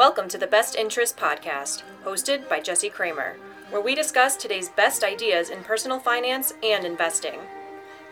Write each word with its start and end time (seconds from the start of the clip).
Welcome 0.00 0.28
to 0.28 0.38
the 0.38 0.46
Best 0.46 0.76
Interest 0.76 1.14
Podcast, 1.14 1.82
hosted 2.04 2.48
by 2.48 2.60
Jesse 2.60 2.88
Cramer, 2.88 3.36
where 3.68 3.82
we 3.82 3.94
discuss 3.94 4.34
today's 4.34 4.70
best 4.70 5.04
ideas 5.04 5.50
in 5.50 5.62
personal 5.62 5.98
finance 5.98 6.54
and 6.62 6.86
investing. 6.86 7.38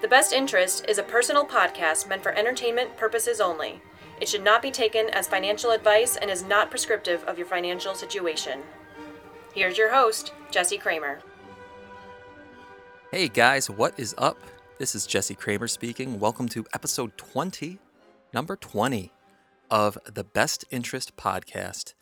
The 0.03 0.09
Best 0.09 0.35
Interest 0.35 0.85
is 0.87 0.99
a 0.99 1.03
personal 1.03 1.47
podcast 1.47 2.07
meant 2.07 2.23
for 2.23 2.35
entertainment 2.35 2.99
purposes 2.99 3.41
only. 3.41 3.81
It 4.21 4.29
should 4.29 4.45
not 4.45 4.61
be 4.61 4.71
taken 4.71 5.09
as 5.15 5.27
financial 5.29 5.71
advice 5.71 6.17
and 6.17 6.31
is 6.31 6.45
not 6.45 6.69
prescriptive 6.69 7.25
of 7.25 7.39
your 7.39 7.47
financial 7.47 7.95
situation. 7.95 8.61
Here's 9.55 9.79
your 9.79 9.95
host, 9.95 10.35
Jesse 10.51 10.77
Cramer. 10.77 11.21
Hey 13.11 13.29
guys, 13.29 13.71
what 13.71 13.99
is 13.99 14.15
up? 14.19 14.37
This 14.77 14.95
is 14.95 15.07
Jesse 15.07 15.35
Cramer 15.35 15.69
speaking. 15.69 16.21
Welcome 16.21 16.51
to 16.51 16.67
episode 16.75 17.17
20, 17.17 17.79
number 18.35 18.57
20 18.57 19.11
of 19.71 19.99
the 20.05 20.25
Best 20.25 20.65
Interest 20.71 21.17
Podcast. 21.17 21.95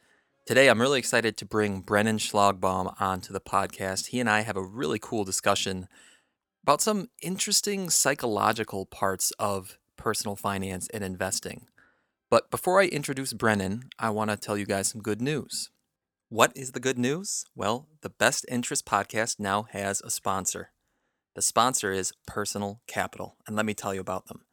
Today, 0.47 0.69
I'm 0.69 0.80
really 0.80 0.98
excited 0.98 1.37
to 1.37 1.45
bring 1.45 1.80
Brennan 1.80 2.19
Schlagbaum 2.19 2.95
onto 3.01 3.33
the 3.33 3.41
podcast. 3.41 4.06
He 4.06 4.20
and 4.20 4.30
I 4.30 4.41
have 4.42 4.56
a 4.56 4.62
really 4.62 4.98
cool 4.98 5.25
discussion 5.25 5.89
about 6.62 6.80
some 6.80 7.11
interesting 7.20 7.91
psychological 7.91 8.87
parts 8.87 9.33
of 9.39 9.79
personal 9.97 10.37
finance 10.37 10.89
and 10.95 11.02
investing. 11.02 11.66
But 12.30 12.51
before 12.51 12.80
I 12.80 12.87
introduce 12.87 13.33
Brennan, 13.33 13.91
I 13.98 14.11
want 14.11 14.30
to 14.30 14.37
tell 14.37 14.56
you 14.56 14.67
guys 14.67 14.89
some 14.89 15.03
good 15.03 15.20
news. 15.20 15.70
What 16.28 16.53
is 16.56 16.73
the 16.73 16.80
good 16.80 16.98
news? 16.98 17.45
Well, 17.55 17.89
the 18.01 18.11
Best 18.11 18.47
Interest 18.48 18.84
Podcast 18.84 19.39
now 19.39 19.64
has 19.73 20.01
a 20.01 20.11
sponsor. 20.11 20.70
The 21.34 21.42
sponsor 21.42 21.92
is 21.92 22.12
Personal 22.27 22.80
Capital, 22.87 23.37
and 23.47 23.55
let 23.55 23.67
me 23.67 23.75
tell 23.75 23.95
you 23.95 24.01
about 24.01 24.27
them. 24.27 24.45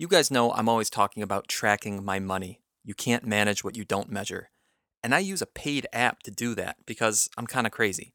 You 0.00 0.08
guys 0.08 0.30
know 0.30 0.50
I'm 0.52 0.66
always 0.66 0.88
talking 0.88 1.22
about 1.22 1.46
tracking 1.46 2.02
my 2.02 2.18
money. 2.18 2.62
You 2.82 2.94
can't 2.94 3.26
manage 3.26 3.62
what 3.62 3.76
you 3.76 3.84
don't 3.84 4.10
measure. 4.10 4.48
And 5.04 5.14
I 5.14 5.18
use 5.18 5.42
a 5.42 5.46
paid 5.46 5.86
app 5.92 6.22
to 6.22 6.30
do 6.30 6.54
that 6.54 6.76
because 6.86 7.28
I'm 7.36 7.46
kind 7.46 7.66
of 7.66 7.72
crazy. 7.74 8.14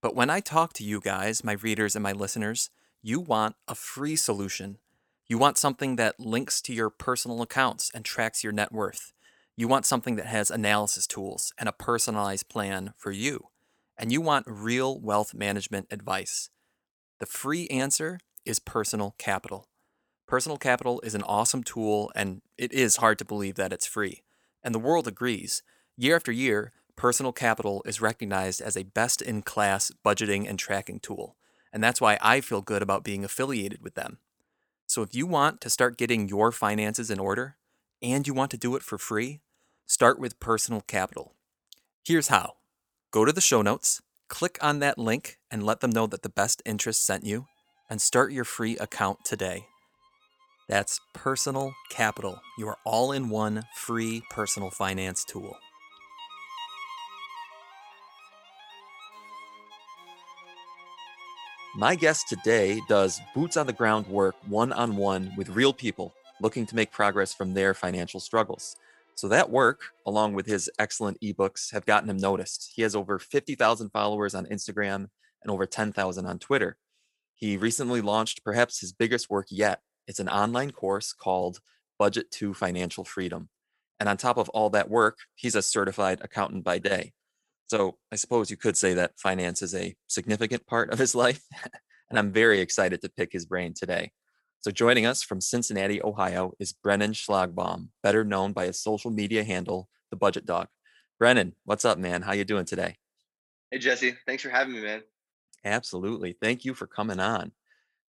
But 0.00 0.14
when 0.16 0.30
I 0.30 0.40
talk 0.40 0.72
to 0.72 0.82
you 0.82 0.98
guys, 0.98 1.44
my 1.44 1.52
readers 1.52 1.94
and 1.94 2.02
my 2.02 2.12
listeners, 2.12 2.70
you 3.02 3.20
want 3.20 3.54
a 3.68 3.74
free 3.74 4.16
solution. 4.16 4.78
You 5.28 5.36
want 5.36 5.58
something 5.58 5.96
that 5.96 6.18
links 6.18 6.62
to 6.62 6.72
your 6.72 6.88
personal 6.88 7.42
accounts 7.42 7.90
and 7.94 8.02
tracks 8.02 8.42
your 8.42 8.54
net 8.54 8.72
worth. 8.72 9.12
You 9.58 9.68
want 9.68 9.84
something 9.84 10.16
that 10.16 10.24
has 10.24 10.50
analysis 10.50 11.06
tools 11.06 11.52
and 11.58 11.68
a 11.68 11.72
personalized 11.72 12.48
plan 12.48 12.94
for 12.96 13.12
you. 13.12 13.48
And 13.98 14.10
you 14.10 14.22
want 14.22 14.46
real 14.48 14.98
wealth 14.98 15.34
management 15.34 15.88
advice. 15.90 16.48
The 17.20 17.26
free 17.26 17.66
answer 17.66 18.20
is 18.46 18.58
personal 18.58 19.14
capital. 19.18 19.68
Personal 20.26 20.58
Capital 20.58 21.00
is 21.02 21.14
an 21.14 21.22
awesome 21.22 21.62
tool, 21.62 22.10
and 22.16 22.42
it 22.58 22.72
is 22.72 22.96
hard 22.96 23.16
to 23.18 23.24
believe 23.24 23.54
that 23.54 23.72
it's 23.72 23.86
free. 23.86 24.24
And 24.62 24.74
the 24.74 24.80
world 24.80 25.06
agrees. 25.06 25.62
Year 25.96 26.16
after 26.16 26.32
year, 26.32 26.72
Personal 26.96 27.32
Capital 27.32 27.80
is 27.86 28.00
recognized 28.00 28.60
as 28.60 28.76
a 28.76 28.82
best 28.82 29.22
in 29.22 29.42
class 29.42 29.92
budgeting 30.04 30.48
and 30.48 30.58
tracking 30.58 30.98
tool. 30.98 31.36
And 31.72 31.82
that's 31.82 32.00
why 32.00 32.18
I 32.20 32.40
feel 32.40 32.60
good 32.60 32.82
about 32.82 33.04
being 33.04 33.24
affiliated 33.24 33.82
with 33.82 33.94
them. 33.94 34.18
So 34.86 35.02
if 35.02 35.14
you 35.14 35.26
want 35.26 35.60
to 35.60 35.70
start 35.70 35.98
getting 35.98 36.28
your 36.28 36.50
finances 36.50 37.10
in 37.10 37.20
order 37.20 37.56
and 38.02 38.26
you 38.26 38.34
want 38.34 38.50
to 38.50 38.56
do 38.56 38.74
it 38.74 38.82
for 38.82 38.98
free, 38.98 39.40
start 39.86 40.18
with 40.18 40.40
Personal 40.40 40.80
Capital. 40.80 41.34
Here's 42.04 42.28
how 42.28 42.54
go 43.12 43.24
to 43.24 43.32
the 43.32 43.40
show 43.40 43.62
notes, 43.62 44.02
click 44.26 44.58
on 44.60 44.80
that 44.80 44.98
link, 44.98 45.38
and 45.52 45.62
let 45.62 45.80
them 45.80 45.90
know 45.90 46.08
that 46.08 46.22
the 46.22 46.28
best 46.28 46.62
interest 46.64 47.02
sent 47.02 47.24
you, 47.24 47.46
and 47.88 48.02
start 48.02 48.32
your 48.32 48.44
free 48.44 48.76
account 48.78 49.24
today. 49.24 49.66
That's 50.68 51.00
Personal 51.12 51.72
Capital, 51.90 52.40
your 52.58 52.76
all 52.84 53.12
in 53.12 53.28
one 53.28 53.62
free 53.76 54.24
personal 54.30 54.70
finance 54.70 55.24
tool. 55.24 55.56
My 61.76 61.94
guest 61.94 62.28
today 62.28 62.80
does 62.88 63.20
boots 63.32 63.56
on 63.56 63.68
the 63.68 63.72
ground 63.72 64.08
work 64.08 64.34
one 64.48 64.72
on 64.72 64.96
one 64.96 65.32
with 65.36 65.50
real 65.50 65.72
people 65.72 66.12
looking 66.40 66.66
to 66.66 66.74
make 66.74 66.90
progress 66.90 67.32
from 67.32 67.54
their 67.54 67.72
financial 67.72 68.18
struggles. 68.18 68.74
So, 69.14 69.28
that 69.28 69.50
work, 69.50 69.92
along 70.04 70.34
with 70.34 70.46
his 70.46 70.68
excellent 70.80 71.20
ebooks, 71.20 71.70
have 71.70 71.86
gotten 71.86 72.10
him 72.10 72.16
noticed. 72.16 72.72
He 72.74 72.82
has 72.82 72.96
over 72.96 73.20
50,000 73.20 73.90
followers 73.90 74.34
on 74.34 74.46
Instagram 74.46 75.10
and 75.42 75.50
over 75.50 75.64
10,000 75.64 76.26
on 76.26 76.38
Twitter. 76.40 76.76
He 77.36 77.56
recently 77.56 78.00
launched 78.00 78.42
perhaps 78.42 78.80
his 78.80 78.92
biggest 78.92 79.30
work 79.30 79.46
yet 79.50 79.80
it's 80.06 80.20
an 80.20 80.28
online 80.28 80.70
course 80.70 81.12
called 81.12 81.60
Budget 81.98 82.30
to 82.32 82.54
Financial 82.54 83.04
Freedom. 83.04 83.48
And 83.98 84.08
on 84.08 84.16
top 84.16 84.36
of 84.36 84.48
all 84.50 84.70
that 84.70 84.90
work, 84.90 85.18
he's 85.34 85.54
a 85.54 85.62
certified 85.62 86.20
accountant 86.22 86.64
by 86.64 86.78
day. 86.78 87.12
So 87.68 87.98
I 88.12 88.16
suppose 88.16 88.50
you 88.50 88.56
could 88.56 88.76
say 88.76 88.94
that 88.94 89.18
finance 89.18 89.62
is 89.62 89.74
a 89.74 89.96
significant 90.06 90.66
part 90.66 90.92
of 90.92 90.98
his 90.98 91.14
life. 91.24 91.42
and 92.10 92.18
I'm 92.18 92.32
very 92.32 92.60
excited 92.60 93.00
to 93.02 93.08
pick 93.08 93.32
his 93.32 93.46
brain 93.46 93.74
today. 93.74 94.12
So 94.60 94.70
joining 94.70 95.06
us 95.06 95.22
from 95.22 95.40
Cincinnati, 95.40 96.02
Ohio 96.02 96.52
is 96.58 96.72
Brennan 96.72 97.12
Schlagbaum, 97.12 97.88
better 98.02 98.24
known 98.24 98.52
by 98.52 98.66
his 98.66 98.80
social 98.80 99.10
media 99.10 99.44
handle, 99.44 99.88
The 100.10 100.16
Budget 100.16 100.44
Dog. 100.44 100.68
Brennan, 101.18 101.54
what's 101.64 101.84
up, 101.84 101.98
man? 101.98 102.22
How 102.22 102.32
you 102.32 102.44
doing 102.44 102.64
today? 102.64 102.96
Hey, 103.70 103.78
Jesse. 103.78 104.16
Thanks 104.26 104.42
for 104.42 104.50
having 104.50 104.74
me, 104.74 104.82
man. 104.82 105.02
Absolutely. 105.64 106.36
Thank 106.40 106.64
you 106.64 106.74
for 106.74 106.86
coming 106.86 107.20
on. 107.20 107.52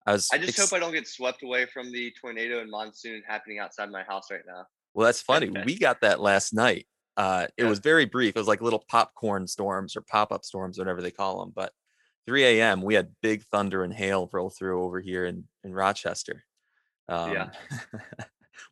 I 0.06 0.12
was. 0.12 0.28
I 0.32 0.38
just 0.38 0.58
ex- 0.58 0.70
hope 0.70 0.76
I 0.76 0.80
don't 0.80 0.92
get 0.92 1.06
swept 1.06 1.42
away 1.42 1.66
from 1.66 1.90
the 1.92 2.12
tornado 2.20 2.60
and 2.60 2.70
monsoon 2.70 3.22
happening 3.26 3.58
outside 3.58 3.90
my 3.90 4.02
house 4.04 4.30
right 4.30 4.42
now. 4.46 4.66
Well, 4.94 5.06
that's 5.06 5.20
funny. 5.20 5.50
we 5.64 5.78
got 5.78 6.00
that 6.00 6.20
last 6.20 6.54
night. 6.54 6.86
Uh, 7.16 7.46
it 7.56 7.64
yeah. 7.64 7.68
was 7.68 7.78
very 7.78 8.04
brief. 8.04 8.36
It 8.36 8.38
was 8.38 8.48
like 8.48 8.60
little 8.60 8.84
popcorn 8.88 9.46
storms 9.46 9.96
or 9.96 10.02
pop 10.02 10.32
up 10.32 10.44
storms, 10.44 10.78
whatever 10.78 11.02
they 11.02 11.10
call 11.10 11.40
them. 11.40 11.52
But 11.54 11.72
3 12.26 12.44
a.m. 12.44 12.82
we 12.82 12.94
had 12.94 13.14
big 13.22 13.44
thunder 13.44 13.84
and 13.84 13.92
hail 13.92 14.28
roll 14.32 14.50
through 14.50 14.82
over 14.82 15.00
here 15.00 15.26
in 15.26 15.44
in 15.64 15.72
Rochester. 15.72 16.44
Um, 17.08 17.32
yeah. 17.32 17.50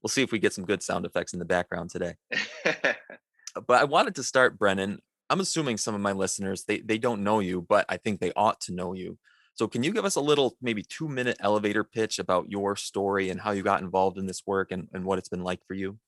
we'll 0.03 0.09
see 0.09 0.23
if 0.23 0.33
we 0.33 0.39
get 0.39 0.53
some 0.53 0.65
good 0.65 0.83
sound 0.83 1.07
effects 1.07 1.33
in 1.33 1.39
the 1.39 1.45
background 1.45 1.91
today. 1.91 2.15
but 2.65 3.81
I 3.81 3.85
wanted 3.85 4.17
to 4.17 4.23
start, 4.23 4.59
Brennan. 4.59 5.01
I'm 5.31 5.41
assuming 5.41 5.79
some 5.79 5.95
of 5.95 6.01
my 6.01 6.13
listeners 6.13 6.65
they 6.65 6.81
they 6.81 6.99
don't 6.99 7.23
know 7.23 7.41
you, 7.41 7.63
but 7.63 7.87
I 7.89 7.97
think 7.97 8.21
they 8.21 8.33
ought 8.37 8.61
to 8.63 8.75
know 8.75 8.93
you. 8.93 9.19
So, 9.57 9.69
can 9.69 9.85
you 9.85 9.93
give 9.93 10.05
us 10.05 10.17
a 10.17 10.21
little, 10.21 10.57
maybe 10.61 10.83
two 10.83 11.09
minute 11.09 11.37
elevator 11.41 11.85
pitch 11.85 12.19
about 12.19 12.51
your 12.51 12.75
story 12.75 13.31
and 13.31 13.41
how 13.41 13.53
you 13.53 13.63
got 13.63 13.83
involved 13.83 14.19
in 14.19 14.27
this 14.27 14.43
work 14.47 14.73
and, 14.73 14.89
and 14.93 15.05
what 15.05 15.19
it's 15.19 15.29
been 15.29 15.45
like 15.45 15.61
for 15.67 15.75
you? 15.75 15.99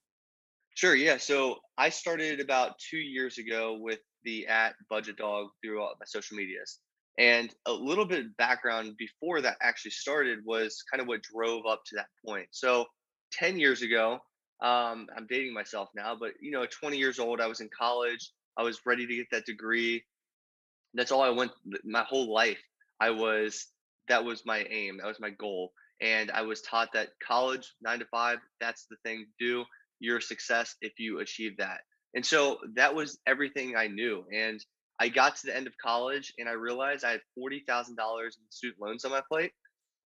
Sure. 0.75 0.97
Yeah. 0.97 1.17
So, 1.17 1.57
I 1.79 1.91
started 1.91 2.41
about 2.41 2.79
two 2.79 2.99
years 2.99 3.39
ago 3.39 3.79
with 3.81 4.01
the 4.25 4.49
at 4.49 4.75
Budget 4.91 5.17
Dog 5.17 5.49
through 5.63 5.81
all 5.81 5.95
my 5.99 6.07
social 6.07 6.37
medias. 6.37 6.81
And 7.19 7.55
a 7.67 7.73
little 7.73 8.05
bit 8.05 8.27
of 8.27 8.37
background 8.37 8.97
before 8.99 9.41
that 9.41 9.57
actually 9.63 9.93
started 9.93 10.41
was 10.45 10.83
kind 10.91 11.01
of 11.01 11.07
what 11.07 11.23
drove 11.23 11.65
up 11.67 11.83
to 11.87 11.97
that 11.97 12.09
point. 12.27 12.49
So, 12.51 12.87
10 13.33 13.61
years 13.61 13.83
ago, 13.83 14.15
um, 14.61 15.07
I'm 15.17 15.27
dating 15.29 15.55
myself 15.55 15.91
now, 15.95 16.17
but 16.19 16.33
you 16.41 16.51
know, 16.51 16.67
20 16.67 16.97
years 16.97 17.21
old, 17.21 17.41
I 17.41 17.47
was 17.47 17.61
in 17.61 17.69
college, 17.77 18.33
I 18.57 18.65
was 18.65 18.81
ready 18.85 19.07
to 19.07 19.17
get 19.17 19.27
that 19.31 19.47
degree. 19.47 20.03
That's 20.95 21.13
all 21.13 21.21
I 21.23 21.31
went 21.31 21.53
my 21.85 22.03
whole 22.03 22.33
life 22.33 22.59
I 23.01 23.11
was 23.11 23.67
that 24.09 24.25
was 24.25 24.45
my 24.47 24.65
aim, 24.71 24.99
that 24.99 25.07
was 25.07 25.21
my 25.21 25.31
goal. 25.31 25.73
And 26.01 26.31
I 26.31 26.43
was 26.43 26.61
taught 26.61 26.93
that 26.93 27.09
college, 27.27 27.75
nine 27.81 27.99
to 28.01 28.07
five, 28.07 28.39
that's 28.61 28.87
the 28.91 28.97
thing 29.05 29.25
to 29.25 29.45
do. 29.45 29.65
Your 29.99 30.21
success 30.21 30.77
if 30.83 30.99
you 30.99 31.21
achieve 31.21 31.57
that. 31.59 31.81
And 32.15 32.25
so 32.25 32.59
that 32.75 32.95
was 32.95 33.19
everything 33.27 33.77
I 33.77 33.87
knew. 33.87 34.25
And 34.33 34.63
I 35.01 35.09
got 35.09 35.37
to 35.37 35.47
the 35.47 35.57
end 35.57 35.67
of 35.67 35.75
college 35.83 36.33
and 36.39 36.49
I 36.49 36.53
realized 36.53 37.05
I 37.05 37.13
had 37.13 37.21
forty 37.35 37.65
thousand 37.67 37.97
dollars 37.97 38.37
in 38.39 38.45
student 38.51 38.81
loans 38.81 39.05
on 39.05 39.11
my 39.11 39.23
plate. 39.29 39.53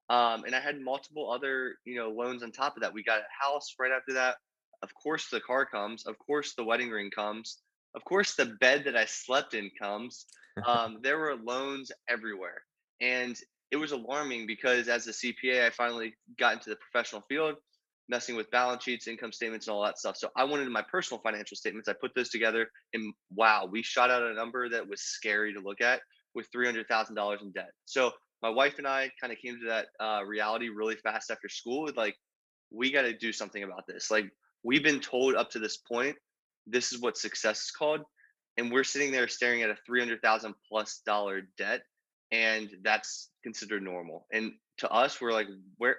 Um, 0.08 0.44
and 0.44 0.56
I 0.56 0.60
had 0.60 0.80
multiple 0.80 1.30
other, 1.30 1.76
you 1.84 1.97
know, 1.97 2.10
loans 2.10 2.42
on 2.42 2.50
top 2.50 2.76
of 2.76 2.82
that. 2.82 2.92
We 2.92 3.04
got 3.04 3.20
a 3.20 3.44
house 3.44 3.74
right 3.78 3.92
after 3.92 4.15
that. 4.15 4.36
Of 4.82 4.91
course, 5.00 5.28
the 5.30 5.41
car 5.41 5.65
comes. 5.65 6.04
Of 6.06 6.16
course, 6.18 6.54
the 6.56 6.65
wedding 6.65 6.91
ring 6.91 7.10
comes. 7.15 7.59
Of 7.94 8.04
course, 8.04 8.34
the 8.34 8.47
bed 8.60 8.84
that 8.86 8.97
I 8.97 9.04
slept 9.04 9.54
in 9.54 9.70
comes. 9.80 10.26
Um, 10.66 10.98
there 11.00 11.16
were 11.16 11.36
loans 11.36 11.92
everywhere. 12.09 12.62
And 13.00 13.36
it 13.70 13.76
was 13.76 13.92
alarming 13.92 14.47
because 14.47 14.88
as 14.88 15.06
a 15.06 15.12
CPA, 15.12 15.66
I 15.66 15.70
finally 15.70 16.14
got 16.38 16.54
into 16.54 16.70
the 16.70 16.76
professional 16.76 17.22
field, 17.28 17.54
messing 18.08 18.34
with 18.34 18.50
balance 18.50 18.82
sheets, 18.82 19.06
income 19.06 19.32
statements, 19.32 19.68
and 19.68 19.74
all 19.74 19.84
that 19.84 19.98
stuff. 19.98 20.16
So 20.16 20.28
I 20.36 20.44
went 20.44 20.60
into 20.60 20.72
my 20.72 20.84
personal 20.91 21.20
financial 21.22 21.56
statements. 21.56 21.88
I 21.88 21.94
put 22.00 22.12
those 22.14 22.30
together, 22.30 22.68
and 22.92 23.14
wow, 23.34 23.68
we 23.70 23.82
shot 23.82 24.10
out 24.10 24.22
a 24.22 24.34
number 24.34 24.68
that 24.68 24.88
was 24.88 25.02
scary 25.02 25.54
to 25.54 25.60
look 25.60 25.80
at 25.80 26.00
with 26.34 26.48
$300,000 26.54 27.42
in 27.42 27.52
debt. 27.52 27.70
So 27.84 28.12
my 28.42 28.48
wife 28.48 28.74
and 28.78 28.86
I 28.86 29.10
kind 29.20 29.32
of 29.32 29.38
came 29.38 29.58
to 29.60 29.66
that 29.68 29.86
uh, 30.00 30.24
reality 30.24 30.68
really 30.68 30.96
fast 30.96 31.30
after 31.30 31.48
school 31.48 31.82
with 31.82 31.96
like, 31.96 32.16
we 32.72 32.92
got 32.92 33.03
to 33.03 33.16
do 33.16 33.32
something 33.32 33.62
about 33.62 33.86
this. 33.86 34.10
Like, 34.10 34.30
we've 34.62 34.82
been 34.82 35.00
told 35.00 35.34
up 35.34 35.50
to 35.50 35.58
this 35.58 35.76
point, 35.76 36.16
this 36.66 36.92
is 36.92 37.00
what 37.00 37.16
success 37.16 37.62
is 37.62 37.70
called. 37.70 38.03
And 38.56 38.70
we're 38.70 38.84
sitting 38.84 39.12
there 39.12 39.28
staring 39.28 39.62
at 39.62 39.70
a 39.70 39.76
300,000 39.86 40.54
plus 40.68 41.00
dollar 41.04 41.42
debt 41.56 41.82
and 42.32 42.71
that's 42.82 43.30
considered 43.42 43.82
normal. 43.82 44.27
And 44.32 44.53
to 44.78 44.91
us, 44.91 45.21
we're 45.21 45.32
like, 45.32 45.48
where 45.78 45.97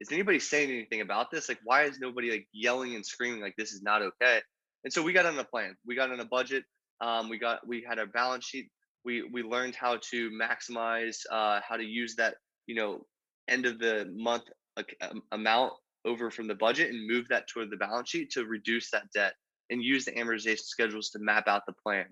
is 0.00 0.10
anybody 0.12 0.38
saying 0.38 0.70
anything 0.70 1.00
about 1.00 1.30
this? 1.30 1.48
Like, 1.48 1.60
why 1.64 1.84
is 1.84 1.98
nobody 1.98 2.30
like 2.30 2.48
yelling 2.52 2.94
and 2.94 3.04
screaming 3.04 3.40
like 3.40 3.54
this 3.56 3.72
is 3.72 3.82
not 3.82 4.02
okay? 4.02 4.40
And 4.84 4.92
so 4.92 5.02
we 5.02 5.12
got 5.12 5.26
on 5.26 5.38
a 5.38 5.44
plan. 5.44 5.76
We 5.86 5.94
got 5.94 6.10
on 6.10 6.20
a 6.20 6.24
budget. 6.24 6.64
Um, 7.00 7.28
we 7.28 7.38
got 7.38 7.66
we 7.66 7.84
had 7.86 7.98
a 7.98 8.06
balance 8.06 8.44
sheet. 8.44 8.70
We 9.04 9.22
we 9.22 9.42
learned 9.42 9.74
how 9.74 9.98
to 10.10 10.30
maximize 10.30 11.18
uh, 11.30 11.60
how 11.66 11.76
to 11.76 11.84
use 11.84 12.14
that 12.16 12.36
you 12.66 12.74
know 12.74 13.06
end 13.48 13.66
of 13.66 13.78
the 13.78 14.10
month 14.14 14.44
um, 15.00 15.22
amount 15.32 15.72
over 16.04 16.30
from 16.30 16.46
the 16.46 16.54
budget 16.54 16.90
and 16.90 17.06
move 17.06 17.26
that 17.28 17.46
toward 17.48 17.70
the 17.70 17.76
balance 17.76 18.08
sheet 18.08 18.30
to 18.30 18.44
reduce 18.44 18.90
that 18.90 19.10
debt 19.14 19.34
and 19.70 19.82
use 19.82 20.04
the 20.04 20.12
amortization 20.12 20.60
schedules 20.60 21.10
to 21.10 21.18
map 21.18 21.46
out 21.46 21.62
the 21.66 21.74
plan. 21.84 22.06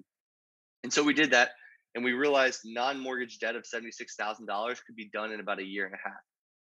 And 0.84 0.92
so 0.92 1.02
we 1.02 1.14
did 1.14 1.30
that 1.32 1.50
and 1.94 2.04
we 2.04 2.12
realized 2.12 2.60
non-mortgage 2.64 3.38
debt 3.38 3.56
of 3.56 3.64
$76,000 3.64 4.84
could 4.86 4.96
be 4.96 5.10
done 5.12 5.32
in 5.32 5.40
about 5.40 5.58
a 5.58 5.64
year 5.64 5.86
and 5.86 5.94
a 5.94 6.08
half. 6.08 6.20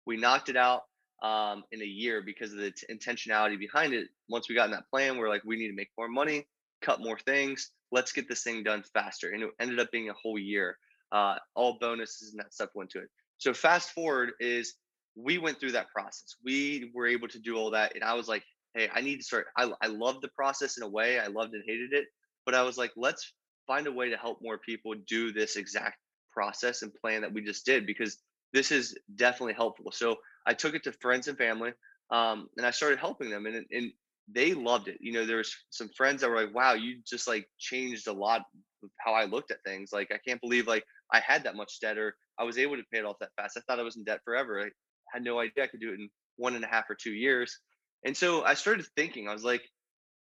We 0.06 0.16
knocked 0.16 0.48
it 0.48 0.56
out 0.56 0.82
um, 1.22 1.64
in 1.72 1.80
a 1.80 1.86
year 1.86 2.22
because 2.22 2.52
of 2.52 2.58
the 2.58 2.70
t- 2.70 2.86
intentionality 2.92 3.58
behind 3.58 3.94
it. 3.94 4.08
Once 4.28 4.48
we 4.48 4.54
got 4.54 4.66
in 4.66 4.70
that 4.72 4.88
plan, 4.90 5.16
we're 5.16 5.28
like, 5.28 5.42
we 5.44 5.56
need 5.56 5.68
to 5.68 5.74
make 5.74 5.90
more 5.96 6.08
money, 6.08 6.46
cut 6.82 7.00
more 7.00 7.18
things. 7.18 7.70
Let's 7.90 8.12
get 8.12 8.28
this 8.28 8.42
thing 8.42 8.62
done 8.62 8.84
faster. 8.92 9.30
And 9.30 9.42
it 9.42 9.50
ended 9.60 9.80
up 9.80 9.90
being 9.90 10.10
a 10.10 10.14
whole 10.22 10.38
year. 10.38 10.76
Uh, 11.12 11.36
all 11.54 11.78
bonuses 11.80 12.32
and 12.32 12.40
that 12.40 12.52
stuff 12.52 12.70
went 12.74 12.90
to 12.90 12.98
it. 12.98 13.08
So 13.38 13.54
fast 13.54 13.90
forward 13.90 14.32
is 14.40 14.74
we 15.16 15.38
went 15.38 15.60
through 15.60 15.72
that 15.72 15.90
process. 15.90 16.36
We 16.44 16.90
were 16.94 17.06
able 17.06 17.28
to 17.28 17.38
do 17.38 17.56
all 17.56 17.70
that. 17.70 17.94
And 17.94 18.02
I 18.02 18.14
was 18.14 18.28
like, 18.28 18.42
hey, 18.74 18.88
I 18.92 19.00
need 19.00 19.18
to 19.18 19.22
start. 19.22 19.46
I, 19.56 19.70
I 19.80 19.86
loved 19.86 20.22
the 20.22 20.28
process 20.28 20.76
in 20.76 20.82
a 20.82 20.88
way. 20.88 21.18
I 21.20 21.28
loved 21.28 21.54
and 21.54 21.62
hated 21.66 21.92
it. 21.92 22.06
But 22.44 22.54
I 22.54 22.62
was 22.62 22.76
like, 22.76 22.92
let's 22.96 23.32
find 23.66 23.86
a 23.86 23.92
way 23.92 24.10
to 24.10 24.16
help 24.16 24.40
more 24.42 24.58
people 24.58 24.94
do 25.06 25.32
this 25.32 25.56
exact 25.56 25.98
process 26.32 26.82
and 26.82 26.92
plan 26.94 27.22
that 27.22 27.32
we 27.32 27.42
just 27.42 27.64
did 27.64 27.86
because 27.86 28.18
this 28.52 28.70
is 28.70 28.96
definitely 29.14 29.54
helpful. 29.54 29.92
So 29.92 30.16
I 30.46 30.54
took 30.54 30.74
it 30.74 30.84
to 30.84 30.92
friends 30.92 31.28
and 31.28 31.38
family 31.38 31.72
um, 32.10 32.48
and 32.56 32.66
I 32.66 32.70
started 32.70 32.98
helping 32.98 33.30
them 33.30 33.46
and, 33.46 33.64
and 33.70 33.92
they 34.32 34.54
loved 34.54 34.88
it. 34.88 34.98
You 35.00 35.12
know, 35.12 35.26
there's 35.26 35.54
some 35.70 35.88
friends 35.96 36.20
that 36.20 36.30
were 36.30 36.42
like, 36.42 36.54
wow, 36.54 36.74
you 36.74 37.00
just 37.06 37.28
like 37.28 37.48
changed 37.58 38.06
a 38.06 38.12
lot 38.12 38.42
of 38.82 38.90
how 38.98 39.12
I 39.12 39.24
looked 39.24 39.50
at 39.50 39.62
things. 39.64 39.90
Like, 39.92 40.10
I 40.12 40.18
can't 40.26 40.40
believe 40.40 40.66
like 40.66 40.84
I 41.12 41.20
had 41.20 41.44
that 41.44 41.56
much 41.56 41.80
debt 41.80 41.98
or 41.98 42.14
I 42.38 42.44
was 42.44 42.58
able 42.58 42.76
to 42.76 42.84
pay 42.92 42.98
it 42.98 43.04
off 43.04 43.18
that 43.20 43.30
fast. 43.36 43.56
I 43.56 43.60
thought 43.60 43.80
I 43.80 43.84
was 43.84 43.96
in 43.96 44.04
debt 44.04 44.20
forever. 44.24 44.60
I 44.60 44.70
had 45.12 45.22
no 45.22 45.38
idea 45.38 45.64
I 45.64 45.66
could 45.68 45.80
do 45.80 45.90
it 45.90 46.00
in 46.00 46.08
one 46.36 46.54
and 46.54 46.64
a 46.64 46.68
half 46.68 46.88
or 46.90 46.94
two 46.94 47.12
years. 47.12 47.58
And 48.04 48.16
so 48.16 48.44
I 48.44 48.54
started 48.54 48.86
thinking, 48.96 49.28
I 49.28 49.32
was 49.32 49.44
like, 49.44 49.62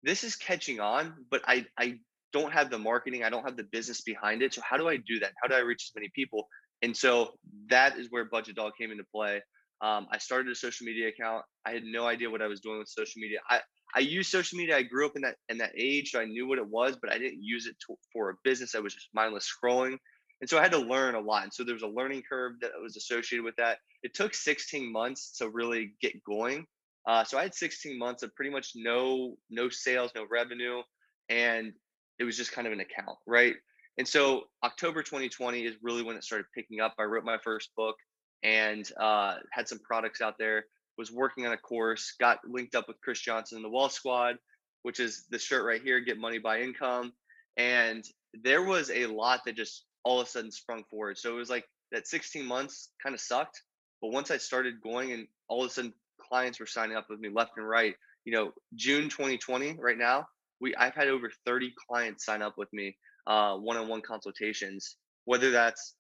this 0.03 0.23
is 0.23 0.35
catching 0.35 0.80
on, 0.80 1.13
but 1.30 1.41
I, 1.47 1.65
I 1.77 2.00
don't 2.33 2.51
have 2.51 2.69
the 2.69 2.77
marketing, 2.77 3.24
I 3.24 3.29
don't 3.29 3.44
have 3.44 3.57
the 3.57 3.63
business 3.63 4.01
behind 4.01 4.41
it. 4.41 4.53
So 4.53 4.62
how 4.68 4.77
do 4.77 4.88
I 4.88 4.97
do 4.97 5.19
that? 5.19 5.31
How 5.41 5.47
do 5.47 5.56
I 5.56 5.59
reach 5.59 5.89
as 5.89 5.95
many 5.95 6.09
people? 6.15 6.47
And 6.81 6.95
so 6.95 7.33
that 7.69 7.97
is 7.97 8.07
where 8.09 8.25
Budget 8.25 8.56
Dog 8.56 8.74
came 8.79 8.91
into 8.91 9.03
play. 9.13 9.41
Um, 9.81 10.07
I 10.12 10.18
started 10.18 10.51
a 10.51 10.56
social 10.56 10.85
media 10.85 11.09
account. 11.09 11.44
I 11.65 11.71
had 11.71 11.83
no 11.83 12.07
idea 12.07 12.29
what 12.29 12.41
I 12.41 12.47
was 12.47 12.62
doing 12.62 12.79
with 12.79 12.89
social 12.89 13.19
media. 13.19 13.39
I, 13.50 13.62
I 13.95 14.00
used 14.00 14.29
social 14.31 14.57
media. 14.57 14.77
I 14.77 14.83
grew 14.83 15.06
up 15.06 15.15
in 15.15 15.21
that 15.21 15.35
in 15.50 15.57
that 15.59 15.71
age, 15.77 16.12
so 16.12 16.19
I 16.19 16.25
knew 16.25 16.47
what 16.47 16.57
it 16.57 16.68
was, 16.68 16.97
but 17.01 17.12
I 17.12 17.18
didn't 17.18 17.41
use 17.41 17.68
it 17.68 17.75
to, 17.88 17.95
for 18.12 18.31
a 18.31 18.33
business. 18.44 18.75
I 18.75 18.80
was 18.80 18.94
just 18.94 19.09
mindless 19.13 19.47
scrolling, 19.47 19.97
and 20.41 20.50
so 20.50 20.57
I 20.57 20.63
had 20.63 20.71
to 20.71 20.80
learn 20.80 21.15
a 21.15 21.19
lot. 21.19 21.44
And 21.44 21.53
so 21.53 21.63
there 21.63 21.73
was 21.73 21.83
a 21.83 21.88
learning 21.88 22.23
curve 22.30 22.53
that 22.62 22.71
was 22.81 22.97
associated 22.97 23.44
with 23.44 23.56
that. 23.57 23.77
It 24.03 24.13
took 24.13 24.33
16 24.33 24.91
months 24.91 25.38
to 25.38 25.50
really 25.50 25.94
get 26.01 26.23
going. 26.23 26.65
Uh, 27.07 27.23
so 27.23 27.38
I 27.38 27.44
had 27.44 27.56
16 27.56 27.97
months 27.97 28.23
of 28.23 28.35
pretty 28.35 28.51
much 28.51 28.71
no 28.75 29.38
no 29.50 29.69
sales, 29.69 30.12
no 30.15 30.25
revenue, 30.30 30.81
and 31.30 31.73
it 32.19 32.24
was 32.24 32.38
just 32.38 32.52
kind 32.52 32.68
of 32.68 32.74
an 32.74 32.80
account, 32.80 33.18
right? 33.25 33.56
And 33.98 34.08
so 34.08 34.44
October 34.64 35.02
2020 35.02 35.66
is 35.66 35.75
really 35.81 36.04
when 36.04 36.16
it 36.16 36.24
started 36.24 36.46
picking 36.54 36.80
up. 36.81 36.94
I 37.00 37.04
wrote 37.04 37.24
my 37.24 37.38
first 37.44 37.72
book 37.75 37.96
and 38.44 38.90
uh, 39.00 39.36
had 39.52 39.68
some 39.68 39.80
products 39.80 40.22
out 40.22 40.38
there. 40.38 40.66
Was 40.98 41.12
working 41.12 41.46
on 41.46 41.54
a 41.54 41.58
course, 41.58 42.16
got 42.19 42.40
linked 42.44 42.74
up 42.74 42.88
with 42.88 43.00
Chris 43.02 43.19
Johnson 43.19 43.58
in 43.58 43.64
the 43.64 43.69
Wall 43.69 43.90
Squad, 43.90 44.38
which 44.81 45.00
is 45.00 45.25
the 45.30 45.38
shirt 45.38 45.64
right 45.64 45.81
here, 45.81 46.00
Get 46.00 46.18
Money 46.18 46.40
by 46.40 46.62
Income. 46.62 47.14
And 47.56 48.04
there 48.34 48.64
was 48.64 48.90
a 48.90 49.06
lot 49.06 49.42
that 49.46 49.56
just 49.56 49.86
all 50.04 50.19
of 50.19 50.28
a 50.28 50.30
sudden 50.30 50.52
sprung 50.52 50.84
forward. 50.90 51.18
So 51.18 51.31
it 51.31 51.38
was 51.38 51.50
like 51.52 51.66
that 51.92 52.08
16 52.08 52.46
months 52.46 52.90
kind 53.02 53.14
of 53.14 53.22
sucked. 53.22 53.62
But 54.02 54.12
once 54.12 54.31
I 54.31 54.38
started 54.38 54.81
going 54.81 55.12
and 55.12 55.28
all 55.48 55.64
of 55.64 55.69
a 55.69 55.74
sudden 55.74 55.94
clients 56.19 56.60
were 56.60 56.66
signing 56.66 56.98
up 56.98 57.08
with 57.10 57.19
me 57.19 57.30
left 57.30 57.58
and 57.58 57.68
right, 57.68 57.96
you 58.25 58.34
know, 58.34 58.52
June 58.75 59.10
2020 59.10 59.78
right 59.80 59.98
now, 59.98 60.28
we 60.59 60.75
I've 60.75 60.95
had 60.95 61.07
over 61.07 61.31
30 61.45 61.74
clients 61.89 62.25
sign 62.25 62.42
up 62.42 62.56
with 62.57 62.71
me, 62.74 62.95
uh, 63.27 63.56
one-on-one 63.57 64.01
consultations, 64.01 64.98
whether 65.25 65.51
that's 65.51 65.95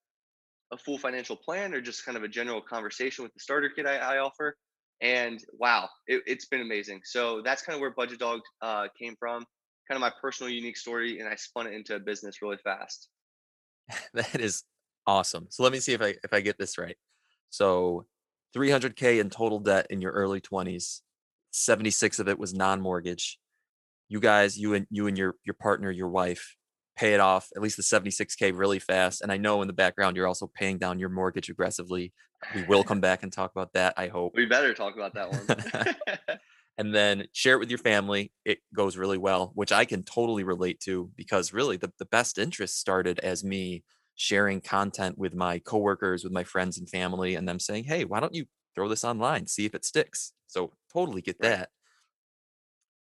a 0.71 0.77
full 0.77 0.97
financial 0.97 1.35
plan 1.35 1.73
or 1.73 1.81
just 1.81 2.05
kind 2.05 2.17
of 2.17 2.23
a 2.23 2.27
general 2.27 2.61
conversation 2.61 3.23
with 3.23 3.33
the 3.33 3.39
starter 3.39 3.69
kit 3.69 3.85
I, 3.85 3.97
I 3.97 4.17
offer. 4.19 4.55
And 5.01 5.39
wow, 5.59 5.89
it, 6.07 6.23
has 6.27 6.45
been 6.45 6.61
amazing. 6.61 7.01
So 7.03 7.41
that's 7.43 7.61
kind 7.61 7.75
of 7.75 7.81
where 7.81 7.91
Budget 7.91 8.19
Dog 8.19 8.41
uh, 8.61 8.87
came 8.99 9.15
from, 9.19 9.45
kind 9.87 9.95
of 9.95 10.01
my 10.01 10.11
personal 10.21 10.51
unique 10.51 10.77
story, 10.77 11.19
and 11.19 11.29
I 11.29 11.35
spun 11.35 11.67
it 11.67 11.73
into 11.73 11.95
a 11.95 11.99
business 11.99 12.41
really 12.41 12.57
fast. 12.63 13.09
that 14.13 14.41
is 14.41 14.63
awesome. 15.05 15.47
So 15.49 15.63
let 15.63 15.71
me 15.71 15.79
see 15.79 15.93
if 15.93 16.01
I 16.01 16.15
if 16.23 16.33
I 16.33 16.41
get 16.41 16.57
this 16.57 16.77
right. 16.77 16.97
So 17.49 18.05
300k 18.55 19.19
in 19.19 19.29
total 19.29 19.59
debt 19.59 19.87
in 19.89 20.01
your 20.01 20.11
early 20.11 20.41
20s. 20.41 21.01
76 21.51 22.19
of 22.19 22.27
it 22.27 22.37
was 22.37 22.53
non-mortgage. 22.53 23.39
You 24.09 24.19
guys, 24.19 24.57
you 24.57 24.73
and 24.73 24.87
you 24.89 25.07
and 25.07 25.17
your 25.17 25.35
your 25.43 25.53
partner, 25.53 25.91
your 25.91 26.09
wife, 26.09 26.55
pay 26.97 27.13
it 27.13 27.19
off 27.19 27.49
at 27.55 27.61
least 27.61 27.77
the 27.77 27.83
76k 27.83 28.57
really 28.57 28.79
fast. 28.79 29.21
And 29.21 29.31
I 29.31 29.37
know 29.37 29.61
in 29.61 29.67
the 29.67 29.73
background 29.73 30.17
you're 30.17 30.27
also 30.27 30.49
paying 30.53 30.79
down 30.79 30.99
your 30.99 31.09
mortgage 31.09 31.49
aggressively. 31.49 32.11
We 32.55 32.63
will 32.63 32.83
come 32.83 32.99
back 32.99 33.23
and 33.23 33.31
talk 33.31 33.51
about 33.51 33.73
that. 33.73 33.93
I 33.97 34.07
hope 34.07 34.33
we 34.35 34.45
better 34.45 34.73
talk 34.73 34.95
about 34.95 35.13
that 35.13 35.31
one. 35.31 36.37
and 36.77 36.93
then 36.93 37.25
share 37.33 37.55
it 37.55 37.59
with 37.59 37.69
your 37.69 37.77
family. 37.77 38.31
It 38.45 38.59
goes 38.75 38.97
really 38.97 39.17
well, 39.17 39.51
which 39.55 39.71
I 39.71 39.85
can 39.85 40.03
totally 40.03 40.43
relate 40.43 40.79
to 40.81 41.11
because 41.15 41.53
really 41.53 41.77
the, 41.77 41.91
the 41.99 42.05
best 42.05 42.37
interest 42.37 42.79
started 42.79 43.19
as 43.19 43.43
me 43.43 43.83
sharing 44.15 44.61
content 44.61 45.17
with 45.17 45.35
my 45.35 45.59
coworkers, 45.59 46.23
with 46.23 46.33
my 46.33 46.43
friends 46.43 46.77
and 46.79 46.89
family, 46.89 47.35
and 47.35 47.47
them 47.47 47.59
saying, 47.59 47.85
Hey, 47.85 48.05
why 48.05 48.19
don't 48.19 48.33
you 48.33 48.45
throw 48.75 48.89
this 48.89 49.03
online, 49.03 49.47
see 49.47 49.65
if 49.65 49.75
it 49.75 49.85
sticks? 49.85 50.33
So 50.47 50.73
totally 50.91 51.21
get 51.21 51.39
that. 51.41 51.69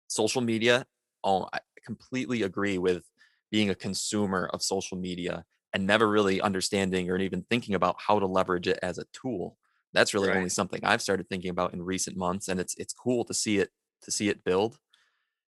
Social 0.08 0.42
media, 0.42 0.86
oh, 1.26 1.50
I 1.52 1.60
completely 1.86 2.44
agree 2.44 2.78
with 2.78 3.04
being 3.52 3.70
a 3.70 3.76
consumer 3.76 4.50
of 4.54 4.64
social 4.64 4.98
media 4.98 5.44
and 5.74 5.86
never 5.86 6.10
really 6.10 6.40
understanding 6.40 7.10
or 7.10 7.18
even 7.18 7.46
thinking 7.50 7.76
about 7.76 7.98
how 8.00 8.20
to 8.20 8.26
leverage 8.26 8.68
it 8.68 8.80
as 8.82 8.98
a 8.98 9.06
tool 9.12 9.58
that's 9.96 10.14
really 10.14 10.28
right. 10.28 10.38
only 10.38 10.50
something 10.50 10.82
I've 10.84 11.02
started 11.02 11.30
thinking 11.30 11.50
about 11.50 11.74
in 11.74 11.82
recent 11.82 12.18
months, 12.18 12.50
and 12.50 12.60
it's 12.60 12.76
it's 12.76 12.94
cool 12.94 13.24
to 13.26 13.34
see 13.34 13.60
it 13.60 13.70
to 14.04 14.12
see 14.12 14.28
it 14.28 14.44
build. 14.44 14.78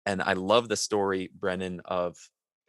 And 0.07 0.21
I 0.21 0.33
love 0.33 0.67
the 0.67 0.75
story, 0.75 1.29
Brennan, 1.33 1.79
of 1.85 2.17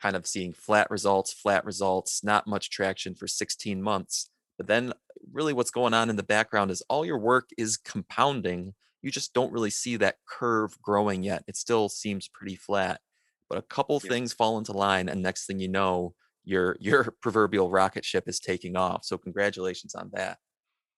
kind 0.01 0.15
of 0.15 0.27
seeing 0.27 0.53
flat 0.53 0.91
results, 0.91 1.33
flat 1.33 1.65
results, 1.65 2.23
not 2.23 2.47
much 2.47 2.69
traction 2.69 3.15
for 3.15 3.27
16 3.27 3.83
months. 3.83 4.29
But 4.59 4.67
then, 4.67 4.93
really, 5.33 5.55
what's 5.55 5.71
going 5.71 5.95
on 5.95 6.11
in 6.11 6.17
the 6.17 6.23
background 6.23 6.71
is 6.71 6.83
all 6.91 7.07
your 7.07 7.19
work 7.19 7.49
is 7.57 7.79
compounding. 7.79 8.75
You 9.03 9.11
just 9.11 9.35
don't 9.35 9.53
really 9.53 9.71
see 9.71 9.97
that 9.97 10.17
curve 10.29 10.81
growing 10.81 11.23
yet. 11.23 11.45
It 11.47 11.57
still 11.57 11.89
seems 11.89 12.29
pretty 12.29 12.57
flat. 12.57 13.01
But 13.49 13.59
a 13.59 13.63
couple 13.63 14.01
yeah. 14.03 14.11
things 14.11 14.33
fall 14.33 14.59
into 14.59 14.73
line, 14.73 15.09
and 15.09 15.21
next 15.21 15.47
thing 15.47 15.59
you 15.59 15.69
know, 15.69 16.15
your 16.45 16.77
your 16.81 17.15
proverbial 17.21 17.71
rocket 17.71 18.05
ship 18.05 18.25
is 18.27 18.41
taking 18.41 18.77
off. 18.77 19.05
So 19.05 19.19
congratulations 19.19 19.95
on 19.95 20.11
that 20.15 20.39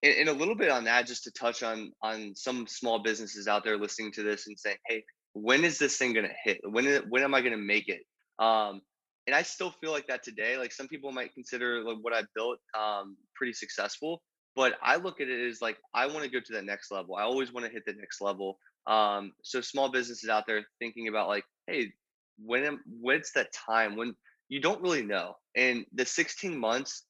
and, 0.05 0.15
and, 0.15 0.29
a 0.29 0.33
little 0.33 0.55
bit 0.55 0.71
on 0.71 0.85
that, 0.85 1.07
just 1.07 1.25
to 1.25 1.31
touch 1.33 1.63
on 1.63 1.91
on 2.03 2.35
some 2.35 2.67
small 2.67 3.03
businesses 3.03 3.49
out 3.49 3.65
there 3.65 3.79
listening 3.79 4.13
to 4.13 4.23
this 4.23 4.47
and 4.47 4.59
saying, 4.59 4.77
"Hey, 4.87 5.05
when 5.33 5.65
is 5.65 5.79
this 5.79 5.97
thing 5.97 6.13
going 6.13 6.29
to 6.29 6.35
hit? 6.45 6.61
When 6.63 6.87
is, 6.87 7.03
when 7.09 7.23
am 7.23 7.35
I 7.35 7.41
going 7.41 7.53
to 7.53 7.59
make 7.59 7.89
it?" 7.89 8.03
Um, 8.39 8.83
and 9.27 9.35
I 9.35 9.43
still 9.43 9.71
feel 9.71 9.91
like 9.91 10.07
that 10.09 10.23
today. 10.23 10.59
Like 10.59 10.73
some 10.73 10.89
people 10.89 11.11
might 11.11 11.33
consider 11.33 11.83
like 11.83 11.97
what 12.03 12.15
I 12.15 12.23
built 12.35 12.59
um, 12.79 13.17
pretty 13.35 13.55
successful, 13.55 14.23
but 14.57 14.75
I 14.83 14.97
look 14.97 15.21
at 15.21 15.29
it 15.29 15.49
as 15.49 15.61
like 15.61 15.79
I 15.95 16.07
want 16.07 16.23
to 16.23 16.31
go 16.31 16.41
to 16.41 16.53
that 16.55 16.65
next 16.65 16.91
level. 16.91 17.17
I 17.17 17.23
always 17.23 17.53
want 17.53 17.67
to 17.67 17.73
hit 17.73 17.85
the 17.87 17.95
next 17.95 18.21
level. 18.21 18.59
Um, 18.87 19.33
so 19.43 19.61
small 19.61 19.91
businesses 19.91 20.29
out 20.29 20.45
there 20.47 20.63
thinking 20.79 21.09
about 21.09 21.29
like, 21.29 21.45
hey, 21.67 21.93
when 22.39 22.65
am 22.65 22.81
when's 23.01 23.33
that 23.35 23.53
time 23.53 23.97
when 23.97 24.15
you 24.49 24.61
don't 24.61 24.83
really 24.83 25.03
know, 25.03 25.37
and 25.57 25.85
the 25.95 26.05
16 26.05 26.59
months 26.59 27.05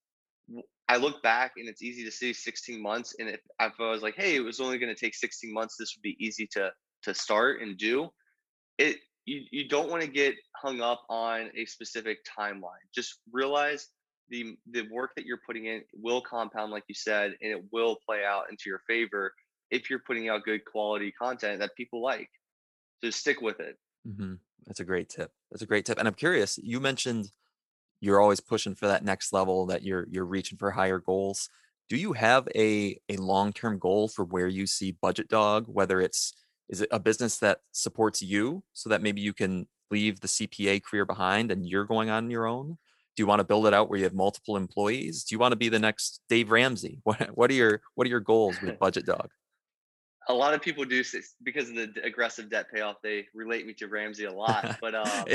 I 0.89 0.99
look 0.99 1.23
back 1.23 1.53
and 1.57 1.69
it's 1.69 1.83
easy 1.83 2.05
to 2.05 2.11
see 2.11 2.33
16 2.33 2.81
months. 2.83 3.15
And 3.19 3.29
if, 3.29 3.41
if 3.61 3.73
I 3.81 3.91
was 3.91 4.03
like, 4.03 4.17
hey, 4.17 4.37
it 4.37 4.45
was 4.45 4.61
only 4.61 4.79
going 4.79 4.95
to 4.95 5.01
take 5.01 5.15
16 5.15 5.53
months, 5.53 5.77
this 5.79 5.95
would 5.97 6.03
be 6.03 6.17
easy 6.21 6.47
to 6.53 6.71
to 7.05 7.15
start 7.15 7.61
and 7.61 7.77
do. 7.77 8.09
It 8.79 8.97
you 9.25 9.43
you 9.51 9.69
don't 9.69 9.91
want 9.91 10.03
to 10.03 10.09
get 10.09 10.35
hung 10.57 10.81
up 10.81 11.03
on 11.09 11.51
a 11.57 11.65
specific 11.67 12.19
timeline. 12.39 12.85
Just 12.95 13.21
realize 13.33 13.89
the 14.28 14.57
the 14.71 14.83
work 14.90 15.11
that 15.16 15.25
you're 15.25 15.40
putting 15.47 15.66
in 15.66 15.83
will 15.95 16.21
compound, 16.21 16.73
like 16.73 16.85
you 16.88 16.95
said, 16.95 17.35
and 17.43 17.52
it 17.52 17.64
will 17.73 17.99
play 18.07 18.25
out 18.25 18.45
into 18.50 18.64
your 18.66 18.81
favor 18.87 19.33
if 19.71 19.90
you're 19.90 20.02
putting 20.07 20.28
out 20.28 20.45
good 20.45 20.64
quality 20.64 21.12
content 21.12 21.61
that 21.61 21.75
people 21.76 22.02
like. 22.02 22.28
So 23.02 23.11
stick 23.11 23.40
with 23.40 23.61
it. 23.61 23.76
Mm-hmm. 24.07 24.35
That's 24.66 24.81
a 24.81 24.85
great 24.85 25.09
tip. 25.09 25.33
That's 25.50 25.62
a 25.62 25.66
great 25.66 25.85
tip. 25.85 25.99
And 25.99 26.09
I'm 26.09 26.14
curious. 26.14 26.59
You 26.62 26.81
mentioned 26.81 27.31
you're 28.00 28.21
always 28.21 28.40
pushing 28.40 28.75
for 28.75 28.87
that 28.87 29.04
next 29.04 29.33
level 29.33 29.66
that 29.66 29.83
you're 29.83 30.07
you're 30.11 30.25
reaching 30.25 30.59
for 30.59 30.71
higher 30.71 30.99
goals 30.99 31.49
do 31.88 31.97
you 31.97 32.12
have 32.12 32.47
a 32.54 32.99
a 33.09 33.16
long-term 33.16 33.78
goal 33.78 34.09
for 34.09 34.25
where 34.25 34.49
you 34.49 34.66
see 34.66 34.97
budget 35.00 35.28
dog 35.28 35.64
whether 35.69 36.00
it's 36.00 36.35
is 36.69 36.81
it 36.81 36.88
a 36.90 36.99
business 36.99 37.38
that 37.38 37.61
supports 37.73 38.23
you 38.23 38.62
so 38.73 38.88
that 38.88 39.02
maybe 39.02 39.21
you 39.21 39.33
can 39.33 39.66
leave 39.90 40.21
the 40.21 40.28
CPA 40.28 40.83
career 40.83 41.04
behind 41.04 41.50
and 41.50 41.69
you're 41.69 41.85
going 41.85 42.11
on 42.11 42.31
your 42.31 42.47
own? 42.47 42.78
Do 43.16 43.23
you 43.23 43.26
want 43.26 43.40
to 43.40 43.44
build 43.44 43.66
it 43.66 43.75
out 43.75 43.88
where 43.88 43.99
you 43.99 44.04
have 44.04 44.14
multiple 44.14 44.56
employees? 44.56 45.25
Do 45.25 45.35
you 45.35 45.38
want 45.38 45.52
to 45.52 45.56
be 45.56 45.68
the 45.68 45.78
next 45.78 46.21
Dave 46.28 46.50
Ramsey? 46.50 47.00
What 47.04 47.37
what 47.37 47.50
are 47.50 47.54
your 47.54 47.80
what 47.94 48.06
are 48.06 48.11
your 48.11 48.21
goals 48.21 48.61
with 48.61 48.78
Budget 48.80 49.06
Dog? 49.06 49.30
a 50.28 50.35
lot 50.35 50.54
of 50.54 50.62
people 50.62 50.85
do 50.85 51.02
because 51.42 51.68
of 51.68 51.75
the 51.75 51.92
aggressive 52.02 52.50
debt 52.50 52.66
payoff. 52.73 52.97
They 53.02 53.26
relate 53.35 53.66
me 53.66 53.75
to 53.75 53.88
Ramsey 53.88 54.25
a 54.25 54.33
lot, 54.33 54.78
but 54.80 54.94
um, 54.94 55.26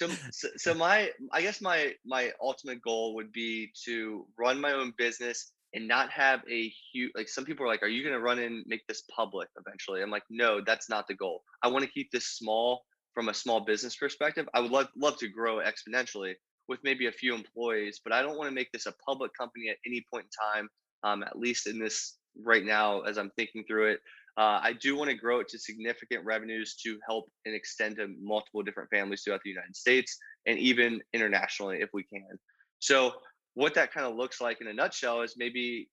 so, 0.30 0.48
so 0.56 0.74
my 0.74 1.10
I 1.32 1.42
guess 1.42 1.60
my 1.60 1.94
my 2.04 2.32
ultimate 2.40 2.82
goal 2.82 3.14
would 3.16 3.32
be 3.32 3.72
to 3.84 4.26
run 4.38 4.60
my 4.60 4.72
own 4.72 4.92
business 4.96 5.52
and 5.74 5.88
not 5.88 6.10
have 6.10 6.42
a 6.50 6.72
huge 6.92 7.12
like 7.14 7.28
some 7.28 7.44
people 7.44 7.64
are 7.64 7.68
like, 7.68 7.82
are 7.82 7.88
you 7.88 8.02
going 8.02 8.14
to 8.14 8.20
run 8.20 8.38
and 8.38 8.64
make 8.66 8.86
this 8.86 9.02
public 9.14 9.48
eventually? 9.58 10.02
I'm 10.02 10.10
like, 10.10 10.24
no, 10.30 10.60
that's 10.60 10.88
not 10.88 11.08
the 11.08 11.14
goal. 11.14 11.42
I 11.62 11.68
want 11.68 11.84
to 11.84 11.90
keep 11.90 12.10
this 12.10 12.26
small 12.26 12.84
from 13.14 13.28
a 13.28 13.34
small 13.34 13.60
business 13.60 13.96
perspective. 13.96 14.48
I 14.54 14.60
would 14.60 14.70
love 14.70 14.88
love 14.96 15.18
to 15.18 15.28
grow 15.28 15.56
exponentially 15.56 16.34
with 16.68 16.80
maybe 16.82 17.06
a 17.06 17.12
few 17.12 17.34
employees, 17.34 18.00
but 18.02 18.12
I 18.12 18.22
don't 18.22 18.36
want 18.36 18.48
to 18.48 18.54
make 18.54 18.72
this 18.72 18.86
a 18.86 18.94
public 19.04 19.32
company 19.38 19.68
at 19.68 19.76
any 19.86 20.04
point 20.12 20.26
in 20.26 20.60
time. 20.60 20.68
Um, 21.04 21.22
at 21.22 21.38
least 21.38 21.68
in 21.68 21.78
this 21.78 22.16
right 22.44 22.64
now, 22.64 23.02
as 23.02 23.18
I'm 23.18 23.30
thinking 23.36 23.64
through 23.66 23.92
it. 23.92 24.00
Uh, 24.38 24.60
I 24.62 24.74
do 24.74 24.96
want 24.96 25.08
to 25.10 25.16
grow 25.16 25.40
it 25.40 25.48
to 25.48 25.58
significant 25.58 26.24
revenues 26.24 26.76
to 26.84 26.98
help 27.06 27.30
and 27.46 27.54
extend 27.54 27.96
to 27.96 28.08
multiple 28.20 28.62
different 28.62 28.90
families 28.90 29.22
throughout 29.22 29.40
the 29.44 29.50
United 29.50 29.74
States 29.74 30.18
and 30.46 30.58
even 30.58 31.00
internationally 31.14 31.78
if 31.80 31.88
we 31.94 32.02
can. 32.04 32.38
So, 32.78 33.12
what 33.54 33.72
that 33.74 33.92
kind 33.92 34.06
of 34.06 34.16
looks 34.16 34.40
like 34.40 34.60
in 34.60 34.66
a 34.66 34.74
nutshell 34.74 35.22
is 35.22 35.34
maybe 35.38 35.88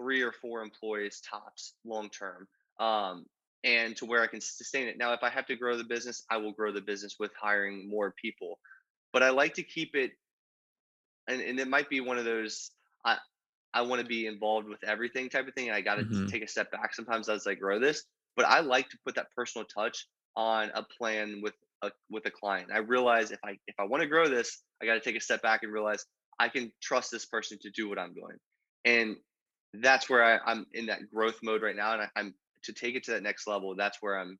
three 0.00 0.22
or 0.22 0.30
four 0.30 0.62
employees 0.62 1.20
tops 1.28 1.74
long 1.84 2.08
term, 2.10 2.46
um, 2.78 3.26
and 3.64 3.96
to 3.96 4.06
where 4.06 4.22
I 4.22 4.28
can 4.28 4.40
sustain 4.40 4.86
it. 4.86 4.96
Now, 4.96 5.12
if 5.12 5.24
I 5.24 5.30
have 5.30 5.46
to 5.46 5.56
grow 5.56 5.76
the 5.76 5.82
business, 5.82 6.22
I 6.30 6.36
will 6.36 6.52
grow 6.52 6.70
the 6.70 6.80
business 6.80 7.16
with 7.18 7.32
hiring 7.40 7.90
more 7.90 8.14
people. 8.22 8.60
But 9.12 9.22
I 9.22 9.30
like 9.30 9.54
to 9.54 9.62
keep 9.62 9.94
it, 9.94 10.12
and, 11.28 11.40
and 11.40 11.58
it 11.58 11.68
might 11.68 11.88
be 11.88 12.00
one 12.00 12.18
of 12.18 12.24
those. 12.24 12.70
I, 13.04 13.16
I 13.74 13.82
want 13.82 14.00
to 14.00 14.06
be 14.06 14.26
involved 14.26 14.68
with 14.68 14.82
everything 14.84 15.28
type 15.28 15.46
of 15.46 15.54
thing. 15.54 15.68
And 15.68 15.76
I 15.76 15.80
got 15.80 15.96
to 15.96 16.02
mm-hmm. 16.02 16.26
take 16.26 16.42
a 16.42 16.48
step 16.48 16.70
back 16.70 16.94
sometimes 16.94 17.28
as 17.28 17.46
I 17.46 17.54
grow 17.54 17.78
this. 17.78 18.04
But 18.36 18.46
I 18.46 18.60
like 18.60 18.88
to 18.90 18.98
put 19.04 19.14
that 19.16 19.26
personal 19.36 19.66
touch 19.66 20.06
on 20.36 20.70
a 20.74 20.84
plan 20.98 21.40
with 21.42 21.54
a 21.82 21.90
with 22.10 22.26
a 22.26 22.30
client. 22.30 22.70
I 22.72 22.78
realize 22.78 23.30
if 23.30 23.40
I 23.44 23.56
if 23.66 23.74
I 23.78 23.84
want 23.84 24.02
to 24.02 24.08
grow 24.08 24.28
this, 24.28 24.62
I 24.82 24.86
got 24.86 24.94
to 24.94 25.00
take 25.00 25.16
a 25.16 25.20
step 25.20 25.42
back 25.42 25.62
and 25.62 25.72
realize 25.72 26.04
I 26.38 26.48
can 26.48 26.72
trust 26.82 27.10
this 27.10 27.26
person 27.26 27.58
to 27.62 27.70
do 27.70 27.88
what 27.88 27.98
I'm 27.98 28.14
doing. 28.14 28.36
And 28.84 29.16
that's 29.74 30.08
where 30.08 30.24
I, 30.24 30.52
am 30.52 30.66
in 30.72 30.86
that 30.86 31.10
growth 31.12 31.38
mode 31.42 31.62
right 31.62 31.76
now. 31.76 31.92
And 31.94 32.02
I, 32.02 32.20
am 32.20 32.34
to 32.64 32.72
take 32.72 32.94
it 32.94 33.04
to 33.04 33.12
that 33.12 33.22
next 33.22 33.46
level. 33.46 33.74
That's 33.76 33.98
where 34.00 34.18
I'm 34.18 34.38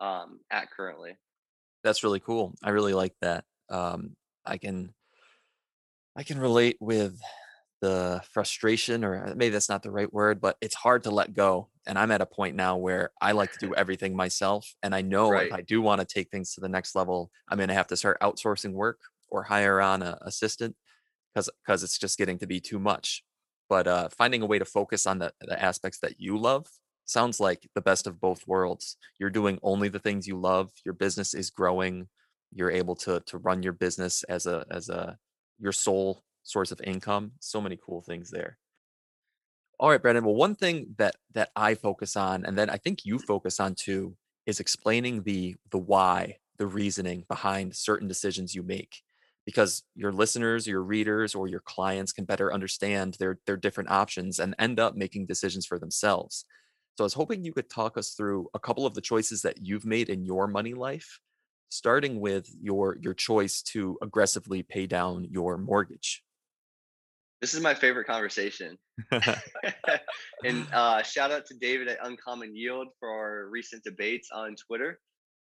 um, 0.00 0.40
at 0.50 0.70
currently. 0.70 1.16
That's 1.82 2.04
really 2.04 2.20
cool. 2.20 2.54
I 2.62 2.70
really 2.70 2.94
like 2.94 3.14
that. 3.20 3.44
Um, 3.70 4.16
I 4.44 4.58
can 4.58 4.92
I 6.16 6.22
can 6.22 6.38
relate 6.38 6.76
with 6.80 7.20
the 7.80 8.22
frustration 8.32 9.04
or 9.04 9.26
uh, 9.26 9.34
maybe 9.34 9.50
that's 9.50 9.68
not 9.68 9.82
the 9.82 9.90
right 9.90 10.12
word 10.12 10.40
but 10.40 10.56
it's 10.60 10.74
hard 10.74 11.02
to 11.02 11.10
let 11.10 11.32
go 11.32 11.68
and 11.86 11.98
i'm 11.98 12.10
at 12.10 12.20
a 12.20 12.26
point 12.26 12.54
now 12.54 12.76
where 12.76 13.10
i 13.20 13.32
like 13.32 13.50
to 13.52 13.58
do 13.58 13.74
everything 13.76 14.14
myself 14.14 14.74
and 14.82 14.94
i 14.94 15.00
know 15.00 15.30
right. 15.30 15.46
if 15.46 15.52
i 15.52 15.62
do 15.62 15.80
want 15.80 16.00
to 16.00 16.06
take 16.06 16.30
things 16.30 16.54
to 16.54 16.60
the 16.60 16.68
next 16.68 16.94
level 16.94 17.30
i'm 17.48 17.56
going 17.56 17.68
to 17.68 17.74
have 17.74 17.86
to 17.86 17.96
start 17.96 18.20
outsourcing 18.20 18.72
work 18.72 19.00
or 19.28 19.42
hire 19.42 19.80
on 19.80 20.02
an 20.02 20.14
assistant 20.22 20.76
because 21.32 21.48
because 21.64 21.82
it's 21.82 21.98
just 21.98 22.18
getting 22.18 22.38
to 22.38 22.46
be 22.46 22.60
too 22.60 22.78
much 22.78 23.24
but 23.68 23.86
uh, 23.86 24.08
finding 24.08 24.42
a 24.42 24.46
way 24.46 24.58
to 24.58 24.64
focus 24.64 25.06
on 25.06 25.20
the, 25.20 25.32
the 25.42 25.62
aspects 25.62 26.00
that 26.00 26.18
you 26.18 26.36
love 26.36 26.66
sounds 27.04 27.38
like 27.38 27.68
the 27.74 27.80
best 27.80 28.06
of 28.06 28.20
both 28.20 28.46
worlds 28.46 28.96
you're 29.18 29.30
doing 29.30 29.58
only 29.62 29.88
the 29.88 29.98
things 29.98 30.26
you 30.26 30.36
love 30.36 30.70
your 30.84 30.94
business 30.94 31.32
is 31.32 31.50
growing 31.50 32.08
you're 32.52 32.70
able 32.70 32.96
to 32.96 33.20
to 33.20 33.38
run 33.38 33.62
your 33.62 33.72
business 33.72 34.22
as 34.24 34.46
a 34.46 34.64
as 34.70 34.88
a 34.88 35.18
your 35.58 35.72
sole 35.72 36.24
source 36.42 36.72
of 36.72 36.80
income. 36.82 37.32
So 37.40 37.60
many 37.60 37.78
cool 37.84 38.00
things 38.00 38.30
there. 38.30 38.58
All 39.78 39.88
right, 39.88 40.00
Brandon. 40.00 40.24
Well, 40.24 40.34
one 40.34 40.54
thing 40.54 40.94
that 40.98 41.16
that 41.32 41.50
I 41.56 41.74
focus 41.74 42.16
on, 42.16 42.44
and 42.44 42.56
then 42.56 42.68
I 42.68 42.76
think 42.76 43.04
you 43.04 43.18
focus 43.18 43.60
on 43.60 43.74
too, 43.74 44.16
is 44.46 44.60
explaining 44.60 45.22
the 45.22 45.56
the 45.70 45.78
why, 45.78 46.38
the 46.58 46.66
reasoning 46.66 47.24
behind 47.28 47.74
certain 47.74 48.08
decisions 48.08 48.54
you 48.54 48.62
make, 48.62 49.02
because 49.46 49.82
your 49.94 50.12
listeners, 50.12 50.66
your 50.66 50.82
readers, 50.82 51.34
or 51.34 51.48
your 51.48 51.60
clients 51.60 52.12
can 52.12 52.24
better 52.24 52.52
understand 52.52 53.14
their 53.18 53.38
their 53.46 53.56
different 53.56 53.90
options 53.90 54.38
and 54.38 54.54
end 54.58 54.78
up 54.78 54.96
making 54.96 55.26
decisions 55.26 55.64
for 55.64 55.78
themselves. 55.78 56.44
So 56.98 57.04
I 57.04 57.06
was 57.06 57.14
hoping 57.14 57.42
you 57.42 57.54
could 57.54 57.70
talk 57.70 57.96
us 57.96 58.10
through 58.10 58.48
a 58.52 58.58
couple 58.58 58.84
of 58.84 58.92
the 58.92 59.00
choices 59.00 59.40
that 59.42 59.62
you've 59.62 59.86
made 59.86 60.10
in 60.10 60.26
your 60.26 60.46
money 60.46 60.74
life, 60.74 61.20
starting 61.70 62.20
with 62.20 62.48
your 62.60 62.98
your 63.00 63.14
choice 63.14 63.62
to 63.62 63.96
aggressively 64.02 64.62
pay 64.62 64.86
down 64.86 65.26
your 65.30 65.56
mortgage. 65.56 66.22
This 67.40 67.54
is 67.54 67.62
my 67.62 67.72
favorite 67.72 68.06
conversation. 68.06 68.76
and 70.44 70.66
uh, 70.74 71.02
shout 71.02 71.30
out 71.30 71.46
to 71.46 71.54
David 71.54 71.88
at 71.88 71.98
Uncommon 72.02 72.54
Yield 72.54 72.88
for 72.98 73.08
our 73.08 73.48
recent 73.48 73.82
debates 73.82 74.28
on 74.30 74.54
Twitter. 74.56 75.00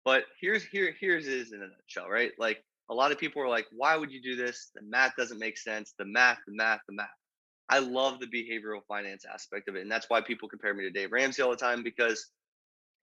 But 0.03 0.23
here's 0.41 0.63
here 0.65 0.95
here's 0.99 1.27
is 1.27 1.53
in 1.53 1.59
a 1.59 1.67
nutshell, 1.67 2.09
right? 2.09 2.31
Like 2.39 2.63
a 2.89 2.93
lot 2.93 3.11
of 3.11 3.19
people 3.19 3.41
are 3.41 3.47
like, 3.47 3.67
why 3.71 3.95
would 3.95 4.11
you 4.11 4.21
do 4.21 4.35
this? 4.35 4.71
The 4.75 4.81
math 4.81 5.13
doesn't 5.17 5.39
make 5.39 5.57
sense. 5.57 5.93
The 5.97 6.05
math, 6.05 6.39
the 6.47 6.55
math, 6.55 6.79
the 6.87 6.95
math. 6.95 7.07
I 7.69 7.79
love 7.79 8.19
the 8.19 8.27
behavioral 8.27 8.81
finance 8.87 9.25
aspect 9.31 9.69
of 9.69 9.75
it. 9.75 9.81
And 9.81 9.91
that's 9.91 10.09
why 10.09 10.21
people 10.21 10.49
compare 10.49 10.73
me 10.73 10.83
to 10.83 10.89
Dave 10.89 11.11
Ramsey 11.11 11.41
all 11.41 11.51
the 11.51 11.55
time 11.55 11.81
because 11.81 12.29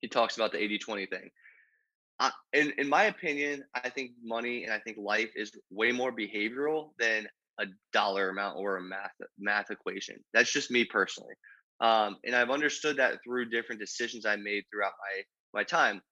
he 0.03 0.09
talks 0.09 0.37
about 0.37 0.53
the 0.53 0.59
80-20 0.59 1.09
thing. 1.09 1.31
In 2.53 2.73
in 2.79 2.89
my 2.89 3.05
opinion, 3.05 3.65
I 3.75 3.89
think 3.89 4.13
money 4.23 4.65
and 4.65 4.73
I 4.73 4.81
think 4.81 4.99
life 4.99 5.31
is 5.37 5.53
way 5.71 5.93
more 5.93 6.13
behavioral 6.13 6.91
than 6.99 7.29
a 7.61 7.67
dollar 7.93 8.31
amount 8.31 8.59
or 8.59 8.77
a 8.77 8.83
math 8.83 9.13
math 9.39 9.71
equation. 9.71 10.17
That's 10.35 10.53
just 10.53 10.71
me 10.71 10.85
personally. 10.85 11.35
Um, 11.81 12.19
and 12.25 12.35
I've 12.35 12.51
understood 12.51 12.97
that 12.99 13.21
through 13.25 13.51
different 13.51 13.81
decisions 13.81 14.27
I 14.27 14.37
made 14.37 14.65
throughout 14.71 14.93
my 15.01 15.23
my 15.61 15.65
time, 15.65 16.03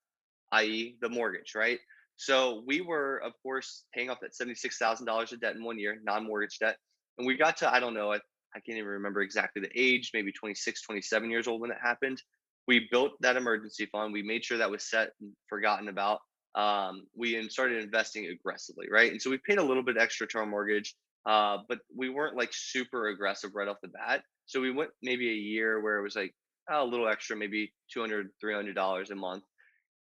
i.e., 0.53 0.97
the 1.00 1.09
mortgage, 1.11 1.55
right? 1.57 1.79
So 2.17 2.62
we 2.67 2.81
were, 2.81 3.19
of 3.25 3.33
course, 3.43 3.85
paying 3.95 4.11
off 4.11 4.21
that 4.23 4.35
seventy-six 4.35 4.79
thousand 4.79 5.07
dollars 5.07 5.33
of 5.33 5.41
debt 5.41 5.57
in 5.57 5.65
one 5.65 5.79
year, 5.79 5.99
non-mortgage 6.05 6.59
debt, 6.61 6.77
and 7.19 7.27
we 7.27 7.37
got 7.37 7.59
to 7.59 7.73
I 7.73 7.81
don't 7.81 7.95
know, 7.95 8.12
I, 8.12 8.17
I 8.57 8.61
can't 8.61 8.79
even 8.79 8.87
remember 8.88 9.21
exactly 9.23 9.62
the 9.62 9.71
age, 9.77 10.11
maybe 10.15 10.33
26, 10.33 10.83
27 10.83 11.31
years 11.31 11.49
old 11.49 11.61
when 11.61 11.71
it 11.73 11.79
happened. 11.83 12.23
We 12.69 12.89
built 12.91 13.13
that 13.21 13.37
emergency 13.37 13.87
fund. 13.87 14.13
We 14.13 14.23
made 14.23 14.45
sure 14.45 14.59
that 14.59 14.71
was 14.71 14.89
set 14.89 15.11
and 15.21 15.33
forgotten 15.49 15.89
about. 15.89 16.21
Um, 16.55 17.07
we 17.17 17.49
started 17.49 17.83
investing 17.83 18.27
aggressively, 18.27 18.87
right? 18.91 19.11
And 19.11 19.21
so 19.21 19.31
we 19.31 19.39
paid 19.39 19.59
a 19.59 19.63
little 19.63 19.83
bit 19.83 19.97
extra 19.99 20.27
to 20.29 20.39
our 20.39 20.47
mortgage 20.47 20.95
uh, 21.29 21.59
but 21.69 21.81
we 21.95 22.09
weren't 22.09 22.37
like 22.37 22.51
super 22.53 23.09
aggressive 23.09 23.51
right 23.55 23.69
off 23.69 23.77
the 23.83 23.89
bat. 23.89 24.23
So 24.47 24.61
we 24.63 24.71
went 24.71 24.91
maybe 25.03 25.29
a 25.29 25.35
year 25.35 25.83
where 25.83 25.99
it 25.99 26.03
was 26.03 26.17
like 26.17 26.35
oh, 26.71 26.83
a 26.83 26.87
little 26.87 27.07
extra, 27.07 27.37
maybe 27.37 27.73
200 27.93 28.31
$300 28.43 29.11
a 29.11 29.15
month. 29.15 29.45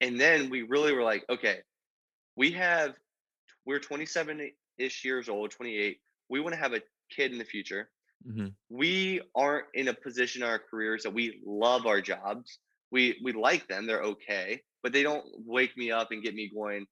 And 0.02 0.20
then 0.20 0.52
we 0.52 0.62
really 0.64 0.94
were 0.94 1.04
like, 1.04 1.26
okay, 1.30 1.60
we 2.36 2.52
have, 2.52 2.94
we're 3.66 3.80
27 3.80 4.52
ish 4.78 5.04
years 5.04 5.30
old, 5.30 5.52
28. 5.52 5.98
We 6.30 6.40
want 6.42 6.54
to 6.54 6.62
have 6.62 6.74
a 6.74 6.82
kid 7.10 7.32
in 7.32 7.40
the 7.40 7.46
future. 7.46 7.90
Mm-hmm. 8.28 8.48
We 8.70 9.22
aren't 9.36 9.68
in 9.74 9.88
a 9.88 9.94
position 9.94 10.44
in 10.44 10.50
our 10.50 10.60
careers 10.60 11.04
that 11.04 11.14
we 11.14 11.42
love 11.46 11.86
our 11.86 12.02
jobs. 12.02 12.60
We 12.92 13.20
we 13.24 13.34
like 13.34 13.68
them; 13.68 13.88
they're 13.88 14.04
okay, 14.04 14.62
but 14.84 14.94
they 14.94 15.04
don't 15.04 15.26
wake 15.46 15.76
me 15.78 15.92
up 15.92 16.12
and 16.12 16.24
get 16.24 16.36
me 16.36 16.52
going. 16.54 16.86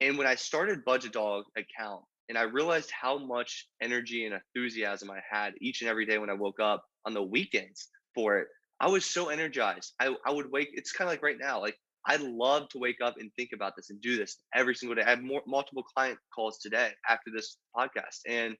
And 0.00 0.16
when 0.16 0.26
I 0.26 0.36
started 0.36 0.84
Budget 0.84 1.12
Dog 1.12 1.44
account, 1.56 2.04
and 2.28 2.36
I 2.36 2.42
realized 2.42 2.90
how 2.90 3.18
much 3.18 3.66
energy 3.80 4.26
and 4.26 4.34
enthusiasm 4.34 5.10
I 5.10 5.20
had 5.28 5.54
each 5.60 5.80
and 5.80 5.90
every 5.90 6.06
day 6.06 6.18
when 6.18 6.30
I 6.30 6.34
woke 6.34 6.60
up 6.60 6.84
on 7.04 7.14
the 7.14 7.22
weekends 7.22 7.88
for 8.14 8.38
it. 8.38 8.48
I 8.80 8.88
was 8.88 9.04
so 9.04 9.28
energized. 9.28 9.94
I, 9.98 10.14
I 10.26 10.32
would 10.32 10.50
wake, 10.50 10.68
it's 10.72 10.92
kind 10.92 11.08
of 11.08 11.12
like 11.12 11.22
right 11.22 11.38
now, 11.40 11.60
like 11.60 11.76
I 12.06 12.16
love 12.16 12.68
to 12.70 12.78
wake 12.78 12.98
up 13.02 13.16
and 13.18 13.30
think 13.36 13.50
about 13.54 13.72
this 13.76 13.90
and 13.90 14.00
do 14.00 14.16
this 14.16 14.38
every 14.54 14.74
single 14.74 14.94
day. 14.94 15.02
I 15.02 15.10
have 15.10 15.22
more, 15.22 15.42
multiple 15.46 15.82
client 15.82 16.18
calls 16.34 16.58
today 16.58 16.90
after 17.08 17.30
this 17.34 17.56
podcast. 17.76 18.20
And 18.28 18.56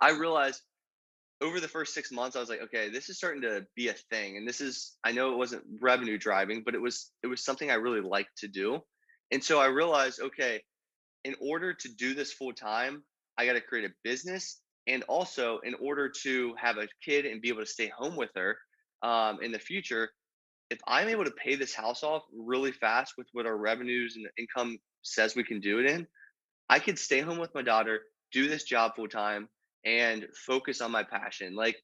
I 0.00 0.10
realized 0.10 0.62
over 1.40 1.60
the 1.60 1.68
first 1.68 1.94
six 1.94 2.10
months, 2.12 2.36
I 2.36 2.40
was 2.40 2.48
like, 2.48 2.62
okay, 2.62 2.90
this 2.90 3.08
is 3.08 3.16
starting 3.16 3.42
to 3.42 3.66
be 3.76 3.88
a 3.88 3.94
thing. 4.10 4.36
And 4.36 4.46
this 4.46 4.60
is, 4.60 4.96
I 5.04 5.12
know 5.12 5.32
it 5.32 5.38
wasn't 5.38 5.64
revenue 5.80 6.18
driving, 6.18 6.62
but 6.64 6.74
it 6.74 6.80
was, 6.80 7.10
it 7.22 7.26
was 7.26 7.44
something 7.44 7.70
I 7.70 7.74
really 7.74 8.00
liked 8.00 8.38
to 8.38 8.48
do. 8.48 8.80
And 9.30 9.42
so 9.42 9.58
I 9.60 9.66
realized, 9.66 10.20
okay, 10.20 10.62
in 11.24 11.34
order 11.40 11.74
to 11.74 11.88
do 11.88 12.14
this 12.14 12.32
full 12.32 12.52
time, 12.52 13.02
I 13.36 13.46
got 13.46 13.54
to 13.54 13.60
create 13.60 13.90
a 13.90 13.94
business. 14.04 14.60
And 14.86 15.02
also, 15.04 15.60
in 15.64 15.74
order 15.80 16.12
to 16.22 16.54
have 16.58 16.76
a 16.76 16.88
kid 17.04 17.24
and 17.24 17.40
be 17.40 17.48
able 17.48 17.62
to 17.62 17.66
stay 17.66 17.90
home 17.96 18.16
with 18.16 18.30
her 18.36 18.56
um, 19.02 19.38
in 19.42 19.50
the 19.50 19.58
future, 19.58 20.10
if 20.70 20.78
I'm 20.86 21.08
able 21.08 21.24
to 21.24 21.30
pay 21.30 21.54
this 21.56 21.74
house 21.74 22.02
off 22.02 22.22
really 22.36 22.72
fast 22.72 23.14
with 23.16 23.26
what 23.32 23.46
our 23.46 23.56
revenues 23.56 24.16
and 24.16 24.26
income 24.38 24.78
says 25.02 25.34
we 25.34 25.44
can 25.44 25.60
do 25.60 25.78
it 25.78 25.86
in, 25.86 26.06
I 26.68 26.78
could 26.78 26.98
stay 26.98 27.20
home 27.20 27.38
with 27.38 27.54
my 27.54 27.62
daughter, 27.62 28.00
do 28.32 28.48
this 28.48 28.64
job 28.64 28.92
full 28.96 29.08
time, 29.08 29.48
and 29.84 30.26
focus 30.46 30.80
on 30.80 30.90
my 30.90 31.02
passion. 31.02 31.54
Like, 31.54 31.76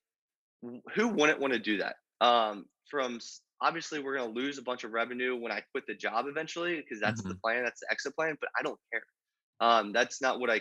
who 0.95 1.09
wouldn't 1.09 1.41
want 1.41 1.53
to 1.53 1.59
do 1.59 1.79
that? 1.79 1.97
Um, 2.21 2.67
from 2.91 3.19
obviously, 3.61 4.01
we're 4.01 4.17
going 4.17 4.33
to 4.33 4.41
lose 4.41 4.59
a 4.59 4.63
bunch 4.63 4.85
of 4.85 4.93
revenue 4.93 5.37
when 5.37 5.53
I 5.53 5.63
quit 5.73 5.85
the 5.87 5.95
job 5.95 6.27
eventually 6.29 6.77
because 6.77 7.01
that's 7.01 7.21
mm-hmm. 7.21 7.31
the 7.31 7.37
plan, 7.37 7.65
that's 7.65 7.81
the 7.81 7.87
exit 7.91 8.15
plan, 8.17 8.37
but 8.41 8.51
I 8.59 8.63
don't 8.63 8.79
care 8.93 9.03
Um, 9.61 9.93
that's 9.93 10.21
not 10.21 10.41
what 10.41 10.51
I. 10.51 10.61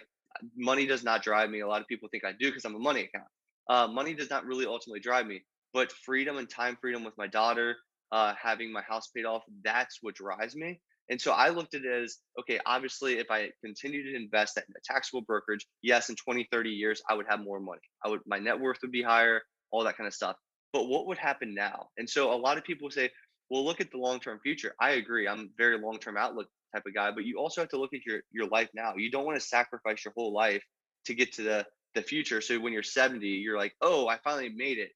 Money 0.56 0.86
does 0.86 1.04
not 1.04 1.24
drive 1.24 1.50
me. 1.50 1.62
A 1.62 1.68
lot 1.68 1.82
of 1.82 1.88
people 1.88 2.08
think 2.10 2.24
I 2.24 2.32
do 2.32 2.48
because 2.48 2.66
I'm 2.66 2.76
a 2.76 2.80
money 2.80 3.02
account. 3.02 3.28
Uh, 3.70 3.88
money 3.88 4.14
does 4.14 4.30
not 4.30 4.46
really 4.46 4.66
ultimately 4.66 5.00
drive 5.00 5.28
me, 5.28 5.44
but 5.74 5.92
freedom 5.92 6.38
and 6.38 6.50
time 6.50 6.78
freedom 6.80 7.04
with 7.04 7.18
my 7.18 7.28
daughter, 7.28 7.78
uh, 8.12 8.34
having 8.42 8.72
my 8.72 8.82
house 8.82 9.10
paid 9.16 9.26
off, 9.26 9.44
that's 9.64 10.00
what 10.02 10.16
drives 10.16 10.56
me. 10.56 10.80
And 11.10 11.20
so 11.20 11.32
I 11.32 11.50
looked 11.50 11.74
at 11.74 11.82
it 11.84 12.04
as 12.04 12.18
okay, 12.40 12.60
obviously, 12.66 13.18
if 13.18 13.32
I 13.32 13.50
continue 13.64 14.04
to 14.04 14.16
invest 14.16 14.58
in 14.58 14.64
a 14.64 14.80
taxable 14.84 15.22
brokerage, 15.22 15.66
yes, 15.82 16.10
in 16.10 16.16
20, 16.16 16.48
30 16.52 16.70
years, 16.70 17.02
I 17.10 17.16
would 17.16 17.26
have 17.30 17.42
more 17.42 17.60
money. 17.60 17.82
I 18.06 18.10
would, 18.10 18.22
my 18.28 18.40
net 18.40 18.60
worth 18.60 18.78
would 18.82 18.92
be 18.92 19.02
higher, 19.02 19.42
all 19.72 19.84
that 19.84 19.98
kind 19.98 20.08
of 20.08 20.14
stuff. 20.14 20.36
But 20.72 20.88
what 20.88 21.08
would 21.08 21.18
happen 21.18 21.56
now? 21.56 21.88
And 21.98 22.08
so 22.08 22.32
a 22.34 22.38
lot 22.38 22.58
of 22.58 22.64
people 22.64 22.92
say, 22.92 23.10
well, 23.50 23.66
look 23.66 23.82
at 23.82 23.92
the 23.92 23.98
long 23.98 24.20
term 24.20 24.40
future. 24.42 24.76
I 24.80 24.92
agree. 24.92 25.28
I'm 25.28 25.50
very 25.58 25.80
long 25.80 25.98
term 25.98 26.18
outlook 26.18 26.48
type 26.76 26.84
of 26.86 26.94
guy, 26.94 27.12
but 27.12 27.26
you 27.26 27.40
also 27.40 27.62
have 27.62 27.70
to 27.70 27.80
look 27.80 27.94
at 27.94 28.06
your, 28.06 28.22
your 28.32 28.48
life 28.48 28.70
now. 28.76 28.94
You 28.96 29.10
don't 29.10 29.26
want 29.26 29.40
to 29.40 29.46
sacrifice 29.46 30.06
your 30.06 30.14
whole 30.16 30.34
life 30.34 30.64
to 31.06 31.16
get 31.16 31.34
to 31.34 31.44
the, 31.44 31.66
the 31.96 32.04
future. 32.04 32.42
So 32.42 32.60
when 32.60 32.74
you're 32.74 32.84
70, 32.84 33.26
you're 33.26 33.58
like, 33.58 33.74
oh, 33.82 34.08
I 34.08 34.20
finally 34.24 34.50
made 34.50 34.78
it. 34.78 34.92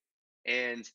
And 0.46 0.88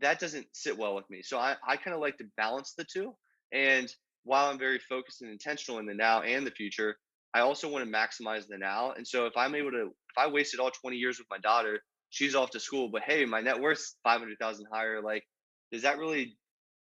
that 0.00 0.18
doesn't 0.18 0.46
sit 0.52 0.76
well 0.76 0.94
with 0.94 1.08
me. 1.08 1.22
So 1.22 1.38
I, 1.38 1.56
I 1.66 1.76
kind 1.76 1.94
of 1.94 2.00
like 2.00 2.18
to 2.18 2.24
balance 2.36 2.74
the 2.76 2.84
two. 2.84 3.14
And 3.52 3.92
while 4.24 4.50
I'm 4.50 4.58
very 4.58 4.78
focused 4.78 5.22
and 5.22 5.30
intentional 5.30 5.80
in 5.80 5.86
the 5.86 5.94
now 5.94 6.22
and 6.22 6.46
the 6.46 6.50
future, 6.50 6.96
I 7.34 7.40
also 7.40 7.68
want 7.68 7.84
to 7.84 7.90
maximize 7.90 8.46
the 8.46 8.58
now. 8.58 8.92
And 8.96 9.06
so 9.06 9.26
if 9.26 9.36
I'm 9.36 9.54
able 9.54 9.70
to, 9.70 9.86
if 9.86 10.18
I 10.18 10.28
wasted 10.28 10.60
all 10.60 10.70
20 10.70 10.96
years 10.96 11.18
with 11.18 11.28
my 11.30 11.38
daughter, 11.38 11.80
she's 12.10 12.34
off 12.34 12.50
to 12.50 12.60
school, 12.60 12.88
but 12.88 13.02
hey, 13.02 13.24
my 13.24 13.40
net 13.40 13.60
worth's 13.60 13.96
500,000 14.04 14.66
higher. 14.70 15.00
Like, 15.00 15.24
does 15.72 15.82
that 15.82 15.98
really, 15.98 16.36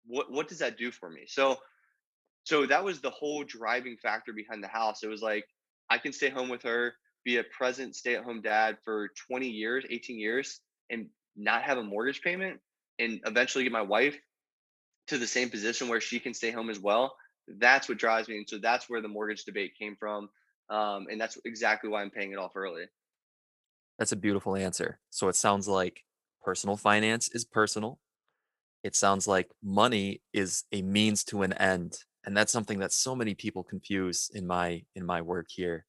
what, 0.07 0.31
what 0.31 0.49
does 0.49 0.59
that 0.59 0.77
do 0.77 0.91
for 0.91 1.09
me? 1.09 1.23
So, 1.27 1.57
so 2.45 2.67
that 2.67 2.85
was 2.85 3.01
the 3.01 3.11
whole 3.11 3.43
driving 3.43 3.97
factor 4.03 4.35
behind 4.35 4.63
the 4.63 4.69
house. 4.69 5.03
It 5.03 5.09
was 5.09 5.23
like, 5.23 5.45
I 5.89 5.99
can 5.99 6.13
stay 6.13 6.29
home 6.29 6.51
with 6.51 6.63
her, 6.63 6.93
be 7.25 7.39
a 7.39 7.45
present 7.45 7.97
stay 7.97 8.17
at 8.17 8.25
home 8.25 8.43
dad 8.43 8.77
for 8.85 9.09
20 9.31 9.49
years, 9.49 9.85
18 9.89 10.19
years, 10.19 10.61
and 10.91 11.07
not 11.37 11.63
have 11.63 11.79
a 11.79 11.83
mortgage 11.83 12.21
payment 12.21 12.61
and 12.99 13.21
eventually 13.25 13.65
get 13.65 13.73
my 13.73 13.83
wife 13.83 14.17
to 15.07 15.19
the 15.19 15.27
same 15.27 15.49
position 15.49 15.89
where 15.89 16.01
she 16.01 16.21
can 16.21 16.35
stay 16.35 16.51
home 16.51 16.71
as 16.71 16.79
well 16.79 17.15
that's 17.59 17.89
what 17.89 17.99
drives 17.99 18.29
me 18.29 18.39
and 18.39 18.49
so 18.49 18.59
that's 18.59 18.89
where 18.89 19.01
the 19.01 19.09
mortgage 19.09 19.45
debate 19.45 19.73
came 19.79 19.97
from 19.97 20.29
um, 20.71 21.07
and 21.11 21.21
that's 21.21 21.39
exactly 21.45 21.91
why 21.91 22.03
i'm 22.03 22.11
paying 22.11 22.33
it 22.33 22.39
off 22.39 22.57
early. 22.57 22.85
That's 23.99 24.13
a 24.13 24.17
beautiful 24.17 24.57
answer. 24.57 24.99
So 25.11 25.29
it 25.29 25.37
sounds 25.37 25.69
like 25.69 26.03
personal 26.43 26.77
finance 26.77 27.29
is 27.33 27.45
personal. 27.45 28.01
It 28.83 28.97
sounds 28.97 29.29
like 29.29 29.51
money 29.63 30.21
is 30.33 30.65
a 30.73 30.83
means 30.83 31.25
to 31.25 31.43
an 31.43 31.53
end 31.55 31.99
and 32.27 32.37
that's 32.37 32.53
something 32.53 32.79
that 32.79 32.93
so 32.93 33.15
many 33.15 33.35
people 33.35 33.63
confuse 33.63 34.31
in 34.35 34.47
my 34.47 34.83
in 34.95 35.05
my 35.05 35.21
work 35.21 35.47
here 35.51 35.85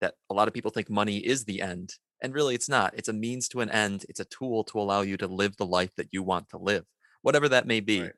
that 0.00 0.14
a 0.30 0.34
lot 0.34 0.48
of 0.48 0.54
people 0.54 0.70
think 0.70 0.88
money 0.88 1.18
is 1.18 1.44
the 1.44 1.60
end 1.60 1.94
and 2.22 2.34
really 2.34 2.54
it's 2.54 2.68
not. 2.68 2.94
It's 2.96 3.08
a 3.08 3.12
means 3.12 3.48
to 3.48 3.60
an 3.60 3.70
end. 3.70 4.04
It's 4.08 4.20
a 4.20 4.24
tool 4.26 4.64
to 4.64 4.78
allow 4.78 5.02
you 5.02 5.16
to 5.18 5.26
live 5.26 5.56
the 5.56 5.66
life 5.66 5.94
that 5.96 6.08
you 6.12 6.22
want 6.22 6.48
to 6.50 6.58
live 6.58 6.86
whatever 7.22 7.48
that 7.48 7.66
may 7.66 7.80
be. 7.80 8.02
Right. 8.02 8.12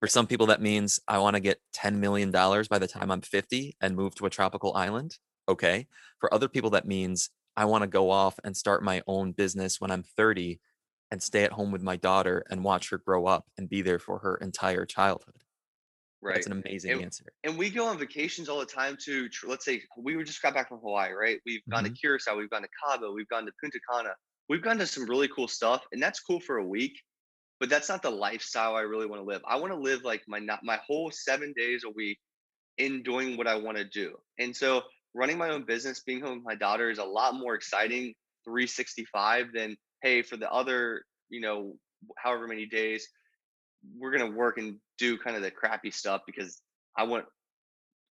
For 0.00 0.06
some 0.06 0.26
people, 0.26 0.46
that 0.46 0.60
means 0.60 1.00
I 1.08 1.18
want 1.18 1.34
to 1.34 1.40
get 1.40 1.60
$10 1.76 1.96
million 1.96 2.30
by 2.30 2.78
the 2.78 2.88
time 2.88 3.10
I'm 3.10 3.20
50 3.20 3.76
and 3.80 3.96
move 3.96 4.14
to 4.16 4.26
a 4.26 4.30
tropical 4.30 4.74
island. 4.74 5.18
Okay. 5.48 5.86
For 6.18 6.32
other 6.32 6.48
people, 6.48 6.70
that 6.70 6.86
means 6.86 7.30
I 7.56 7.64
want 7.64 7.82
to 7.82 7.88
go 7.88 8.10
off 8.10 8.38
and 8.44 8.56
start 8.56 8.82
my 8.82 9.02
own 9.06 9.32
business 9.32 9.80
when 9.80 9.90
I'm 9.90 10.02
30 10.02 10.60
and 11.10 11.22
stay 11.22 11.44
at 11.44 11.52
home 11.52 11.70
with 11.70 11.82
my 11.82 11.96
daughter 11.96 12.44
and 12.50 12.64
watch 12.64 12.90
her 12.90 12.98
grow 12.98 13.26
up 13.26 13.44
and 13.58 13.68
be 13.68 13.82
there 13.82 13.98
for 13.98 14.18
her 14.20 14.36
entire 14.36 14.86
childhood. 14.86 15.34
Right. 16.22 16.34
That's 16.34 16.46
an 16.46 16.62
amazing 16.64 16.92
and, 16.92 17.02
answer. 17.02 17.24
And 17.44 17.58
we 17.58 17.68
go 17.68 17.86
on 17.86 17.98
vacations 17.98 18.48
all 18.48 18.60
the 18.60 18.66
time 18.66 18.96
to, 19.04 19.28
let's 19.46 19.64
say, 19.64 19.82
we 19.98 20.16
were 20.16 20.22
just 20.22 20.40
got 20.40 20.54
back 20.54 20.68
from 20.68 20.78
Hawaii, 20.78 21.12
right? 21.12 21.40
We've 21.44 21.60
gone 21.68 21.84
mm-hmm. 21.84 21.94
to 21.94 22.00
Curacao, 22.00 22.36
we've 22.36 22.48
gone 22.48 22.62
to 22.62 22.68
Cabo, 22.82 23.12
we've 23.12 23.28
gone 23.28 23.44
to 23.44 23.52
Punta 23.60 23.80
Cana, 23.90 24.10
we've 24.48 24.62
gone 24.62 24.78
to 24.78 24.86
some 24.86 25.06
really 25.06 25.28
cool 25.28 25.48
stuff, 25.48 25.84
and 25.92 26.00
that's 26.00 26.20
cool 26.20 26.38
for 26.38 26.58
a 26.58 26.64
week 26.64 26.98
but 27.62 27.68
that's 27.68 27.88
not 27.88 28.02
the 28.02 28.10
lifestyle 28.10 28.74
I 28.74 28.80
really 28.80 29.06
want 29.06 29.22
to 29.22 29.24
live. 29.24 29.40
I 29.48 29.54
want 29.54 29.72
to 29.72 29.78
live 29.78 30.02
like 30.02 30.24
my 30.26 30.40
not 30.40 30.64
my 30.64 30.80
whole 30.84 31.12
seven 31.12 31.54
days 31.56 31.84
a 31.84 31.90
week 31.90 32.18
in 32.76 33.04
doing 33.04 33.36
what 33.36 33.46
I 33.46 33.54
want 33.54 33.76
to 33.76 33.84
do. 33.84 34.16
And 34.40 34.54
so 34.54 34.82
running 35.14 35.38
my 35.38 35.50
own 35.50 35.64
business, 35.64 36.02
being 36.04 36.20
home 36.20 36.38
with 36.38 36.44
my 36.44 36.56
daughter 36.56 36.90
is 36.90 36.98
a 36.98 37.04
lot 37.04 37.36
more 37.36 37.54
exciting 37.54 38.14
365 38.44 39.50
than 39.54 39.76
hey, 40.02 40.22
for 40.22 40.36
the 40.36 40.50
other, 40.50 41.04
you 41.30 41.40
know, 41.40 41.74
however 42.18 42.48
many 42.48 42.66
days, 42.66 43.06
we're 43.96 44.10
gonna 44.10 44.32
work 44.32 44.58
and 44.58 44.78
do 44.98 45.16
kind 45.16 45.36
of 45.36 45.42
the 45.42 45.52
crappy 45.52 45.92
stuff 45.92 46.22
because 46.26 46.60
I 46.98 47.04
want 47.04 47.26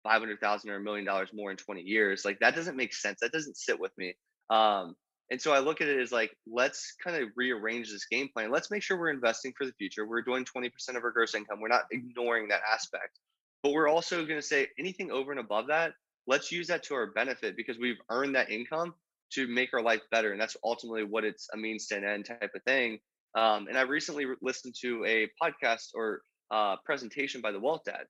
500,000 0.04 0.70
or 0.70 0.76
a 0.76 0.80
million 0.80 1.04
dollars 1.04 1.30
more 1.34 1.50
in 1.50 1.56
20 1.56 1.80
years. 1.80 2.24
Like 2.24 2.38
that 2.38 2.54
doesn't 2.54 2.76
make 2.76 2.94
sense. 2.94 3.18
That 3.20 3.32
doesn't 3.32 3.56
sit 3.56 3.80
with 3.80 3.90
me. 3.98 4.14
Um, 4.48 4.94
and 5.30 5.40
so 5.40 5.52
I 5.52 5.60
look 5.60 5.80
at 5.80 5.88
it 5.88 6.00
as 6.00 6.10
like, 6.10 6.36
let's 6.46 6.94
kind 7.02 7.16
of 7.16 7.28
rearrange 7.36 7.90
this 7.90 8.06
game 8.06 8.28
plan. 8.34 8.50
Let's 8.50 8.70
make 8.70 8.82
sure 8.82 8.98
we're 8.98 9.10
investing 9.10 9.52
for 9.56 9.64
the 9.64 9.72
future. 9.72 10.06
We're 10.06 10.22
doing 10.22 10.44
20% 10.44 10.70
of 10.96 11.04
our 11.04 11.12
gross 11.12 11.34
income. 11.34 11.60
We're 11.60 11.68
not 11.68 11.84
ignoring 11.92 12.48
that 12.48 12.62
aspect. 12.70 13.20
But 13.62 13.72
we're 13.72 13.88
also 13.88 14.24
going 14.24 14.40
to 14.40 14.46
say 14.46 14.68
anything 14.78 15.10
over 15.10 15.30
and 15.30 15.40
above 15.40 15.68
that, 15.68 15.92
let's 16.26 16.50
use 16.50 16.66
that 16.68 16.82
to 16.84 16.94
our 16.94 17.08
benefit 17.12 17.56
because 17.56 17.78
we've 17.78 18.00
earned 18.10 18.34
that 18.34 18.50
income 18.50 18.94
to 19.34 19.46
make 19.46 19.72
our 19.72 19.82
life 19.82 20.00
better. 20.10 20.32
And 20.32 20.40
that's 20.40 20.56
ultimately 20.64 21.04
what 21.04 21.24
it's 21.24 21.48
a 21.52 21.56
means 21.56 21.86
to 21.88 21.96
an 21.96 22.04
end 22.04 22.26
type 22.26 22.50
of 22.54 22.62
thing. 22.64 22.98
Um, 23.36 23.68
and 23.68 23.78
I 23.78 23.82
recently 23.82 24.26
listened 24.42 24.74
to 24.80 25.04
a 25.04 25.28
podcast 25.40 25.90
or 25.94 26.22
uh, 26.50 26.76
presentation 26.84 27.40
by 27.40 27.52
the 27.52 27.60
Wealth 27.60 27.82
Dad, 27.86 28.06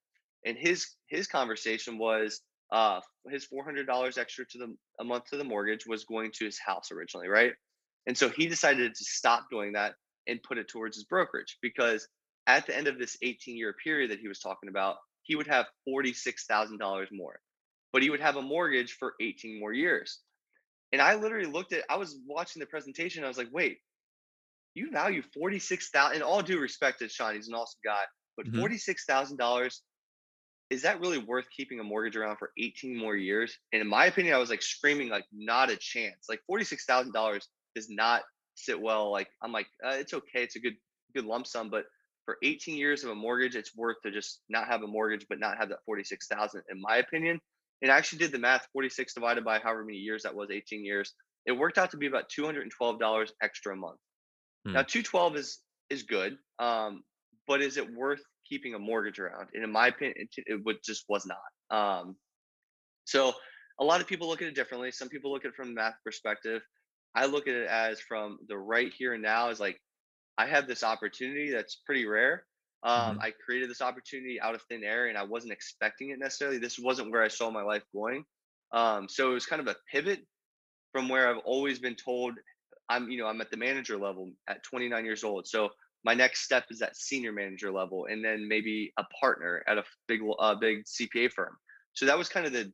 and 0.47 0.57
his 0.57 0.95
his 1.09 1.27
conversation 1.27 1.99
was 1.99 2.41
uh, 2.73 3.01
his 3.29 3.47
$400 3.53 4.19
extra 4.19 4.45
to 4.47 4.59
the 4.59 4.77
a 5.01 5.05
month 5.05 5.25
to 5.31 5.37
the 5.37 5.45
mortgage 5.45 5.87
was 5.87 6.05
going 6.05 6.31
to 6.35 6.45
his 6.45 6.59
house 6.59 6.91
originally, 6.93 7.29
right? 7.29 7.53
And 8.07 8.17
so 8.17 8.29
he 8.29 8.47
decided 8.47 8.95
to 8.95 9.05
stop 9.05 9.47
doing 9.51 9.73
that 9.73 9.95
and 10.27 10.43
put 10.43 10.59
it 10.59 10.69
towards 10.69 10.97
his 10.97 11.05
brokerage 11.05 11.59
because 11.63 12.07
at 12.47 12.67
the 12.67 12.77
end 12.77 12.87
of 12.87 12.99
this 12.99 13.17
18 13.23 13.57
year 13.57 13.75
period 13.83 14.11
that 14.11 14.21
he 14.21 14.29
was 14.29 14.41
talking 14.41 14.69
about, 14.69 14.97
he 15.23 15.37
would 15.37 15.47
have 15.47 15.67
$46,000 15.89 17.07
more, 17.13 17.39
but 17.93 18.03
he 18.03 18.11
would 18.11 18.21
have 18.21 18.37
a 18.37 18.43
mortgage 18.43 18.93
for 18.93 19.15
18 19.21 19.61
more 19.61 19.73
years. 19.73 20.21
And 20.93 21.01
I 21.01 21.15
literally 21.15 21.51
looked 21.51 21.73
at, 21.73 21.85
I 21.89 21.97
was 21.97 22.19
watching 22.27 22.61
the 22.61 22.67
presentation. 22.67 23.23
I 23.23 23.29
was 23.29 23.39
like, 23.39 23.53
wait, 23.53 23.79
you 24.75 24.91
value 24.91 25.23
46,000 25.35 26.17
in 26.17 26.23
all 26.23 26.43
due 26.43 26.59
respect 26.59 27.01
to 27.01 27.09
Sean, 27.09 27.35
he's 27.35 27.49
an 27.49 27.55
awesome 27.55 27.81
guy, 27.85 28.03
but 28.37 28.47
mm-hmm. 28.47 28.61
$46,000 28.61 29.77
is 30.71 30.83
that 30.83 31.01
really 31.01 31.19
worth 31.19 31.47
keeping 31.55 31.81
a 31.81 31.85
mortgage 31.85 32.17
around 32.17 32.37
for 32.37 32.53
18 32.57 32.97
more 32.97 33.17
years? 33.17 33.59
And 33.73 33.83
in 33.83 33.89
my 33.89 34.07
opinion, 34.07 34.35
I 34.35 34.39
was 34.39 34.51
like 34.51 34.63
screaming, 34.63 35.09
like, 35.09 35.25
not 35.33 35.69
a 35.69 35.77
chance. 35.77 36.27
Like 36.29 36.41
$46,000 36.51 37.41
does 37.75 37.91
not 37.91 38.23
sit 38.55 38.81
well. 38.81 39.11
Like, 39.11 39.29
I'm 39.43 39.53
like, 39.53 39.67
uh, 39.85 39.95
it's 39.95 40.15
okay. 40.15 40.43
It's 40.43 40.57
a 40.57 40.61
good, 40.61 40.77
good 41.15 41.25
lump 41.25 41.49
sum, 41.49 41.71
but 41.71 41.85
for 42.25 42.37
18 42.45 42.77
years 42.77 43.03
of 43.03 43.11
a 43.11 43.15
mortgage, 43.15 43.57
it's 43.57 43.75
worth 43.75 43.97
to 44.05 44.13
just 44.13 44.43
not 44.49 44.69
have 44.69 44.83
a 44.85 44.87
mortgage, 44.87 45.27
but 45.29 45.41
not 45.41 45.59
have 45.59 45.69
that 45.71 45.79
46,000 45.85 46.63
in 46.71 46.81
my 46.81 46.99
opinion. 46.99 47.41
And 47.83 47.91
I 47.91 47.97
actually 47.97 48.19
did 48.21 48.31
the 48.31 48.39
math 48.39 48.69
46 48.73 49.15
divided 49.15 49.45
by 49.45 49.59
however 49.59 49.85
many 49.85 49.99
years 49.99 50.23
that 50.23 50.35
was 50.35 50.51
18 50.51 50.85
years. 50.85 51.15
It 51.47 51.53
worked 51.53 51.79
out 51.79 51.91
to 51.91 51.97
be 51.97 52.07
about 52.07 52.31
$212 52.31 53.31
extra 53.43 53.73
a 53.73 53.77
month. 53.77 53.99
Hmm. 54.65 54.75
Now 54.75 54.83
212 54.83 55.37
is, 55.37 55.59
is 55.89 56.03
good. 56.05 56.37
Um, 56.61 57.03
but 57.49 57.63
is 57.63 57.79
it 57.79 57.93
worth 57.93 58.23
keeping 58.51 58.75
a 58.75 58.79
mortgage 58.79 59.19
around. 59.19 59.49
And 59.55 59.65
in 59.65 59.73
my 59.73 59.89
opinion, 59.89 60.17
it, 60.19 60.29
it 60.47 60.65
would, 60.65 60.79
just 60.85 61.05
was 61.09 61.27
not. 61.27 61.77
Um, 61.77 62.17
so 63.05 63.33
a 63.79 63.85
lot 63.85 64.01
of 64.01 64.07
people 64.07 64.29
look 64.29 64.43
at 64.43 64.49
it 64.49 64.55
differently. 64.55 64.91
Some 64.91 65.09
people 65.09 65.33
look 65.33 65.45
at 65.45 65.51
it 65.51 65.55
from 65.55 65.69
the 65.69 65.75
math 65.75 65.95
perspective. 66.05 66.61
I 67.15 67.27
look 67.27 67.49
at 67.49 67.55
it 67.55 67.69
as 67.69 68.01
from 68.01 68.39
the 68.49 68.59
right 68.59 68.93
here 68.97 69.15
and 69.15 69.23
now 69.23 69.49
is 69.49 69.61
like, 69.61 69.81
I 70.37 70.47
have 70.47 70.67
this 70.67 70.85
opportunity 70.85 71.51
that's 71.51 71.81
pretty 71.87 72.07
rare. 72.07 72.45
Um, 72.83 73.17
mm-hmm. 73.17 73.23
I 73.23 73.33
created 73.45 73.71
this 73.71 73.83
opportunity 73.83 74.41
out 74.41 74.55
of 74.55 74.63
thin 74.63 74.85
air 74.85 75.09
and 75.09 75.19
I 75.19 75.23
wasn't 75.23 75.53
expecting 75.53 76.11
it 76.11 76.19
necessarily. 76.19 76.59
This 76.59 76.79
wasn't 76.79 77.11
where 77.11 77.23
I 77.23 77.29
saw 77.29 77.51
my 77.51 77.63
life 77.63 77.85
going. 77.95 78.25
Um, 78.73 79.09
so 79.09 79.31
it 79.31 79.35
was 79.35 79.47
kind 79.47 79.61
of 79.61 79.69
a 79.69 79.77
pivot 79.91 80.21
from 80.93 81.09
where 81.09 81.29
I've 81.29 81.43
always 81.45 81.79
been 81.79 81.97
told 81.97 82.35
I'm, 82.89 83.09
you 83.09 83.19
know, 83.19 83.27
I'm 83.27 83.41
at 83.41 83.51
the 83.51 83.57
manager 83.57 83.97
level 83.97 84.33
at 84.49 84.65
29 84.65 85.05
years 85.05 85.23
old. 85.23 85.47
So 85.47 85.71
my 86.05 86.15
next 86.15 86.43
step 86.43 86.65
is 86.71 86.83
at 86.83 86.97
senior 86.97 87.33
manager 87.33 87.71
level 87.71 88.07
and 88.11 88.25
then 88.25 88.49
maybe 88.49 88.93
a 88.99 89.05
partner 89.21 89.63
at 89.67 89.79
a 89.79 89.85
big 90.09 90.21
uh, 90.39 90.55
big 90.55 90.85
cpa 90.85 91.31
firm. 91.31 91.57
So 91.93 92.07
that 92.07 92.19
was 92.19 92.29
kind 92.29 92.47
of 92.47 92.53
the 92.53 92.73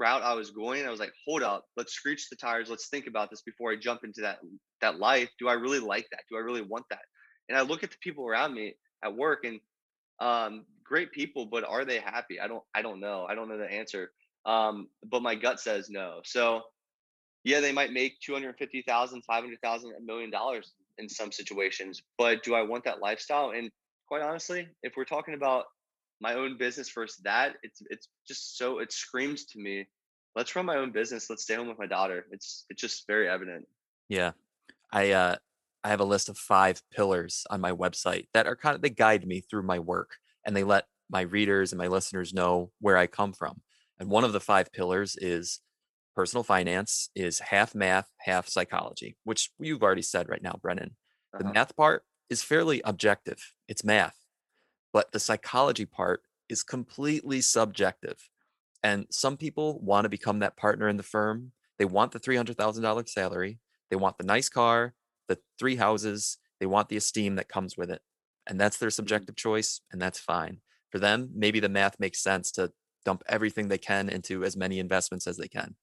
route 0.00 0.22
i 0.22 0.34
was 0.34 0.50
going 0.50 0.84
i 0.84 0.90
was 0.90 0.98
like 0.98 1.12
hold 1.24 1.40
up 1.42 1.64
let's 1.76 1.92
screech 1.92 2.28
the 2.28 2.36
tires 2.36 2.68
let's 2.68 2.88
think 2.88 3.06
about 3.06 3.30
this 3.30 3.42
before 3.42 3.70
i 3.70 3.76
jump 3.76 4.00
into 4.02 4.20
that 4.20 4.38
that 4.80 4.98
life. 4.98 5.28
Do 5.38 5.48
i 5.48 5.54
really 5.54 5.78
like 5.78 6.06
that? 6.10 6.20
Do 6.30 6.36
i 6.36 6.40
really 6.40 6.62
want 6.62 6.84
that? 6.90 7.02
And 7.48 7.56
i 7.56 7.62
look 7.62 7.84
at 7.84 7.90
the 7.90 7.96
people 8.00 8.26
around 8.26 8.54
me 8.54 8.74
at 9.04 9.14
work 9.14 9.44
and 9.44 9.60
um, 10.20 10.64
great 10.82 11.12
people 11.12 11.46
but 11.46 11.64
are 11.64 11.84
they 11.84 12.00
happy? 12.00 12.40
I 12.40 12.48
don't 12.48 12.62
i 12.74 12.82
don't 12.82 13.00
know. 13.00 13.26
I 13.28 13.34
don't 13.34 13.48
know 13.48 13.58
the 13.58 13.70
answer 13.70 14.10
um, 14.46 14.88
but 15.04 15.22
my 15.22 15.34
gut 15.34 15.60
says 15.60 15.88
no. 15.90 16.20
So 16.24 16.62
yeah 17.44 17.60
they 17.60 17.72
might 17.72 17.92
make 17.92 18.20
250000 18.20 19.22
500000 19.24 19.92
a 19.96 20.00
million 20.04 20.30
dollars 20.30 20.72
in 20.98 21.08
some 21.08 21.32
situations. 21.32 22.02
But 22.16 22.42
do 22.42 22.54
I 22.54 22.62
want 22.62 22.84
that 22.84 23.00
lifestyle? 23.00 23.50
And 23.50 23.70
quite 24.06 24.22
honestly, 24.22 24.68
if 24.82 24.94
we're 24.96 25.04
talking 25.04 25.34
about 25.34 25.64
my 26.20 26.34
own 26.34 26.58
business 26.58 26.90
versus 26.92 27.20
that, 27.24 27.54
it's 27.62 27.82
it's 27.90 28.08
just 28.26 28.58
so 28.58 28.78
it 28.78 28.92
screams 28.92 29.44
to 29.46 29.58
me 29.60 29.86
let's 30.38 30.54
run 30.54 30.64
my 30.64 30.76
own 30.76 30.92
business. 30.92 31.28
Let's 31.28 31.42
stay 31.42 31.56
home 31.56 31.68
with 31.68 31.78
my 31.78 31.86
daughter. 31.86 32.26
It's 32.30 32.64
it's 32.70 32.80
just 32.80 33.06
very 33.06 33.28
evident. 33.28 33.66
Yeah. 34.08 34.32
I 34.92 35.10
uh 35.10 35.36
I 35.84 35.88
have 35.88 36.00
a 36.00 36.04
list 36.04 36.28
of 36.28 36.38
five 36.38 36.80
pillars 36.90 37.44
on 37.50 37.60
my 37.60 37.72
website 37.72 38.26
that 38.32 38.46
are 38.46 38.56
kind 38.56 38.76
of 38.76 38.80
they 38.82 38.90
guide 38.90 39.26
me 39.26 39.40
through 39.40 39.64
my 39.64 39.78
work 39.78 40.12
and 40.46 40.56
they 40.56 40.64
let 40.64 40.86
my 41.10 41.22
readers 41.22 41.72
and 41.72 41.78
my 41.78 41.88
listeners 41.88 42.32
know 42.32 42.70
where 42.80 42.96
I 42.96 43.06
come 43.06 43.32
from. 43.32 43.62
And 43.98 44.08
one 44.08 44.24
of 44.24 44.32
the 44.32 44.40
five 44.40 44.72
pillars 44.72 45.16
is 45.20 45.60
personal 46.18 46.42
finance 46.42 47.10
is 47.14 47.38
half 47.38 47.76
math, 47.76 48.10
half 48.18 48.48
psychology, 48.48 49.16
which 49.22 49.52
you've 49.60 49.84
already 49.84 50.02
said 50.02 50.28
right 50.28 50.42
now, 50.42 50.58
Brennan. 50.60 50.96
The 51.38 51.44
Uh-huh. 51.44 51.54
math 51.54 51.76
part 51.76 52.06
is 52.28 52.42
fairly 52.42 52.82
objective. 52.84 53.54
It's 53.68 53.84
math. 53.84 54.26
But 54.92 55.12
the 55.12 55.20
psychology 55.20 55.86
part 55.86 56.24
is 56.48 56.64
completely 56.64 57.40
subjective. 57.40 58.30
And 58.82 59.06
some 59.10 59.36
people 59.36 59.78
want 59.80 60.06
to 60.06 60.08
become 60.08 60.40
that 60.40 60.56
partner 60.56 60.88
in 60.88 60.96
the 60.96 61.04
firm. 61.04 61.52
They 61.78 61.84
want 61.84 62.10
the 62.10 62.18
$300,000 62.18 63.08
salary. 63.08 63.60
They 63.88 63.96
want 63.96 64.18
the 64.18 64.24
nice 64.24 64.48
car, 64.48 64.94
the 65.28 65.38
three 65.56 65.76
houses. 65.76 66.38
They 66.58 66.66
want 66.66 66.88
the 66.88 66.96
esteem 66.96 67.36
that 67.36 67.48
comes 67.48 67.76
with 67.76 67.92
it. 67.92 68.02
And 68.44 68.60
that's 68.60 68.78
their 68.78 68.90
Mhm. 69.06 69.28
subjective 69.28 69.36
choice, 69.36 69.82
and 69.92 70.02
that's 70.02 70.18
fine. 70.18 70.62
For 70.90 70.98
them, 70.98 71.30
maybe 71.32 71.60
the 71.60 71.68
math 71.68 72.00
makes 72.00 72.20
sense 72.20 72.50
to 72.52 72.72
dump 73.04 73.22
everything 73.28 73.68
they 73.68 73.78
can 73.78 74.08
into 74.08 74.42
as 74.44 74.56
many 74.56 74.80
investments 74.80 75.28
as 75.28 75.36
they 75.36 75.46
can. 75.48 75.76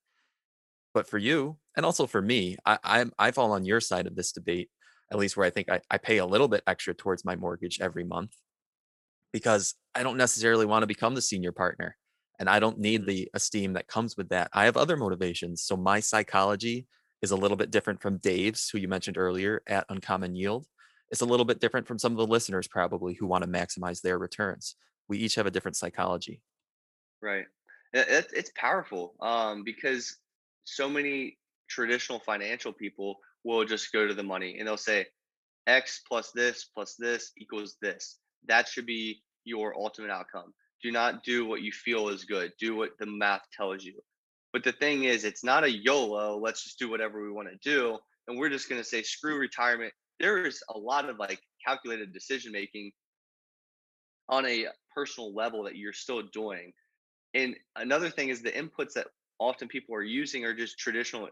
But 0.96 1.08
for 1.10 1.20
you, 1.20 1.60
and 1.78 1.86
also 1.86 2.08
for 2.08 2.24
me, 2.24 2.58
I, 2.66 2.80
I'm 2.84 3.14
I 3.20 3.32
fall 3.32 3.54
on 3.54 3.66
your 3.66 3.82
side 3.82 4.08
of 4.08 4.16
this 4.18 4.34
debate, 4.34 4.72
at 5.12 5.20
least 5.20 5.38
where 5.38 5.46
I 5.48 5.52
think 5.52 5.70
I, 5.70 5.82
I 5.92 6.00
pay 6.00 6.18
a 6.20 6.26
little 6.26 6.50
bit 6.50 6.64
extra 6.68 6.96
towards 6.96 7.26
my 7.26 7.38
mortgage 7.38 7.82
every 7.82 8.06
month 8.06 8.36
because 9.34 9.76
I 9.94 10.04
don't 10.04 10.18
necessarily 10.18 10.66
want 10.66 10.84
to 10.84 10.88
become 10.88 11.16
the 11.16 11.22
senior 11.22 11.52
partner 11.52 11.98
and 12.40 12.50
I 12.50 12.60
don't 12.60 12.80
need 12.80 13.04
Mhm. 13.04 13.08
the 13.08 13.30
esteem 13.34 13.74
that 13.74 13.88
comes 13.88 14.18
with 14.18 14.30
that. 14.30 14.50
I 14.54 14.66
have 14.66 14.78
other 14.78 14.98
motivations. 14.98 15.64
So 15.64 15.78
my 15.78 16.00
psychology 16.00 16.88
is 17.22 17.32
a 17.32 17.36
little 17.36 17.58
bit 17.58 17.72
different 17.72 18.02
from 18.02 18.18
Dave's, 18.18 18.70
who 18.70 18.78
you 18.78 18.88
mentioned 18.88 19.18
earlier 19.18 19.62
at 19.68 19.86
Uncommon 19.90 20.36
Yield. 20.36 20.68
It's 21.12 21.22
a 21.22 21.26
little 21.26 21.46
bit 21.46 21.60
different 21.60 21.88
from 21.88 22.00
some 22.00 22.12
of 22.14 22.18
the 22.18 22.28
listeners 22.28 22.68
probably 22.68 23.14
who 23.16 23.28
want 23.28 23.44
to 23.44 23.50
maximize 23.50 24.02
their 24.02 24.18
returns. 24.20 24.76
We 25.08 25.18
each 25.20 25.36
have 25.36 25.46
a 25.46 25.52
different 25.52 25.78
psychology. 25.78 26.42
Right. 27.22 27.46
It, 27.94 28.08
it- 28.10 28.34
it's 28.34 28.52
powerful 28.56 29.16
um, 29.22 29.64
because 29.64 30.18
so 30.66 30.90
many 30.90 31.38
traditional 31.70 32.20
financial 32.20 32.74
people 32.74 33.16
will 33.44 33.66
just 33.66 33.92
go 33.92 34.08
to 34.08 34.14
the 34.14 34.24
money 34.24 34.58
and 34.58 34.68
they'll 34.68 34.78
say 34.78 35.06
X 35.68 36.02
plus 36.08 36.32
this 36.32 36.66
plus 36.74 36.96
this 36.98 37.32
equals 37.38 37.78
this. 37.82 38.18
That 38.48 38.68
should 38.68 38.86
be 38.86 39.22
your 39.46 39.76
ultimate 39.76 40.12
outcome. 40.12 40.54
Do 40.84 40.92
not 40.92 41.24
do 41.24 41.46
what 41.48 41.62
you 41.62 41.72
feel 41.72 42.10
is 42.10 42.26
good. 42.26 42.52
Do 42.60 42.76
what 42.76 42.92
the 43.00 43.06
math 43.06 43.42
tells 43.56 43.84
you. 43.84 44.00
But 44.54 44.64
the 44.64 44.72
thing 44.72 45.06
is, 45.06 45.24
it's 45.24 45.44
not 45.44 45.64
a 45.64 45.70
YOLO. 45.70 46.38
Let's 46.38 46.64
just 46.64 46.80
do 46.80 46.90
whatever 46.90 47.22
we 47.24 47.32
want 47.32 47.50
to 47.50 47.58
do. 47.70 47.98
And 48.28 48.38
we're 48.38 48.50
just 48.50 48.70
going 48.70 48.82
to 48.82 48.88
say, 48.88 49.02
screw 49.02 49.38
mm. 49.38 49.42
retirement. 49.42 49.94
There 50.20 50.46
is 50.46 50.64
a 50.74 50.78
lot 50.78 51.10
of 51.10 51.18
like 51.20 51.40
calculated 51.66 52.14
decision 52.14 52.52
making 52.52 52.92
on 54.30 54.46
a 54.46 54.68
personal 54.94 55.34
level 55.34 55.64
that 55.64 55.76
you're 55.76 55.94
still 55.94 56.24
doing. 56.34 56.72
And 57.34 57.56
another 57.76 58.10
thing 58.10 58.30
is 58.30 58.42
the 58.42 58.52
inputs 58.52 58.94
that 58.94 59.08
often 59.40 59.68
people 59.68 59.96
are 59.96 60.04
using 60.04 60.46
are 60.46 60.54
just 60.54 60.78
traditional 60.80 61.30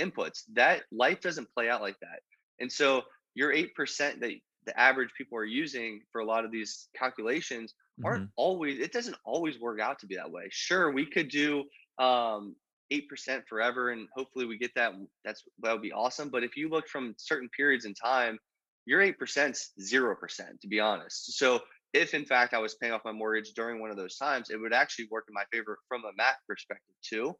inputs. 0.00 0.42
That 0.52 0.84
life 0.92 1.20
doesn't 1.20 1.50
play 1.54 1.68
out 1.68 1.80
like 1.80 1.98
that. 2.00 2.20
And 2.60 2.70
so 2.70 3.02
your 3.34 3.52
8% 3.52 4.20
that 4.20 4.32
the 4.64 4.78
average 4.78 5.10
people 5.16 5.38
are 5.38 5.44
using 5.44 6.02
for 6.10 6.20
a 6.20 6.24
lot 6.26 6.44
of 6.44 6.50
these 6.52 6.88
calculations 6.96 7.74
aren't 8.04 8.24
Mhm. 8.24 8.32
always 8.36 8.78
it 8.80 8.92
doesn't 8.92 9.16
always 9.24 9.58
work 9.60 9.80
out 9.80 9.98
to 10.00 10.06
be 10.06 10.16
that 10.16 10.30
way. 10.30 10.48
Sure, 10.50 10.92
we 10.92 11.06
could 11.10 11.28
do 11.28 11.64
um 11.98 12.56
8% 12.90 13.44
forever 13.48 13.90
and 13.90 14.08
hopefully 14.14 14.46
we 14.46 14.58
get 14.58 14.72
that 14.74 14.92
that's 15.24 15.42
that 15.58 15.72
would 15.72 15.82
be 15.82 15.92
awesome, 15.92 16.30
but 16.30 16.44
if 16.44 16.56
you 16.56 16.68
look 16.68 16.88
from 16.88 17.14
certain 17.18 17.48
periods 17.56 17.84
in 17.84 17.94
time, 17.94 18.38
your 18.84 19.00
8%'s 19.00 19.72
0% 19.80 20.60
to 20.60 20.68
be 20.68 20.80
honest. 20.80 21.32
So 21.36 21.60
if 21.92 22.14
in 22.14 22.24
fact 22.26 22.54
I 22.54 22.58
was 22.58 22.74
paying 22.76 22.92
off 22.92 23.02
my 23.04 23.12
mortgage 23.12 23.52
during 23.54 23.80
one 23.80 23.90
of 23.90 23.96
those 23.96 24.16
times, 24.16 24.50
it 24.50 24.56
would 24.60 24.72
actually 24.72 25.08
work 25.10 25.24
in 25.28 25.34
my 25.34 25.44
favor 25.52 25.78
from 25.88 26.04
a 26.04 26.12
math 26.16 26.38
perspective 26.46 26.94
too. 27.02 27.34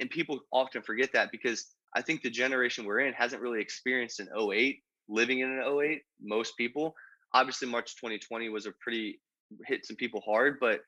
And 0.00 0.10
people 0.10 0.40
often 0.52 0.82
forget 0.82 1.12
that 1.12 1.30
because 1.32 1.74
I 1.94 2.02
think 2.02 2.22
the 2.22 2.30
generation 2.30 2.84
we're 2.84 3.00
in 3.00 3.14
hasn't 3.14 3.42
really 3.42 3.60
experienced 3.60 4.20
an 4.20 4.28
'08, 4.36 4.82
living 5.08 5.40
in 5.40 5.50
an 5.50 5.60
'08. 5.60 6.02
Most 6.20 6.56
people, 6.56 6.94
obviously, 7.34 7.68
March 7.68 7.96
2020 7.96 8.48
was 8.48 8.66
a 8.66 8.72
pretty 8.80 9.20
hit 9.66 9.86
some 9.86 9.96
people 9.96 10.20
hard, 10.20 10.58
but 10.60 10.82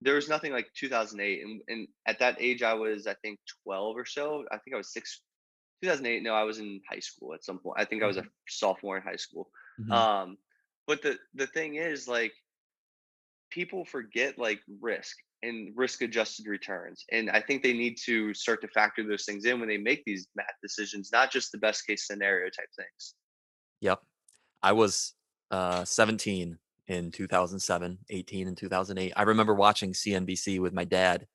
there 0.00 0.14
was 0.14 0.28
nothing 0.28 0.52
like 0.52 0.68
2008. 0.74 1.42
And, 1.42 1.62
and 1.68 1.88
at 2.06 2.18
that 2.18 2.40
age, 2.40 2.62
I 2.62 2.74
was, 2.74 3.06
I 3.06 3.14
think, 3.14 3.40
12 3.64 3.96
or 3.96 4.04
so. 4.04 4.44
I 4.50 4.58
think 4.58 4.74
I 4.74 4.78
was 4.78 4.92
six. 4.92 5.22
2008. 5.82 6.22
No, 6.22 6.34
I 6.34 6.44
was 6.44 6.58
in 6.58 6.80
high 6.90 7.00
school 7.00 7.34
at 7.34 7.44
some 7.44 7.58
point. 7.60 7.78
I 7.80 7.84
think 7.84 8.02
I 8.02 8.06
was 8.06 8.16
a 8.16 8.24
Mhm. 8.24 8.30
sophomore 8.48 8.96
in 8.96 9.02
high 9.02 9.16
school. 9.16 9.50
Mhm. 9.78 10.02
Um, 10.02 10.38
but 10.86 11.02
the 11.02 11.18
the 11.34 11.46
thing 11.46 11.76
is, 11.76 12.08
like, 12.08 12.32
people 13.50 13.84
forget 13.84 14.38
like 14.38 14.60
risk 14.80 15.16
and 15.42 15.72
risk 15.76 16.02
adjusted 16.02 16.46
returns. 16.46 17.04
And 17.10 17.30
I 17.30 17.40
think 17.40 17.62
they 17.62 17.72
need 17.72 17.96
to 18.04 18.32
start 18.34 18.60
to 18.62 18.68
factor 18.68 19.06
those 19.06 19.24
things 19.24 19.44
in 19.44 19.58
when 19.60 19.68
they 19.68 19.78
make 19.78 20.02
these 20.04 20.28
math 20.34 20.54
decisions, 20.62 21.10
not 21.12 21.30
just 21.30 21.52
the 21.52 21.58
best 21.58 21.86
case 21.86 22.06
scenario 22.06 22.46
type 22.46 22.68
things. 22.76 23.14
Yep. 23.80 24.00
I 24.62 24.72
was 24.72 25.14
uh, 25.50 25.84
17 25.84 26.58
in 26.86 27.10
2007, 27.10 27.98
18 28.10 28.48
in 28.48 28.54
2008. 28.54 29.12
I 29.16 29.22
remember 29.22 29.54
watching 29.54 29.92
CNBC 29.92 30.60
with 30.60 30.72
my 30.72 30.84
dad 30.84 31.26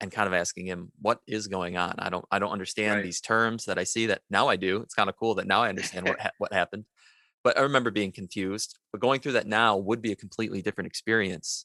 and 0.00 0.12
kind 0.12 0.26
of 0.26 0.34
asking 0.34 0.66
him, 0.66 0.92
"What 1.00 1.20
is 1.26 1.46
going 1.48 1.78
on? 1.78 1.94
I 1.98 2.10
don't, 2.10 2.24
I 2.30 2.38
don't 2.38 2.52
understand 2.52 2.96
Right. 2.96 3.04
these 3.04 3.20
terms 3.20 3.64
that 3.64 3.78
I 3.78 3.84
see. 3.84 4.06
That 4.06 4.20
now 4.28 4.48
I 4.48 4.56
do. 4.56 4.82
It's 4.82 4.94
kind 4.94 5.08
of 5.08 5.16
cool 5.16 5.34
that 5.36 5.46
now 5.46 5.62
I 5.62 5.70
understand 5.70 6.06
what 6.06 6.20
ha- 6.20 6.32
what 6.38 6.52
happened." 6.52 6.84
But 7.42 7.56
I 7.56 7.62
remember 7.62 7.90
being 7.90 8.12
confused. 8.12 8.78
But 8.92 9.00
going 9.00 9.20
through 9.20 9.32
that 9.32 9.46
now 9.46 9.76
would 9.78 10.02
be 10.02 10.12
a 10.12 10.16
completely 10.16 10.60
different 10.60 10.88
experience. 10.88 11.64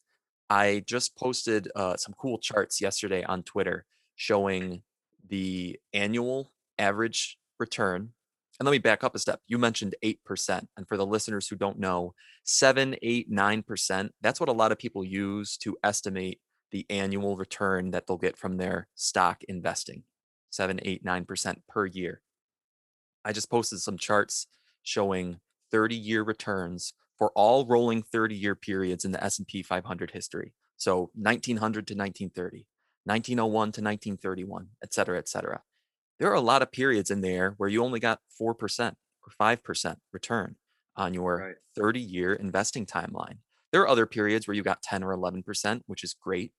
I 0.51 0.83
just 0.85 1.15
posted 1.15 1.69
uh, 1.77 1.95
some 1.95 2.13
cool 2.17 2.37
charts 2.37 2.81
yesterday 2.81 3.23
on 3.23 3.41
Twitter 3.41 3.85
showing 4.17 4.83
the 5.25 5.79
annual 5.93 6.51
average 6.77 7.37
return. 7.57 8.09
And 8.59 8.65
let 8.65 8.73
me 8.73 8.77
back 8.79 9.01
up 9.01 9.15
a 9.15 9.19
step. 9.19 9.39
You 9.47 9.57
mentioned 9.57 9.95
8%. 10.03 10.67
And 10.75 10.85
for 10.89 10.97
the 10.97 11.05
listeners 11.05 11.47
who 11.47 11.55
don't 11.55 11.79
know, 11.79 12.15
seven, 12.43 12.97
eight, 13.01 13.31
nine 13.31 13.63
percent 13.63 14.13
that's 14.19 14.41
what 14.41 14.49
a 14.49 14.51
lot 14.51 14.73
of 14.73 14.77
people 14.77 15.05
use 15.05 15.55
to 15.59 15.77
estimate 15.85 16.41
the 16.71 16.85
annual 16.89 17.37
return 17.37 17.91
that 17.91 18.05
they'll 18.05 18.17
get 18.17 18.37
from 18.37 18.57
their 18.57 18.89
stock 18.93 19.45
investing. 19.47 20.03
Seven, 20.49 20.81
eight, 20.83 21.05
nine 21.05 21.23
percent 21.23 21.61
per 21.69 21.85
year. 21.85 22.21
I 23.23 23.31
just 23.31 23.49
posted 23.49 23.79
some 23.79 23.97
charts 23.97 24.47
showing 24.83 25.39
30 25.71 25.95
year 25.95 26.23
returns 26.23 26.93
for 27.21 27.31
all 27.35 27.67
rolling 27.67 28.01
30 28.01 28.33
year 28.33 28.55
periods 28.55 29.05
in 29.05 29.11
the 29.11 29.23
S&P 29.23 29.61
500 29.61 30.09
history. 30.09 30.55
So 30.77 31.11
1900 31.13 31.85
to 31.85 31.93
1930, 31.93 32.65
1901 33.03 33.53
to 33.53 33.67
1931, 33.67 34.69
et 34.81 34.91
cetera, 34.91 35.19
et 35.19 35.29
cetera. 35.29 35.61
There 36.17 36.31
are 36.31 36.33
a 36.33 36.41
lot 36.41 36.63
of 36.63 36.71
periods 36.71 37.11
in 37.11 37.21
there 37.21 37.53
where 37.57 37.69
you 37.69 37.83
only 37.83 37.99
got 37.99 38.21
4% 38.41 38.45
or 38.49 38.55
5% 39.39 39.95
return 40.11 40.55
on 40.95 41.13
your 41.13 41.37
Right. 41.37 41.55
30 41.75 41.99
year 41.99 42.33
investing 42.33 42.87
timeline. 42.87 43.37
There 43.71 43.83
are 43.83 43.87
other 43.87 44.07
periods 44.07 44.47
where 44.47 44.55
you 44.55 44.63
got 44.63 44.81
10 44.81 45.03
or 45.03 45.15
11%, 45.15 45.83
which 45.85 46.03
is 46.03 46.15
great. 46.15 46.53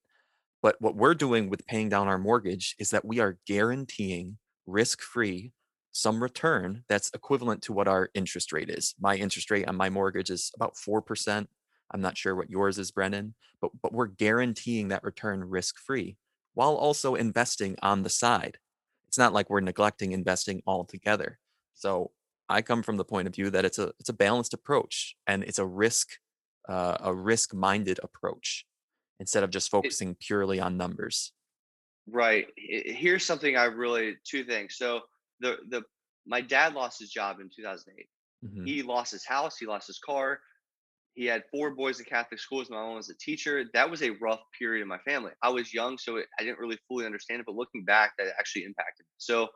But 0.61 0.77
what 0.79 0.95
we're 0.95 1.13
doing 1.13 1.49
with 1.49 1.67
paying 1.67 1.89
down 1.89 2.07
our 2.07 2.17
mortgage 2.17 2.73
is 2.79 2.91
that 2.91 3.03
we 3.03 3.19
are 3.19 3.37
guaranteeing 3.45 4.37
risk 4.65 5.01
free 5.01 5.51
some 5.93 6.21
return 6.21 6.83
that's 6.89 7.11
equivalent 7.13 7.61
to 7.61 7.73
what 7.73 7.87
our 7.87 8.09
interest 8.13 8.51
rate 8.51 8.69
is. 8.69 8.95
My 8.99 9.15
interest 9.15 9.49
rate 9.51 9.67
on 9.67 9.75
my 9.75 9.89
mortgage 9.89 10.31
is 10.31 10.51
about 10.55 10.75
4%. 10.75 11.47
I'm 11.91 12.01
not 12.01 12.17
sure 12.17 12.35
what 12.35 12.49
yours 12.49 12.79
is, 12.79 12.91
Brennan, 12.91 13.35
but, 13.61 13.71
but 13.81 13.93
we're 13.93 14.07
guaranteeing 14.07 14.87
that 14.89 15.03
return 15.03 15.43
risk 15.43 15.77
free 15.77 16.17
while 16.55 16.75
also 16.75 17.13
investing 17.15 17.77
on 17.83 18.01
the 18.01 18.09
side. 18.09 18.57
It's 19.07 19.17
not 19.19 19.33
like 19.33 19.49
we're 19.49 19.61
neglecting 19.61 20.11
investing 20.11 20.63
altogether. 20.65 21.37
So 21.75 22.11
I 22.49 22.63
come 22.63 22.81
from 22.81 22.97
the 22.97 23.05
point 23.05 23.27
of 23.27 23.35
view 23.35 23.51
that 23.51 23.63
it's 23.63 23.79
a 23.79 23.93
it's 23.99 24.09
a 24.09 24.13
balanced 24.13 24.53
approach 24.53 25.15
and 25.27 25.43
it's 25.43 25.59
a 25.59 25.65
risk 25.65 26.09
uh, 26.67 26.97
a 27.01 27.13
risk 27.13 27.53
minded 27.53 27.99
approach 28.01 28.65
instead 29.19 29.43
of 29.43 29.51
just 29.51 29.69
focusing 29.69 30.15
purely 30.15 30.59
on 30.59 30.77
numbers. 30.77 31.31
right. 32.07 32.47
Here's 32.57 33.23
something 33.23 33.55
I 33.55 33.65
really 33.65 34.17
two 34.23 34.43
things. 34.43 34.75
So 34.75 35.01
the 35.43 35.57
the 35.69 35.83
my 36.27 36.41
dad 36.41 36.75
lost 36.75 36.99
his 36.99 37.11
job 37.11 37.39
in 37.41 37.49
2008. 37.55 38.09
hmm 38.41 38.73
He 38.75 38.83
lost 38.83 39.11
his 39.13 39.25
house. 39.25 39.57
He 39.59 39.67
lost 39.67 39.87
his 39.87 39.99
car. 39.99 40.41
He 41.15 41.25
had 41.25 41.43
four 41.51 41.75
boys 41.75 41.99
in 41.99 42.05
Catholic 42.05 42.39
schools. 42.39 42.69
My 42.69 42.77
mom 42.77 42.95
was 42.95 43.09
a 43.09 43.17
teacher. 43.17 43.65
That 43.73 43.89
was 43.91 44.03
a 44.03 44.11
rough 44.21 44.41
period 44.59 44.81
in 44.83 44.87
my 44.89 44.99
family. 44.99 45.33
I 45.43 45.49
was 45.49 45.73
young, 45.73 45.97
so 45.97 46.17
it, 46.17 46.27
I 46.39 46.43
didn't 46.43 46.59
really 46.59 46.79
fully 46.87 47.05
understand 47.05 47.41
it. 47.41 47.45
But 47.47 47.55
looking 47.55 47.85
back, 47.85 48.13
that 48.17 48.33
actually 48.39 48.63
impacted 48.65 49.05
me. 49.05 49.13
So 49.17 49.49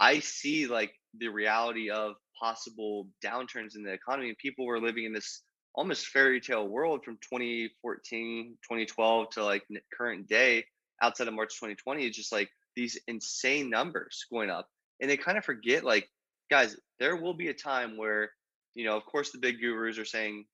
I 0.00 0.20
see 0.20 0.66
like 0.66 0.92
the 1.18 1.28
reality 1.28 1.90
of 1.90 2.16
possible 2.40 3.08
downturns 3.24 3.76
in 3.76 3.82
the 3.84 3.92
economy. 3.92 4.28
And 4.30 4.38
people 4.38 4.66
were 4.66 4.80
living 4.80 5.04
in 5.04 5.12
this 5.14 5.44
almost 5.74 6.08
fairy 6.08 6.40
tale 6.40 6.68
world 6.68 7.04
from 7.04 7.18
2014, 7.28 8.58
2012 8.66 9.30
to 9.32 9.44
like 9.44 9.64
current 9.96 10.28
day 10.28 10.66
outside 11.02 11.28
of 11.28 11.34
March 11.34 11.58
2020. 11.58 12.06
It's 12.06 12.16
just 12.16 12.32
like 12.32 12.50
these 12.76 12.98
insane 13.08 13.70
numbers 13.70 14.26
going 14.30 14.50
up. 14.50 14.68
And 15.00 15.10
they 15.10 15.16
kind 15.16 15.38
of 15.38 15.44
forget, 15.44 15.84
like, 15.84 16.08
guys, 16.50 16.76
there 16.98 17.16
will 17.16 17.34
be 17.34 17.48
a 17.48 17.54
time 17.54 17.96
where, 17.96 18.30
you 18.74 18.84
know, 18.84 18.96
of 18.96 19.04
course, 19.04 19.30
the 19.30 19.38
big 19.38 19.60
gurus 19.60 19.98
are 19.98 20.04
saying 20.04 20.46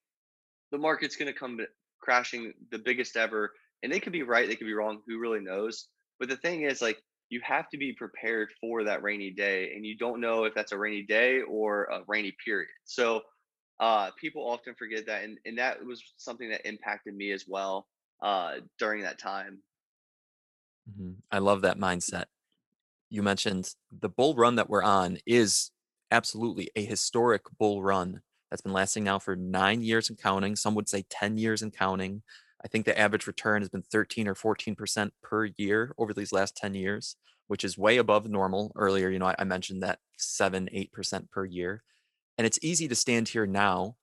the 0.70 0.78
market's 0.78 1.16
going 1.16 1.32
to 1.32 1.38
come 1.38 1.60
crashing 2.00 2.52
the 2.70 2.78
biggest 2.78 3.16
ever. 3.16 3.52
And 3.82 3.92
they 3.92 4.00
could 4.00 4.12
be 4.12 4.22
right, 4.22 4.48
they 4.48 4.56
could 4.56 4.66
be 4.66 4.74
wrong. 4.74 5.02
Who 5.06 5.18
really 5.18 5.40
knows? 5.40 5.88
But 6.18 6.28
the 6.28 6.36
thing 6.36 6.62
is, 6.62 6.82
like, 6.82 7.02
you 7.30 7.40
have 7.44 7.68
to 7.70 7.78
be 7.78 7.94
prepared 7.94 8.50
for 8.60 8.84
that 8.84 9.02
rainy 9.02 9.30
day. 9.30 9.72
And 9.74 9.86
you 9.86 9.96
don't 9.96 10.20
know 10.20 10.44
if 10.44 10.54
that's 10.54 10.72
a 10.72 10.78
rainy 10.78 11.02
day 11.02 11.40
or 11.42 11.84
a 11.84 12.02
rainy 12.06 12.34
period. 12.44 12.68
So, 12.84 13.22
uh, 13.80 14.10
people 14.20 14.48
often 14.48 14.74
forget 14.74 15.06
that. 15.06 15.24
And, 15.24 15.38
and 15.44 15.58
that 15.58 15.84
was 15.84 16.02
something 16.16 16.50
that 16.50 16.66
impacted 16.66 17.14
me 17.14 17.32
as 17.32 17.44
well 17.48 17.88
uh, 18.22 18.56
during 18.78 19.02
that 19.02 19.18
time. 19.18 19.62
Mhm. 20.88 21.22
I 21.30 21.38
love 21.38 21.62
that 21.62 21.78
mindset. 21.78 22.26
You 23.12 23.22
mentioned 23.22 23.74
the 23.90 24.08
bull 24.08 24.34
run 24.34 24.54
that 24.54 24.70
we're 24.70 24.82
on 24.82 25.18
is 25.26 25.70
absolutely 26.10 26.70
a 26.74 26.82
historic 26.82 27.42
bull 27.58 27.82
run 27.82 28.22
that's 28.48 28.62
been 28.62 28.72
lasting 28.72 29.04
now 29.04 29.18
for 29.18 29.36
nine 29.36 29.82
years 29.82 30.08
and 30.08 30.18
counting. 30.18 30.56
Some 30.56 30.74
would 30.76 30.88
say 30.88 31.04
10 31.10 31.36
years 31.36 31.60
and 31.60 31.76
counting. 31.76 32.22
I 32.64 32.68
think 32.68 32.86
the 32.86 32.98
average 32.98 33.26
return 33.26 33.60
has 33.60 33.68
been 33.68 33.82
13 33.82 34.26
or 34.28 34.34
14% 34.34 35.10
per 35.22 35.44
year 35.58 35.94
over 35.98 36.14
these 36.14 36.32
last 36.32 36.56
10 36.56 36.72
years, 36.72 37.16
which 37.48 37.64
is 37.64 37.76
way 37.76 37.98
above 37.98 38.30
normal. 38.30 38.72
Earlier, 38.76 39.10
you 39.10 39.18
know, 39.18 39.26
I, 39.26 39.34
I 39.38 39.44
mentioned 39.44 39.82
that 39.82 39.98
7, 40.16 40.70
8% 40.74 41.30
per 41.30 41.44
year. 41.44 41.82
And 42.38 42.46
it's 42.46 42.58
easy 42.62 42.88
to 42.88 42.94
stand 42.94 43.28
here 43.28 43.46
now, 43.46 43.96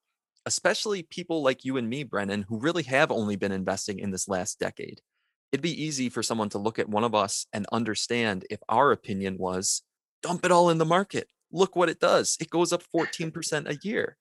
especially 0.45 1.01
people 1.01 1.41
like 1.41 1.65
you 1.65 1.77
and 1.77 1.89
me, 1.89 2.03
Brennan, 2.03 2.45
who 2.47 2.59
really 2.59 2.83
have 2.83 3.11
only 3.11 3.37
been 3.37 3.51
investing 3.51 3.97
in 3.97 4.11
this 4.11 4.27
last 4.27 4.59
decade 4.59 5.01
it'd 5.51 5.61
be 5.61 5.83
easy 5.83 6.09
for 6.09 6.23
someone 6.23 6.49
to 6.49 6.57
look 6.57 6.79
at 6.79 6.89
one 6.89 7.03
of 7.03 7.15
us 7.15 7.45
and 7.53 7.65
understand 7.71 8.45
if 8.49 8.59
our 8.69 8.91
opinion 8.91 9.37
was 9.37 9.83
dump 10.21 10.45
it 10.45 10.51
all 10.51 10.69
in 10.69 10.77
the 10.77 10.85
market. 10.85 11.27
Look 11.51 11.75
what 11.75 11.89
it 11.89 11.99
does. 11.99 12.37
It 12.39 12.49
goes 12.49 12.71
up 12.71 12.83
14% 12.95 13.69
a 13.69 13.77
year. 13.87 14.17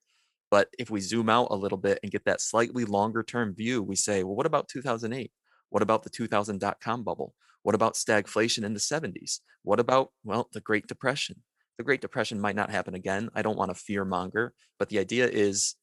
But 0.50 0.68
if 0.78 0.88
we 0.88 1.00
zoom 1.00 1.28
out 1.28 1.48
a 1.50 1.56
little 1.56 1.76
bit 1.76 1.98
and 2.02 2.10
get 2.10 2.24
that 2.24 2.40
slightly 2.40 2.84
longer 2.84 3.22
term 3.22 3.54
view, 3.54 3.82
we 3.82 3.96
say, 3.96 4.24
well, 4.24 4.34
what 4.34 4.46
about 4.46 4.68
2008? 4.68 5.30
What 5.70 5.82
about 5.82 6.02
the 6.02 6.10
2000 6.10 6.58
dot 6.58 6.78
com 6.80 7.04
bubble? 7.04 7.34
What 7.62 7.74
about 7.74 7.94
stagflation 7.94 8.64
in 8.64 8.72
the 8.72 8.80
70s? 8.80 9.40
What 9.62 9.80
about, 9.80 10.10
well, 10.24 10.48
the 10.52 10.60
Great 10.60 10.86
Depression? 10.86 11.42
The 11.76 11.84
Great 11.84 12.00
Depression 12.00 12.40
might 12.40 12.56
not 12.56 12.70
happen 12.70 12.94
again. 12.94 13.28
I 13.34 13.42
don't 13.42 13.58
want 13.58 13.70
to 13.70 13.74
fear 13.74 14.06
monger, 14.06 14.54
but 14.78 14.88
the 14.88 14.98
idea 14.98 15.28
is 15.28 15.74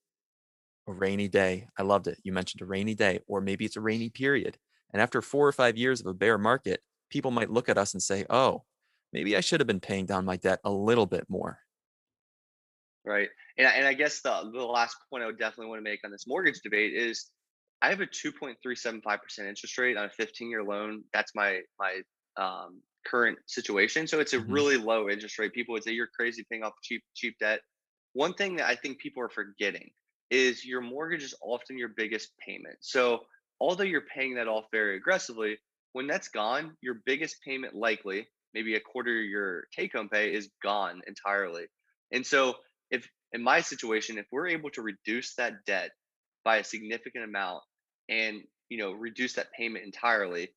a 0.87 0.93
rainy 0.93 1.27
day. 1.27 1.67
I 1.77 1.83
loved 1.83 2.07
it. 2.07 2.17
You 2.23 2.33
mentioned 2.33 2.61
a 2.61 2.65
rainy 2.65 2.95
day, 2.95 3.19
or 3.27 3.41
maybe 3.41 3.65
it's 3.65 3.75
a 3.75 3.81
rainy 3.81 4.09
period. 4.09 4.57
And 4.95 5.01
after 5.01 5.21
four 5.21 5.45
or 5.45 5.51
five 5.51 5.75
years 5.75 5.99
of 5.99 6.07
a 6.07 6.13
bear 6.13 6.37
market, 6.37 6.79
people 7.09 7.29
might 7.29 7.51
look 7.51 7.67
at 7.67 7.77
us 7.77 7.93
and 7.93 8.01
say, 8.01 8.23
oh, 8.29 8.63
maybe 9.11 9.35
I 9.35 9.41
should 9.41 9.59
have 9.59 9.67
been 9.67 9.81
paying 9.81 10.05
down 10.05 10.23
my 10.23 10.37
debt 10.37 10.61
a 10.63 10.71
little 10.71 11.05
bit 11.05 11.25
more. 11.27 11.59
Right. 13.03 13.27
And, 13.57 13.67
and 13.67 13.85
I 13.85 13.93
guess 13.93 14.21
the, 14.21 14.49
the 14.53 14.63
last 14.63 14.95
point 15.09 15.21
I 15.21 15.25
would 15.25 15.37
definitely 15.37 15.67
want 15.67 15.79
to 15.79 15.83
make 15.83 15.99
on 16.05 16.11
this 16.11 16.23
mortgage 16.25 16.61
debate 16.63 16.93
is 16.93 17.29
I 17.81 17.89
have 17.89 17.99
a 17.99 18.05
2.375% 18.05 19.39
interest 19.39 19.77
rate 19.77 19.97
on 19.97 20.05
a 20.05 20.09
15 20.09 20.49
year 20.49 20.63
loan. 20.63 21.03
That's 21.11 21.33
my, 21.35 21.59
my 21.77 21.99
um, 22.37 22.81
current 23.05 23.37
situation. 23.47 24.07
So 24.07 24.21
it's 24.21 24.31
a 24.31 24.37
mm-hmm. 24.37 24.49
really 24.49 24.77
low 24.77 25.09
interest 25.09 25.37
rate. 25.39 25.51
People 25.51 25.73
would 25.73 25.83
say 25.83 25.91
you're 25.91 26.07
crazy 26.17 26.45
paying 26.49 26.63
off 26.63 26.71
cheap, 26.81 27.03
cheap 27.15 27.35
debt. 27.41 27.59
One 28.13 28.33
thing 28.33 28.55
that 28.55 28.69
I 28.69 28.75
think 28.75 28.99
people 28.99 29.21
are 29.21 29.29
forgetting 29.29 29.89
is 30.31 30.63
your 30.63 30.79
mortgage 30.79 31.21
is 31.21 31.35
often 31.43 31.77
your 31.77 31.89
biggest 31.97 32.29
payment. 32.39 32.77
So 32.79 33.25
although 33.59 33.83
you're 33.83 34.01
paying 34.01 34.35
that 34.35 34.47
off 34.47 34.65
very 34.71 34.97
aggressively, 34.97 35.57
when 35.93 36.07
that's 36.07 36.27
gone, 36.27 36.75
your 36.81 37.01
biggest 37.05 37.37
payment 37.45 37.75
likely, 37.75 38.27
maybe 38.53 38.75
a 38.75 38.79
quarter 38.79 39.17
of 39.17 39.25
your 39.25 39.65
take 39.75 39.93
home 39.93 40.09
pay, 40.09 40.33
is 40.33 40.49
gone 40.61 41.01
entirely. 41.07 41.65
And 42.11 42.25
so, 42.25 42.55
if 42.91 43.07
in 43.33 43.41
my 43.41 43.61
situation, 43.61 44.17
if 44.17 44.25
we're 44.31 44.47
able 44.47 44.69
to 44.71 44.81
reduce 44.81 45.35
that 45.35 45.53
debt 45.65 45.91
by 46.43 46.57
a 46.57 46.63
significant 46.63 47.23
amount 47.23 47.63
and 48.09 48.41
you 48.69 48.77
know 48.77 48.91
reduce 48.91 49.33
that 49.33 49.51
payment 49.57 49.85
entirely, 49.85 50.49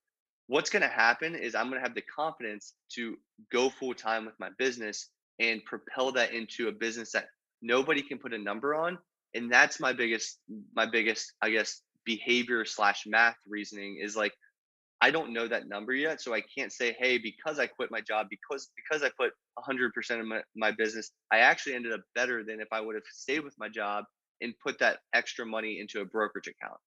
what's 0.49 0.71
going 0.71 0.83
to 0.83 0.89
happen 0.89 1.35
is 1.35 1.55
I'm 1.55 1.69
going 1.69 1.81
to 1.81 1.87
have 1.87 1.95
the 1.95 2.03
confidence 2.03 2.75
to 2.95 3.17
go 3.53 3.71
full 3.71 3.95
time 3.95 4.27
with 4.27 4.39
my 4.39 4.51
business 4.59 5.11
and 5.39 5.65
propel 5.65 6.13
that 6.13 6.33
into 6.33 6.69
a 6.69 6.73
business 6.73 7.13
that 7.13 7.29
nobody 7.63 8.03
can 8.03 8.19
put 8.19 8.35
a 8.35 8.39
number 8.39 8.75
on 8.75 8.99
and 9.35 9.51
that's 9.53 9.81
my 9.81 9.93
biggest 9.93 10.39
my 10.75 10.87
biggest 10.87 11.33
i 11.43 11.51
guess 11.51 11.83
behavior 12.09 12.65
slash 12.65 13.05
math 13.07 13.37
reasoning 13.47 14.01
is 14.03 14.17
like 14.17 14.33
I 15.01 15.13
don't 15.13 15.33
know 15.33 15.47
that 15.47 15.69
number 15.69 15.93
yet, 15.93 16.21
so 16.21 16.35
I 16.35 16.41
can't 16.41 16.73
say, 16.73 16.97
hey, 16.99 17.19
because 17.19 17.61
I 17.61 17.67
quit 17.69 17.91
my 17.93 18.01
job, 18.01 18.27
because 18.31 18.71
because 18.75 19.05
I 19.05 19.11
put 19.17 19.31
100% 19.57 20.21
of 20.21 20.27
my, 20.27 20.41
my 20.57 20.73
business, 20.73 21.13
I 21.31 21.39
actually 21.39 21.75
ended 21.77 21.93
up 21.93 22.01
better 22.17 22.43
than 22.43 22.61
if 22.61 22.67
I 22.73 22.81
would 22.81 22.97
have 22.97 23.05
stayed 23.13 23.45
with 23.45 23.55
my 23.59 23.69
job 23.69 24.05
and 24.41 24.55
put 24.65 24.79
that 24.81 24.99
extra 25.15 25.47
money 25.47 25.79
into 25.81 26.01
a 26.01 26.05
brokerage 26.05 26.49
account. 26.49 26.79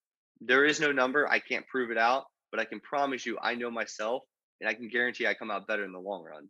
There 0.42 0.66
is 0.66 0.78
no 0.78 0.92
number. 0.92 1.26
I 1.30 1.38
can't 1.38 1.66
prove 1.68 1.90
it 1.90 1.96
out, 1.96 2.24
but 2.50 2.60
I 2.60 2.66
can 2.66 2.80
promise 2.80 3.24
you, 3.24 3.38
I 3.40 3.54
know 3.54 3.70
myself, 3.70 4.24
and 4.60 4.68
I 4.68 4.74
can 4.74 4.88
guarantee 4.88 5.26
I 5.26 5.32
come 5.32 5.50
out 5.50 5.66
better 5.66 5.84
in 5.84 5.92
the 5.92 5.98
long 5.98 6.24
run. 6.24 6.48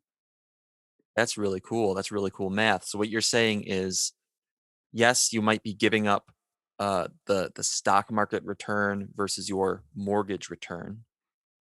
That's 1.14 1.38
really 1.38 1.60
cool. 1.60 1.94
That's 1.94 2.10
really 2.10 2.32
cool 2.32 2.50
math. 2.50 2.86
So 2.86 2.98
what 2.98 3.08
you're 3.08 3.20
saying 3.20 3.64
is, 3.66 4.12
yes, 4.92 5.32
you 5.32 5.42
might 5.42 5.62
be 5.62 5.74
giving 5.74 6.08
up 6.08 6.32
uh, 6.82 7.06
the 7.26 7.52
the 7.54 7.62
stock 7.62 8.10
market 8.10 8.42
return 8.42 9.08
versus 9.14 9.48
your 9.48 9.84
mortgage 9.94 10.50
return. 10.50 11.04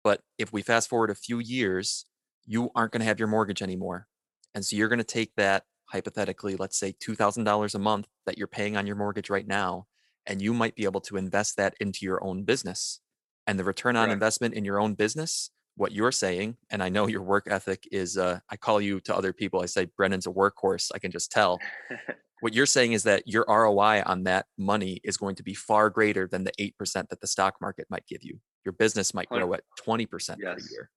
But 0.04 0.22
if 0.40 0.52
we 0.52 0.64
fast 0.64 0.90
forward 0.90 1.12
a 1.12 1.16
few 1.28 1.38
years, 1.38 2.08
you 2.48 2.72
aren't 2.74 2.92
going 2.92 3.02
to 3.02 3.06
have 3.06 3.20
your 3.20 3.28
mortgage 3.28 3.62
anymore, 3.62 4.08
and 4.56 4.66
so 4.66 4.76
you're 4.76 4.88
going 4.88 4.98
to 4.98 5.04
take 5.20 5.36
that 5.38 5.66
hypothetically, 5.92 6.56
let's 6.56 6.80
say 6.80 6.96
two 7.00 7.14
thousand 7.14 7.44
dollars 7.44 7.76
a 7.76 7.80
month 7.80 8.08
that 8.26 8.40
you're 8.40 8.48
paying 8.48 8.76
on 8.76 8.88
your 8.88 8.96
mortgage 8.96 9.30
right 9.30 9.46
now, 9.46 9.86
and 10.26 10.42
you 10.42 10.56
might 10.56 10.76
be 10.76 10.86
able 10.86 11.02
to 11.02 11.18
invest 11.18 11.56
that 11.58 11.76
into 11.80 12.00
your 12.04 12.24
own 12.24 12.44
business, 12.44 13.00
and 13.46 13.60
the 13.60 13.64
return 13.64 13.96
on 13.96 14.08
right. 14.08 14.14
investment 14.14 14.56
in 14.56 14.66
your 14.66 14.80
own 14.80 14.96
business. 14.96 15.52
What 15.78 15.92
you're 15.92 16.14
saying, 16.14 16.58
and 16.72 16.82
I 16.82 16.90
know 16.90 17.06
your 17.06 17.22
work 17.22 17.46
ethic 17.48 17.88
is, 17.92 18.18
uh, 18.18 18.40
I 18.50 18.56
call 18.58 18.82
you 18.82 19.02
to 19.02 19.16
other 19.16 19.34
people. 19.34 19.62
I 19.62 19.68
say 19.68 19.86
Brennan's 19.86 20.26
a 20.26 20.32
workhorse. 20.32 20.90
I 20.96 20.98
can 20.98 21.12
just 21.12 21.32
tell. 21.32 21.60
what 22.46 22.54
you're 22.54 22.68
saying 22.68 22.94
is 22.94 23.02
that 23.02 23.24
your 23.26 23.44
ROI 23.48 24.04
on 24.06 24.26
that 24.26 24.46
money 24.56 25.02
is 25.04 25.18
going 25.18 25.34
to 25.34 25.42
be 25.42 25.56
far 25.56 25.90
greater 25.90 26.28
than 26.28 26.44
the 26.44 26.52
8% 26.80 27.10
that 27.10 27.20
the 27.20 27.26
stock 27.26 27.56
market 27.60 27.88
might 27.90 28.06
give 28.06 28.22
you. 28.22 28.40
Your 28.64 28.74
business 28.74 29.16
might 29.16 29.28
grow 29.30 29.52
at 29.56 29.62
20% 29.84 30.06
yes. 30.12 30.38
per 30.38 30.58
year. 30.72 30.92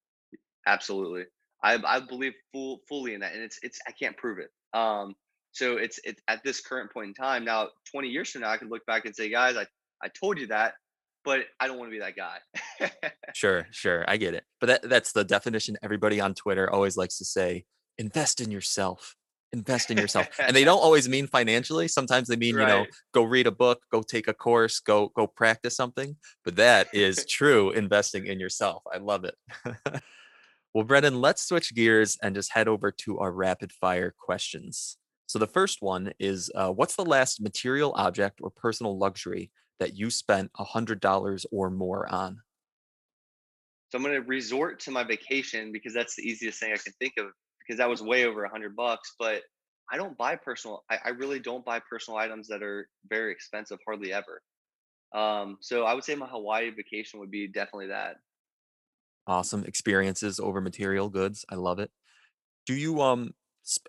Absolutely. 0.67 1.25
I, 1.65 1.79
I 1.87 2.01
believe 2.01 2.35
full, 2.53 2.81
fully 2.87 3.15
in 3.15 3.21
that. 3.21 3.33
And 3.33 3.43
it's, 3.43 3.59
it's, 3.63 3.79
I 3.89 3.93
can't 3.93 4.15
prove 4.19 4.39
it. 4.39 4.51
Um, 4.79 5.15
so 5.53 5.79
it's, 5.79 5.99
it's 6.05 6.21
at 6.29 6.45
this 6.45 6.61
current 6.61 6.93
point 6.93 7.09
in 7.09 7.15
time 7.15 7.47
now, 7.47 7.69
20 7.93 8.09
years 8.09 8.29
from 8.29 8.43
now, 8.43 8.51
I 8.51 8.59
can 8.59 8.69
look 8.69 8.85
back 8.85 9.07
and 9.07 9.17
say, 9.17 9.31
guys, 9.31 9.57
I, 9.57 9.65
I 10.05 10.09
told 10.09 10.39
you 10.39 10.49
that, 10.49 10.75
but 11.25 11.47
I 11.61 11.67
don't 11.67 11.79
want 11.79 11.91
to 11.91 11.93
be 11.93 12.01
that 12.01 12.15
guy. 12.15 12.91
sure. 13.33 13.69
Sure. 13.71 14.05
I 14.07 14.19
get 14.19 14.35
it. 14.35 14.45
But 14.61 14.67
that, 14.67 14.83
that's 14.91 15.13
the 15.13 15.25
definition. 15.25 15.79
Everybody 15.83 16.21
on 16.21 16.35
Twitter 16.35 16.71
always 16.71 16.99
likes 16.99 17.17
to 17.17 17.25
say, 17.25 17.65
invest 17.97 18.43
in 18.43 18.51
yourself 18.51 19.17
invest 19.53 19.91
in 19.91 19.97
yourself. 19.97 20.29
And 20.39 20.55
they 20.55 20.65
don't 20.65 20.79
always 20.83 21.09
mean 21.09 21.27
financially. 21.27 21.89
Sometimes 21.89 22.29
they 22.29 22.37
mean 22.37 22.57
right. 22.57 22.63
you 22.63 22.69
know 22.69 22.87
go 23.13 23.23
read 23.23 23.47
a 23.47 23.53
book 23.53 23.83
go 23.91 24.03
take 24.03 24.29
a 24.29 24.35
course 24.35 24.81
go 24.81 25.09
go 25.15 25.27
practice 25.27 25.77
something. 25.77 26.17
But 26.45 26.57
that 26.57 26.89
is 26.93 27.25
true 27.29 27.71
investing 27.71 28.27
in 28.27 28.41
yourself. 28.41 28.83
I 28.93 28.99
love 28.99 29.25
it. 29.25 29.35
Well 30.75 30.85
brendan 30.85 31.23
let's 31.23 31.43
switch 31.43 31.75
gears 31.75 32.19
and 32.23 32.35
just 32.35 32.53
head 32.53 32.69
over 32.69 32.93
to 32.93 33.19
our 33.19 33.33
rapid 33.33 33.73
fire 33.73 34.15
questions. 34.17 34.99
So 35.27 35.39
the 35.39 35.47
first 35.47 35.81
one 35.81 36.13
is 36.21 36.51
uh, 36.55 36.71
what's 36.71 36.95
the 36.95 37.07
last 37.07 37.41
material 37.41 37.95
object 37.97 38.41
or 38.43 38.51
personal 38.51 38.97
luxury 38.97 39.51
that 39.81 39.97
you 39.97 40.11
spent 40.11 40.51
a 40.59 40.65
hundred 40.65 41.01
dollars 41.01 41.47
or 41.51 41.71
more 41.71 42.07
on? 42.13 42.43
So 43.89 43.97
i'm 43.97 44.05
going 44.05 44.15
to 44.15 44.29
resort 44.29 44.79
to 44.81 44.91
my 44.91 45.05
vacation 45.05 45.73
because 45.73 45.95
that's 45.95 46.15
the 46.15 46.23
easiest 46.23 46.61
thing 46.61 46.73
i 46.75 46.77
can 46.77 46.93
think 47.01 47.15
of 47.17 47.29
because 47.69 47.79
that 47.79 47.89
was 47.89 48.03
way 48.03 48.25
over 48.25 48.45
a 48.45 48.49
hundred 48.49 48.75
bucks. 48.75 49.15
But 49.19 49.43
I 49.91 49.97
don't 49.97 50.17
buy 50.17 50.37
personal. 50.37 50.85
I, 50.91 50.99
I, 51.05 51.09
really 51.11 51.39
don't 51.39 51.65
buy 51.65 51.81
personal 51.81 52.19
items 52.19 52.49
that 52.49 52.63
are 52.63 52.89
very 53.09 53.33
expensive, 53.33 53.79
hardly 53.87 54.13
ever. 54.13 54.43
Um, 55.15 55.59
so 55.61 55.85
I 55.85 55.95
would 55.95 56.05
say 56.05 56.15
my 56.15 56.27
Hawaii 56.27 56.71
vacation 56.71 57.21
would 57.21 57.31
be 57.31 57.47
definitely 57.49 57.89
that. 57.89 58.17
Awesome 59.27 59.65
experiences 59.65 60.41
over 60.41 60.61
material 60.61 61.09
goods. 61.09 61.45
I 61.51 61.55
love 61.55 61.79
it. 61.79 61.91
Do 62.67 62.75
you 62.75 63.01
um? 63.03 63.35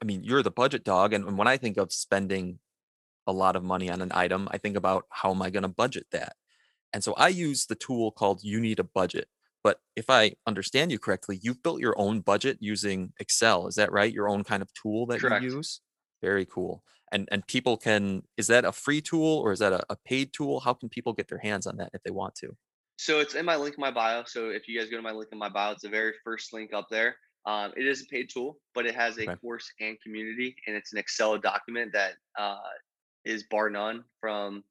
I 0.01 0.05
mean, 0.05 0.23
you're 0.25 0.43
the 0.43 0.51
budget 0.51 0.83
dog, 0.83 1.13
and, 1.13 1.25
and 1.25 1.37
when 1.37 1.47
I 1.47 1.55
think 1.55 1.77
of 1.77 1.93
spending 1.93 2.59
a 3.25 3.31
lot 3.31 3.55
of 3.55 3.63
money 3.63 3.89
on 3.89 4.01
an 4.01 4.11
item, 4.13 4.49
I 4.51 4.57
think 4.57 4.75
about 4.75 5.05
how 5.09 5.31
am 5.31 5.41
I 5.41 5.49
going 5.49 5.63
to 5.63 5.69
budget 5.69 6.07
that. 6.11 6.33
And 6.91 7.03
so 7.03 7.13
I 7.13 7.29
use 7.29 7.65
the 7.65 7.75
tool 7.75 8.11
called 8.11 8.43
You 8.43 8.59
Need 8.59 8.79
a 8.79 8.83
Budget. 8.83 9.29
But 9.63 9.81
if 9.95 10.09
I 10.09 10.33
understand 10.47 10.91
you 10.91 10.99
correctly, 10.99 11.39
you've 11.41 11.61
built 11.63 11.81
your 11.81 11.97
own 11.99 12.21
budget 12.21 12.57
using 12.61 13.13
Excel. 13.19 13.67
Is 13.67 13.75
that 13.75 13.91
right? 13.91 14.13
Your 14.13 14.29
own 14.29 14.43
kind 14.43 14.61
of 14.61 14.73
tool 14.73 15.05
that 15.07 15.21
Correct. 15.21 15.43
you 15.43 15.55
use? 15.55 15.81
Very 16.21 16.45
cool. 16.45 16.83
And 17.11 17.27
and 17.31 17.45
people 17.47 17.77
can 17.77 18.23
is 18.37 18.47
that 18.47 18.65
a 18.65 18.71
free 18.71 19.01
tool 19.01 19.39
or 19.39 19.51
is 19.51 19.59
that 19.59 19.73
a, 19.73 19.83
a 19.89 19.95
paid 19.95 20.33
tool? 20.33 20.59
How 20.61 20.73
can 20.73 20.89
people 20.89 21.13
get 21.13 21.27
their 21.27 21.39
hands 21.39 21.67
on 21.67 21.77
that 21.77 21.91
if 21.93 22.03
they 22.03 22.11
want 22.11 22.35
to? 22.35 22.55
So 22.97 23.19
it's 23.19 23.35
in 23.35 23.45
my 23.45 23.55
link 23.55 23.75
in 23.77 23.81
my 23.81 23.91
bio. 23.91 24.23
So 24.25 24.49
if 24.49 24.67
you 24.67 24.79
guys 24.79 24.89
go 24.89 24.97
to 24.97 25.01
my 25.03 25.11
link 25.11 25.29
in 25.31 25.37
my 25.37 25.49
bio, 25.49 25.71
it's 25.71 25.83
the 25.83 25.89
very 25.89 26.13
first 26.23 26.53
link 26.53 26.73
up 26.73 26.87
there. 26.89 27.15
Um, 27.45 27.71
it 27.77 27.87
is 27.87 28.01
a 28.01 28.05
paid 28.05 28.29
tool, 28.29 28.59
but 28.73 28.85
it 28.85 28.95
has 28.95 29.17
a 29.17 29.27
Okay. 29.27 29.39
course 29.41 29.71
and 29.79 29.97
community, 30.01 30.55
and 30.67 30.75
it's 30.75 30.91
an 30.91 30.99
Excel 30.99 31.37
document 31.37 31.93
that 31.93 32.15
uh, 32.37 32.57
is 33.25 33.45
bar 33.49 33.69
none 33.69 34.03
from. 34.19 34.63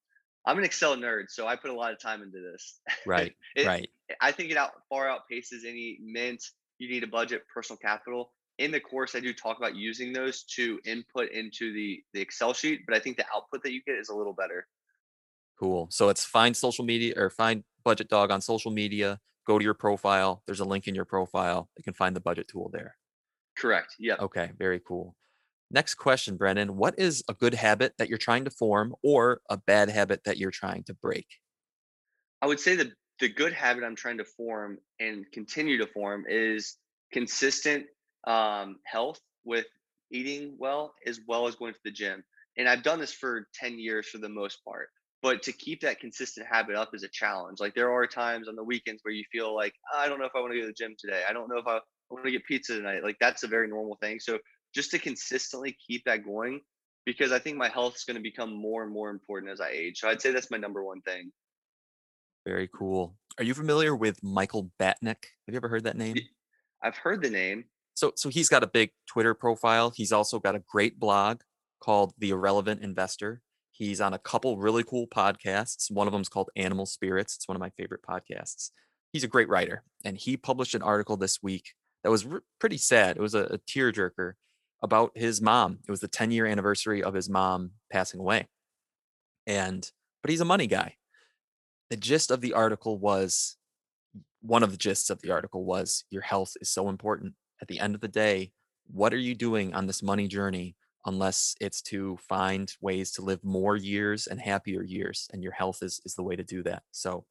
I'm 0.48 0.56
an 0.56 0.64
Excel 0.64 0.96
nerd, 0.96 1.24
so 1.28 1.46
I 1.46 1.56
put 1.56 1.70
a 1.70 1.74
lot 1.74 1.92
of 1.92 2.00
time 2.00 2.22
into 2.22 2.40
this. 2.40 2.80
Right. 3.06 3.34
It- 3.54 3.66
right. 3.66 3.90
I 4.22 4.32
think 4.32 4.50
it 4.50 4.56
out 4.56 4.70
far 4.88 5.04
outpaces 5.06 5.66
any 5.68 5.98
mint. 6.02 6.42
You 6.78 6.88
need 6.88 7.04
a 7.04 7.06
budget, 7.06 7.42
personal 7.52 7.76
capital. 7.76 8.32
In 8.56 8.70
the 8.70 8.80
course, 8.80 9.14
I 9.14 9.20
do 9.20 9.34
talk 9.34 9.58
about 9.58 9.76
using 9.76 10.12
those 10.14 10.44
to 10.54 10.80
input 10.86 11.30
into 11.32 11.72
the 11.74 12.02
the 12.14 12.20
Excel 12.22 12.54
sheet, 12.54 12.80
but 12.86 12.96
I 12.96 13.00
think 13.00 13.18
the 13.18 13.26
output 13.34 13.62
that 13.64 13.72
you 13.72 13.82
get 13.86 13.96
is 13.96 14.08
a 14.08 14.14
little 14.14 14.32
better. 14.32 14.66
Cool. 15.60 15.88
So 15.90 16.08
it's 16.08 16.24
find 16.24 16.56
social 16.56 16.84
media 16.86 17.12
or 17.16 17.28
find 17.28 17.64
Budget 17.84 18.08
Dog 18.08 18.30
on 18.30 18.40
social 18.40 18.70
media. 18.70 19.20
Go 19.46 19.58
to 19.58 19.64
your 19.64 19.74
profile. 19.74 20.42
There's 20.46 20.60
a 20.60 20.64
link 20.64 20.88
in 20.88 20.94
your 20.94 21.04
profile. 21.04 21.68
You 21.76 21.84
can 21.84 21.94
find 21.94 22.16
the 22.16 22.20
budget 22.20 22.48
tool 22.48 22.70
there. 22.72 22.96
Correct. 23.58 23.94
Yep. 23.98 24.20
Okay. 24.20 24.50
Very 24.58 24.80
cool. 24.80 25.14
Next 25.70 25.96
question, 25.96 26.36
Brennan. 26.36 26.76
What 26.76 26.94
is 26.98 27.22
a 27.28 27.34
good 27.34 27.54
habit 27.54 27.94
that 27.98 28.08
you're 28.08 28.18
trying 28.18 28.44
to 28.44 28.50
form 28.50 28.94
or 29.02 29.40
a 29.50 29.56
bad 29.56 29.90
habit 29.90 30.24
that 30.24 30.38
you're 30.38 30.50
trying 30.50 30.84
to 30.84 30.94
break? 30.94 31.26
I 32.40 32.46
would 32.46 32.60
say 32.60 32.76
the 32.76 32.92
the 33.20 33.28
good 33.28 33.52
habit 33.52 33.84
I'm 33.84 33.96
trying 33.96 34.18
to 34.18 34.24
form 34.24 34.78
and 35.00 35.24
continue 35.32 35.78
to 35.78 35.86
form 35.88 36.24
is 36.28 36.76
consistent 37.12 37.86
um, 38.26 38.76
health 38.84 39.18
with 39.44 39.66
eating 40.12 40.54
well 40.58 40.94
as 41.06 41.20
well 41.26 41.48
as 41.48 41.56
going 41.56 41.74
to 41.74 41.80
the 41.84 41.90
gym. 41.90 42.22
And 42.56 42.68
I've 42.68 42.82
done 42.82 43.00
this 43.00 43.12
for 43.12 43.48
10 43.54 43.78
years 43.78 44.08
for 44.08 44.18
the 44.18 44.28
most 44.28 44.64
part. 44.64 44.88
But 45.20 45.42
to 45.42 45.52
keep 45.52 45.80
that 45.80 45.98
consistent 45.98 46.46
habit 46.48 46.76
up 46.76 46.90
is 46.94 47.02
a 47.02 47.08
challenge. 47.08 47.58
Like 47.58 47.74
there 47.74 47.92
are 47.92 48.06
times 48.06 48.46
on 48.46 48.54
the 48.54 48.62
weekends 48.62 49.00
where 49.02 49.14
you 49.14 49.24
feel 49.32 49.52
like, 49.54 49.72
I 49.96 50.08
don't 50.08 50.20
know 50.20 50.26
if 50.26 50.32
I 50.36 50.40
want 50.40 50.52
to 50.52 50.58
go 50.58 50.62
to 50.62 50.68
the 50.68 50.72
gym 50.72 50.94
today. 50.96 51.22
I 51.28 51.32
don't 51.32 51.48
know 51.48 51.58
if 51.58 51.66
I 51.66 51.80
want 52.10 52.24
to 52.24 52.30
get 52.30 52.44
pizza 52.44 52.76
tonight. 52.76 53.02
Like 53.02 53.16
that's 53.20 53.42
a 53.42 53.48
very 53.48 53.66
normal 53.66 53.98
thing. 54.00 54.20
So 54.20 54.38
just 54.74 54.90
to 54.92 54.98
consistently 54.98 55.76
keep 55.86 56.04
that 56.04 56.24
going, 56.24 56.60
because 57.06 57.32
I 57.32 57.38
think 57.38 57.56
my 57.56 57.68
health 57.68 57.96
is 57.96 58.04
going 58.04 58.16
to 58.16 58.22
become 58.22 58.52
more 58.52 58.82
and 58.82 58.92
more 58.92 59.10
important 59.10 59.52
as 59.52 59.60
I 59.60 59.70
age. 59.70 59.98
So 59.98 60.08
I'd 60.08 60.20
say 60.20 60.32
that's 60.32 60.50
my 60.50 60.58
number 60.58 60.84
one 60.84 61.00
thing. 61.00 61.32
Very 62.46 62.68
cool. 62.74 63.16
Are 63.38 63.44
you 63.44 63.54
familiar 63.54 63.94
with 63.94 64.22
Michael 64.22 64.70
Batnick? 64.80 65.24
Have 65.46 65.52
you 65.52 65.56
ever 65.56 65.68
heard 65.68 65.84
that 65.84 65.96
name? 65.96 66.16
I've 66.82 66.96
heard 66.96 67.22
the 67.22 67.30
name. 67.30 67.64
So 67.94 68.12
so 68.14 68.28
he's 68.28 68.48
got 68.48 68.62
a 68.62 68.68
big 68.68 68.90
Twitter 69.06 69.34
profile. 69.34 69.90
He's 69.94 70.12
also 70.12 70.38
got 70.38 70.54
a 70.54 70.62
great 70.68 70.98
blog 70.98 71.40
called 71.80 72.14
The 72.18 72.30
Irrelevant 72.30 72.82
Investor. 72.82 73.42
He's 73.72 74.00
on 74.00 74.12
a 74.12 74.18
couple 74.18 74.56
really 74.58 74.82
cool 74.82 75.06
podcasts. 75.06 75.90
One 75.90 76.06
of 76.06 76.12
them 76.12 76.22
is 76.22 76.28
called 76.28 76.50
Animal 76.56 76.86
Spirits. 76.86 77.36
It's 77.36 77.48
one 77.48 77.56
of 77.56 77.60
my 77.60 77.70
favorite 77.70 78.02
podcasts. 78.02 78.70
He's 79.12 79.24
a 79.24 79.28
great 79.28 79.48
writer, 79.48 79.82
and 80.04 80.16
he 80.16 80.36
published 80.36 80.74
an 80.74 80.82
article 80.82 81.16
this 81.16 81.42
week 81.42 81.74
that 82.02 82.10
was 82.10 82.26
r- 82.26 82.42
pretty 82.58 82.78
sad. 82.78 83.16
It 83.16 83.22
was 83.22 83.34
a, 83.34 83.44
a 83.44 83.58
tearjerker 83.58 84.32
about 84.82 85.12
his 85.16 85.40
mom. 85.40 85.80
It 85.86 85.90
was 85.90 86.00
the 86.00 86.08
10 86.08 86.30
year 86.30 86.46
anniversary 86.46 87.02
of 87.02 87.14
his 87.14 87.28
mom 87.28 87.72
passing 87.90 88.20
away. 88.20 88.48
And 89.46 89.90
but 90.22 90.30
he's 90.30 90.40
a 90.40 90.44
money 90.46 90.66
guy. 90.66 90.96
The 91.90 91.96
gist 91.96 92.30
of 92.30 92.40
the 92.40 92.52
article 92.52 92.98
was 92.98 93.56
one 94.40 94.62
of 94.62 94.70
the 94.70 94.76
gists 94.76 95.10
of 95.10 95.20
the 95.20 95.30
article 95.30 95.64
was 95.64 96.04
your 96.10 96.22
health 96.22 96.54
is 96.60 96.70
so 96.70 96.88
important. 96.88 97.34
At 97.60 97.68
the 97.68 97.80
end 97.80 97.94
of 97.94 98.00
the 98.00 98.08
day, 98.08 98.52
what 98.86 99.12
are 99.12 99.18
you 99.18 99.34
doing 99.34 99.74
on 99.74 99.86
this 99.86 100.02
money 100.02 100.28
journey 100.28 100.76
unless 101.06 101.54
it's 101.60 101.80
to 101.82 102.16
find 102.18 102.72
ways 102.80 103.10
to 103.12 103.22
live 103.22 103.42
more 103.42 103.76
years 103.76 104.26
and 104.26 104.40
happier 104.40 104.82
years? 104.82 105.28
And 105.32 105.42
your 105.42 105.52
health 105.52 105.82
is 105.82 106.00
is 106.04 106.14
the 106.14 106.22
way 106.22 106.36
to 106.36 106.44
do 106.44 106.62
that. 106.64 106.82
So 106.92 107.26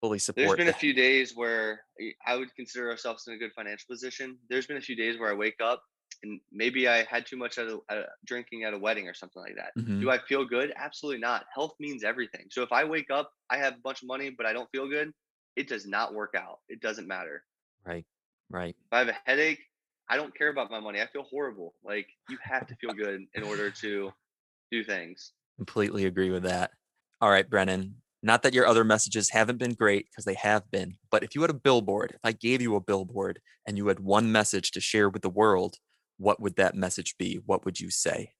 fully 0.00 0.18
support. 0.18 0.48
There's 0.48 0.56
been 0.56 0.68
a 0.68 0.72
few 0.78 0.92
days 0.92 1.34
where 1.34 1.80
I- 2.00 2.14
I 2.26 2.36
would 2.36 2.54
consider 2.54 2.90
ourselves 2.90 3.26
in 3.26 3.34
a 3.34 3.38
good 3.38 3.52
financial 3.54 3.86
position. 3.88 4.38
There's 4.48 4.66
been 4.66 4.76
a 4.76 4.80
few 4.82 4.96
days 4.96 5.18
where 5.18 5.30
I 5.30 5.34
wake 5.34 5.60
up 5.60 5.82
and 6.22 6.40
maybe 6.52 6.88
I 6.88 7.04
had 7.04 7.26
too 7.26 7.36
much 7.36 7.58
at 7.58 7.66
a, 7.66 7.78
at 7.90 7.98
a- 7.98 8.08
drinking 8.24 8.64
at 8.64 8.74
a 8.74 8.78
wedding 8.78 9.08
or 9.08 9.14
something 9.14 9.42
like 9.42 9.56
that. 9.56 9.72
Mhm. 9.80 10.00
Do 10.00 10.10
I 10.10 10.18
feel 10.18 10.44
good? 10.44 10.72
Absolutely 10.76 11.20
not. 11.20 11.46
Health 11.54 11.74
means 11.78 12.04
everything. 12.04 12.46
So 12.50 12.62
if 12.62 12.72
I 12.72 12.84
wake 12.84 13.10
up, 13.10 13.32
I 13.50 13.58
have 13.58 13.74
a 13.74 13.80
bunch 13.82 14.02
of 14.02 14.08
money, 14.08 14.30
but 14.30 14.46
I 14.46 14.52
don't 14.52 14.68
feel 14.70 14.88
good, 14.88 15.12
it 15.56 15.68
does 15.68 15.86
not 15.86 16.14
work 16.14 16.34
out. 16.36 16.60
It 16.68 16.80
doesn't 16.80 17.06
matter. 17.06 17.44
Right. 17.84 18.04
Right. 18.50 18.76
If 18.78 18.92
I 18.92 18.98
have 18.98 19.08
a 19.08 19.16
headache, 19.24 19.60
I 20.08 20.16
don't 20.16 20.36
care 20.36 20.48
about 20.48 20.70
my 20.70 20.78
money. 20.80 21.00
I 21.00 21.06
feel 21.06 21.24
horrible. 21.24 21.74
Like 21.84 22.06
you 22.28 22.38
have 22.42 22.66
to 22.68 22.76
feel 22.76 22.92
good 22.92 23.26
in 23.34 23.42
order 23.42 23.70
to 23.70 24.12
do 24.70 24.84
things. 24.84 25.32
Completely 25.56 26.04
agree 26.06 26.30
with 26.30 26.44
that. 26.44 26.70
All 27.20 27.30
right, 27.30 27.48
Brennan. 27.48 28.02
Not 28.22 28.42
that 28.42 28.54
your 28.54 28.66
other 28.66 28.84
messages 28.84 29.30
haven't 29.30 29.58
been 29.58 29.74
great 29.74 30.06
because 30.06 30.24
they 30.24 30.34
have 30.34 30.68
been, 30.70 30.96
but 31.10 31.22
if 31.22 31.34
you 31.34 31.42
had 31.42 31.50
a 31.50 31.54
billboard, 31.54 32.12
if 32.12 32.20
I 32.24 32.32
gave 32.32 32.60
you 32.60 32.74
a 32.74 32.80
billboard 32.80 33.40
and 33.66 33.76
you 33.76 33.86
had 33.88 34.00
one 34.00 34.32
message 34.32 34.70
to 34.72 34.80
share 34.80 35.08
with 35.08 35.22
the 35.22 35.30
world, 35.30 35.76
what 36.18 36.40
would 36.40 36.56
that 36.56 36.74
message 36.74 37.16
be? 37.18 37.40
What 37.44 37.64
would 37.64 37.80
you 37.80 37.90
say? 37.90 38.32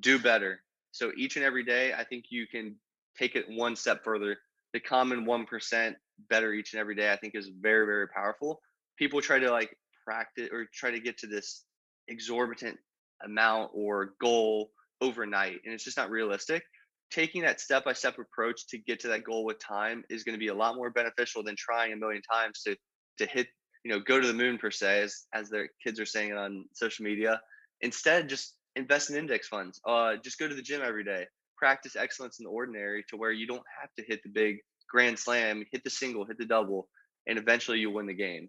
do 0.00 0.18
better. 0.18 0.60
So 0.92 1.12
each 1.16 1.36
and 1.36 1.44
every 1.44 1.64
day, 1.64 1.92
I 1.92 2.04
think 2.04 2.26
you 2.30 2.46
can 2.46 2.76
take 3.18 3.36
it 3.36 3.46
one 3.48 3.76
step 3.76 4.02
further. 4.04 4.36
The 4.72 4.80
common 4.80 5.24
1% 5.24 5.94
better 6.30 6.52
each 6.52 6.72
and 6.72 6.80
every 6.80 6.94
day, 6.94 7.12
I 7.12 7.16
think 7.16 7.34
is 7.34 7.50
very, 7.60 7.86
very 7.86 8.08
powerful. 8.08 8.60
People 8.98 9.20
try 9.20 9.38
to 9.38 9.50
like 9.50 9.76
practice 10.04 10.48
or 10.52 10.66
try 10.72 10.90
to 10.90 11.00
get 11.00 11.18
to 11.18 11.26
this 11.26 11.64
exorbitant 12.08 12.78
amount 13.24 13.70
or 13.74 14.14
goal 14.20 14.70
overnight, 15.00 15.60
and 15.64 15.74
it's 15.74 15.84
just 15.84 15.96
not 15.96 16.10
realistic. 16.10 16.62
Taking 17.10 17.42
that 17.42 17.60
step 17.60 17.84
by 17.84 17.92
step 17.92 18.18
approach 18.18 18.66
to 18.68 18.78
get 18.78 19.00
to 19.00 19.08
that 19.08 19.24
goal 19.24 19.44
with 19.44 19.58
time 19.60 20.04
is 20.10 20.24
going 20.24 20.34
to 20.34 20.38
be 20.38 20.48
a 20.48 20.54
lot 20.54 20.74
more 20.74 20.90
beneficial 20.90 21.42
than 21.44 21.54
trying 21.56 21.92
a 21.92 21.96
million 21.96 22.22
times 22.22 22.62
to 22.62 22.76
to 23.18 23.26
hit, 23.26 23.46
you 23.84 23.92
know, 23.92 24.00
go 24.00 24.20
to 24.20 24.26
the 24.26 24.34
moon 24.34 24.58
per 24.58 24.70
se, 24.70 25.02
as 25.02 25.26
as 25.34 25.50
their 25.50 25.68
kids 25.82 26.00
are 26.00 26.06
saying 26.06 26.32
on 26.32 26.64
social 26.72 27.04
media. 27.04 27.40
Instead, 27.82 28.28
just 28.28 28.56
invest 28.76 29.10
in 29.10 29.16
index 29.16 29.46
funds. 29.46 29.80
Uh, 29.86 30.14
just 30.24 30.38
go 30.38 30.48
to 30.48 30.54
the 30.54 30.62
gym 30.62 30.80
every 30.82 31.04
day. 31.04 31.26
Practice 31.56 31.94
excellence 31.94 32.38
in 32.38 32.44
the 32.44 32.50
ordinary 32.50 33.04
to 33.10 33.16
where 33.16 33.30
you 33.30 33.46
don't 33.46 33.62
have 33.80 33.90
to 33.98 34.04
hit 34.04 34.22
the 34.24 34.30
big 34.30 34.56
grand 34.90 35.18
slam, 35.18 35.64
hit 35.70 35.84
the 35.84 35.90
single, 35.90 36.24
hit 36.24 36.38
the 36.38 36.46
double, 36.46 36.88
and 37.26 37.38
eventually 37.38 37.78
you'll 37.78 37.94
win 37.94 38.06
the 38.06 38.14
game. 38.14 38.48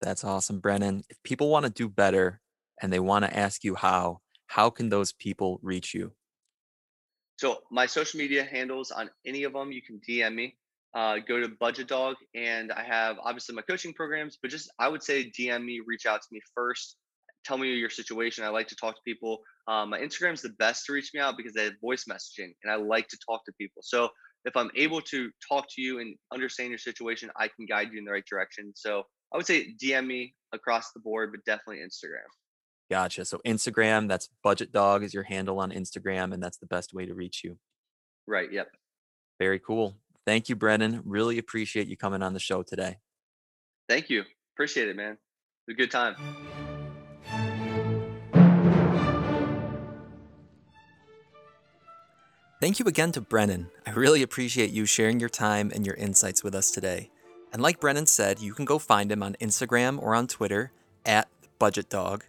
That's 0.00 0.24
awesome, 0.24 0.60
Brennan. 0.60 1.04
If 1.08 1.20
people 1.22 1.48
want 1.48 1.66
to 1.66 1.72
do 1.72 1.88
better 1.88 2.40
and 2.80 2.92
they 2.92 3.00
want 3.00 3.24
to 3.24 3.36
ask 3.36 3.64
you 3.64 3.74
how, 3.74 4.20
how 4.46 4.70
can 4.70 4.88
those 4.88 5.12
people 5.12 5.58
reach 5.62 5.94
you? 5.94 6.12
So 7.36 7.58
my 7.70 7.86
social 7.86 8.18
media 8.18 8.44
handles 8.44 8.90
on 8.90 9.10
any 9.26 9.44
of 9.44 9.52
them, 9.52 9.72
you 9.72 9.82
can 9.82 10.00
DM 10.08 10.34
me. 10.34 10.56
Uh, 10.94 11.16
go 11.26 11.38
to 11.40 11.48
Budget 11.60 11.86
Dog, 11.86 12.16
and 12.34 12.72
I 12.72 12.82
have 12.82 13.16
obviously 13.22 13.54
my 13.54 13.62
coaching 13.62 13.92
programs, 13.92 14.38
but 14.40 14.50
just 14.50 14.70
I 14.78 14.88
would 14.88 15.02
say 15.02 15.30
DM 15.38 15.64
me, 15.64 15.80
reach 15.86 16.06
out 16.06 16.20
to 16.22 16.28
me 16.32 16.40
first. 16.54 16.96
Tell 17.44 17.58
me 17.58 17.72
your 17.74 17.90
situation. 17.90 18.44
I 18.44 18.48
like 18.48 18.68
to 18.68 18.76
talk 18.76 18.94
to 18.94 19.00
people. 19.06 19.38
Um, 19.68 19.90
my 19.90 20.00
Instagram 20.00 20.32
is 20.32 20.42
the 20.42 20.54
best 20.58 20.86
to 20.86 20.92
reach 20.92 21.10
me 21.14 21.20
out 21.20 21.36
because 21.36 21.52
they 21.52 21.64
have 21.64 21.74
voice 21.80 22.04
messaging, 22.10 22.52
and 22.62 22.72
I 22.72 22.76
like 22.76 23.06
to 23.08 23.18
talk 23.28 23.44
to 23.44 23.52
people. 23.58 23.82
So 23.82 24.08
if 24.44 24.56
I'm 24.56 24.70
able 24.76 25.00
to 25.02 25.30
talk 25.46 25.66
to 25.76 25.82
you 25.82 26.00
and 26.00 26.14
understand 26.32 26.70
your 26.70 26.78
situation, 26.78 27.30
I 27.36 27.48
can 27.48 27.66
guide 27.66 27.88
you 27.92 27.98
in 27.98 28.04
the 28.04 28.12
right 28.12 28.24
direction. 28.28 28.72
So 28.74 29.02
I 29.32 29.36
would 29.36 29.46
say 29.46 29.74
DM 29.82 30.06
me 30.06 30.34
across 30.52 30.92
the 30.92 31.00
board, 31.00 31.32
but 31.32 31.44
definitely 31.44 31.84
Instagram. 31.84 32.26
Gotcha. 32.90 33.24
So 33.24 33.40
Instagram, 33.46 34.08
that's 34.08 34.30
Budget 34.42 34.72
Dog 34.72 35.04
is 35.04 35.12
your 35.12 35.24
handle 35.24 35.60
on 35.60 35.70
Instagram, 35.70 36.32
and 36.32 36.42
that's 36.42 36.56
the 36.56 36.66
best 36.66 36.94
way 36.94 37.04
to 37.04 37.14
reach 37.14 37.42
you. 37.44 37.58
Right. 38.26 38.50
Yep. 38.50 38.68
Very 39.38 39.58
cool. 39.58 39.94
Thank 40.28 40.50
you, 40.50 40.56
Brennan. 40.56 41.00
Really 41.06 41.38
appreciate 41.38 41.88
you 41.88 41.96
coming 41.96 42.22
on 42.22 42.34
the 42.34 42.38
show 42.38 42.62
today. 42.62 42.98
Thank 43.88 44.10
you. 44.10 44.24
Appreciate 44.54 44.86
it, 44.90 44.94
man. 44.94 45.12
It 45.12 45.18
was 45.66 45.72
a 45.72 45.78
good 45.78 45.90
time. 45.90 46.16
Thank 52.60 52.78
you 52.78 52.84
again 52.84 53.10
to 53.12 53.22
Brennan. 53.22 53.70
I 53.86 53.92
really 53.92 54.20
appreciate 54.20 54.68
you 54.68 54.84
sharing 54.84 55.18
your 55.18 55.30
time 55.30 55.72
and 55.74 55.86
your 55.86 55.94
insights 55.94 56.44
with 56.44 56.54
us 56.54 56.70
today. 56.70 57.10
And 57.50 57.62
like 57.62 57.80
Brennan 57.80 58.04
said, 58.04 58.38
you 58.38 58.52
can 58.52 58.66
go 58.66 58.78
find 58.78 59.10
him 59.10 59.22
on 59.22 59.34
Instagram 59.40 59.98
or 59.98 60.14
on 60.14 60.26
Twitter 60.26 60.72
at 61.06 61.28
Budget 61.58 61.88
Dog, 61.88 62.24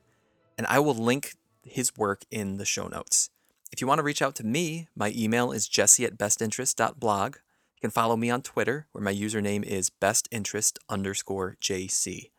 and 0.58 0.66
I 0.68 0.80
will 0.80 0.96
link 0.96 1.36
his 1.64 1.98
work 1.98 2.22
in 2.32 2.56
the 2.56 2.66
show 2.66 2.88
notes. 2.88 3.30
If 3.74 3.82
you 3.82 3.88
want 3.88 4.00
to 4.00 4.04
reach 4.04 4.22
out 4.22 4.36
to 4.36 4.46
me, 4.46 4.88
my 4.96 5.12
email 5.14 5.52
is 5.52 5.68
jesse 5.68 6.06
at 6.06 6.18
bestinterest.blog. 6.18 7.36
You 7.80 7.88
can 7.88 7.92
follow 7.92 8.18
me 8.18 8.30
on 8.30 8.42
Twitter, 8.42 8.88
where 8.92 9.02
my 9.02 9.14
username 9.14 9.64
is 9.64 9.90
bestinterest 9.90 10.80
underscore 10.90 11.56
JC. 11.62 12.30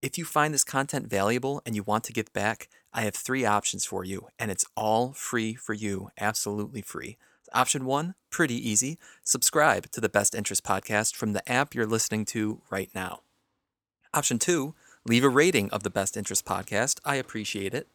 If 0.00 0.16
you 0.16 0.24
find 0.24 0.54
this 0.54 0.64
content 0.64 1.06
valuable 1.06 1.60
and 1.66 1.76
you 1.76 1.82
want 1.82 2.02
to 2.04 2.14
give 2.14 2.32
back, 2.32 2.70
I 2.90 3.02
have 3.02 3.14
three 3.14 3.44
options 3.44 3.84
for 3.84 4.06
you, 4.06 4.28
and 4.38 4.50
it's 4.50 4.64
all 4.78 5.12
free 5.12 5.52
for 5.52 5.74
you, 5.74 6.08
absolutely 6.18 6.80
free. 6.80 7.18
Option 7.52 7.84
one, 7.84 8.14
pretty 8.30 8.54
easy 8.54 8.96
subscribe 9.22 9.90
to 9.90 10.00
the 10.00 10.08
Best 10.08 10.34
Interest 10.34 10.64
Podcast 10.64 11.14
from 11.14 11.34
the 11.34 11.46
app 11.46 11.74
you're 11.74 11.84
listening 11.84 12.24
to 12.26 12.62
right 12.70 12.88
now. 12.94 13.20
Option 14.14 14.38
two, 14.38 14.74
leave 15.04 15.24
a 15.24 15.28
rating 15.28 15.68
of 15.72 15.82
the 15.82 15.90
Best 15.90 16.16
Interest 16.16 16.42
Podcast. 16.46 17.00
I 17.04 17.16
appreciate 17.16 17.74
it. 17.74 17.86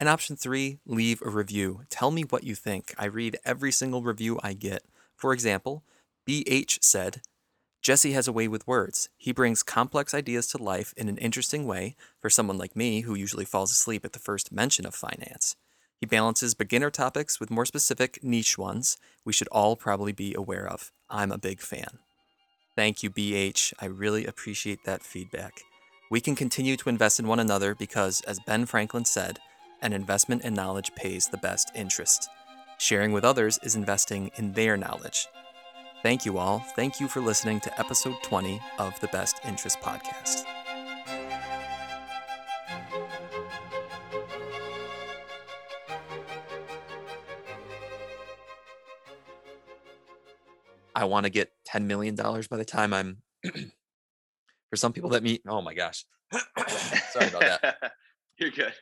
And 0.00 0.08
option 0.08 0.36
three, 0.36 0.78
leave 0.86 1.20
a 1.20 1.28
review. 1.28 1.82
Tell 1.90 2.10
me 2.10 2.22
what 2.22 2.44
you 2.44 2.54
think. 2.54 2.94
I 2.96 3.04
read 3.04 3.36
every 3.44 3.70
single 3.70 4.02
review 4.02 4.40
I 4.42 4.54
get. 4.54 4.84
For 5.14 5.34
example, 5.34 5.82
BH 6.26 6.82
said, 6.82 7.20
Jesse 7.82 8.12
has 8.12 8.26
a 8.26 8.32
way 8.32 8.48
with 8.48 8.66
words. 8.66 9.10
He 9.18 9.30
brings 9.30 9.62
complex 9.62 10.14
ideas 10.14 10.46
to 10.48 10.62
life 10.62 10.94
in 10.96 11.10
an 11.10 11.18
interesting 11.18 11.66
way 11.66 11.96
for 12.18 12.30
someone 12.30 12.56
like 12.56 12.74
me 12.74 13.02
who 13.02 13.14
usually 13.14 13.44
falls 13.44 13.70
asleep 13.70 14.06
at 14.06 14.14
the 14.14 14.18
first 14.18 14.50
mention 14.50 14.86
of 14.86 14.94
finance. 14.94 15.54
He 16.00 16.06
balances 16.06 16.54
beginner 16.54 16.90
topics 16.90 17.38
with 17.38 17.50
more 17.50 17.66
specific 17.66 18.20
niche 18.22 18.56
ones 18.56 18.96
we 19.24 19.34
should 19.34 19.48
all 19.48 19.76
probably 19.76 20.12
be 20.12 20.32
aware 20.32 20.66
of. 20.66 20.92
I'm 21.10 21.30
a 21.30 21.36
big 21.36 21.60
fan. 21.60 21.98
Thank 22.74 23.02
you, 23.02 23.10
BH. 23.10 23.74
I 23.78 23.84
really 23.84 24.24
appreciate 24.24 24.84
that 24.84 25.02
feedback. 25.02 25.60
We 26.10 26.22
can 26.22 26.34
continue 26.34 26.78
to 26.78 26.88
invest 26.88 27.20
in 27.20 27.28
one 27.28 27.38
another 27.38 27.74
because, 27.74 28.22
as 28.22 28.40
Ben 28.46 28.64
Franklin 28.64 29.04
said, 29.04 29.38
an 29.82 29.92
investment 29.92 30.42
in 30.42 30.54
knowledge 30.54 30.94
pays 30.94 31.28
the 31.28 31.36
best 31.36 31.70
interest. 31.74 32.28
Sharing 32.78 33.12
with 33.12 33.24
others 33.24 33.58
is 33.62 33.76
investing 33.76 34.30
in 34.36 34.54
their 34.54 34.78
knowledge. 34.78 35.26
Thank 36.04 36.26
you 36.26 36.36
all. 36.36 36.58
Thank 36.76 37.00
you 37.00 37.08
for 37.08 37.20
listening 37.20 37.60
to 37.60 37.80
episode 37.80 38.16
20 38.22 38.60
of 38.78 39.00
the 39.00 39.08
Best 39.08 39.40
Interest 39.42 39.80
Podcast. 39.80 40.44
I 50.94 51.06
want 51.06 51.24
to 51.24 51.30
get 51.30 51.52
$10 51.66 51.86
million 51.86 52.14
by 52.14 52.58
the 52.58 52.66
time 52.66 52.92
I'm, 52.92 53.22
for 54.68 54.76
some 54.76 54.92
people 54.92 55.08
that 55.08 55.22
meet, 55.22 55.40
oh 55.48 55.62
my 55.62 55.72
gosh. 55.72 56.04
Sorry 57.12 57.28
about 57.28 57.40
that. 57.40 57.92
You're 58.38 58.50
good. 58.50 58.74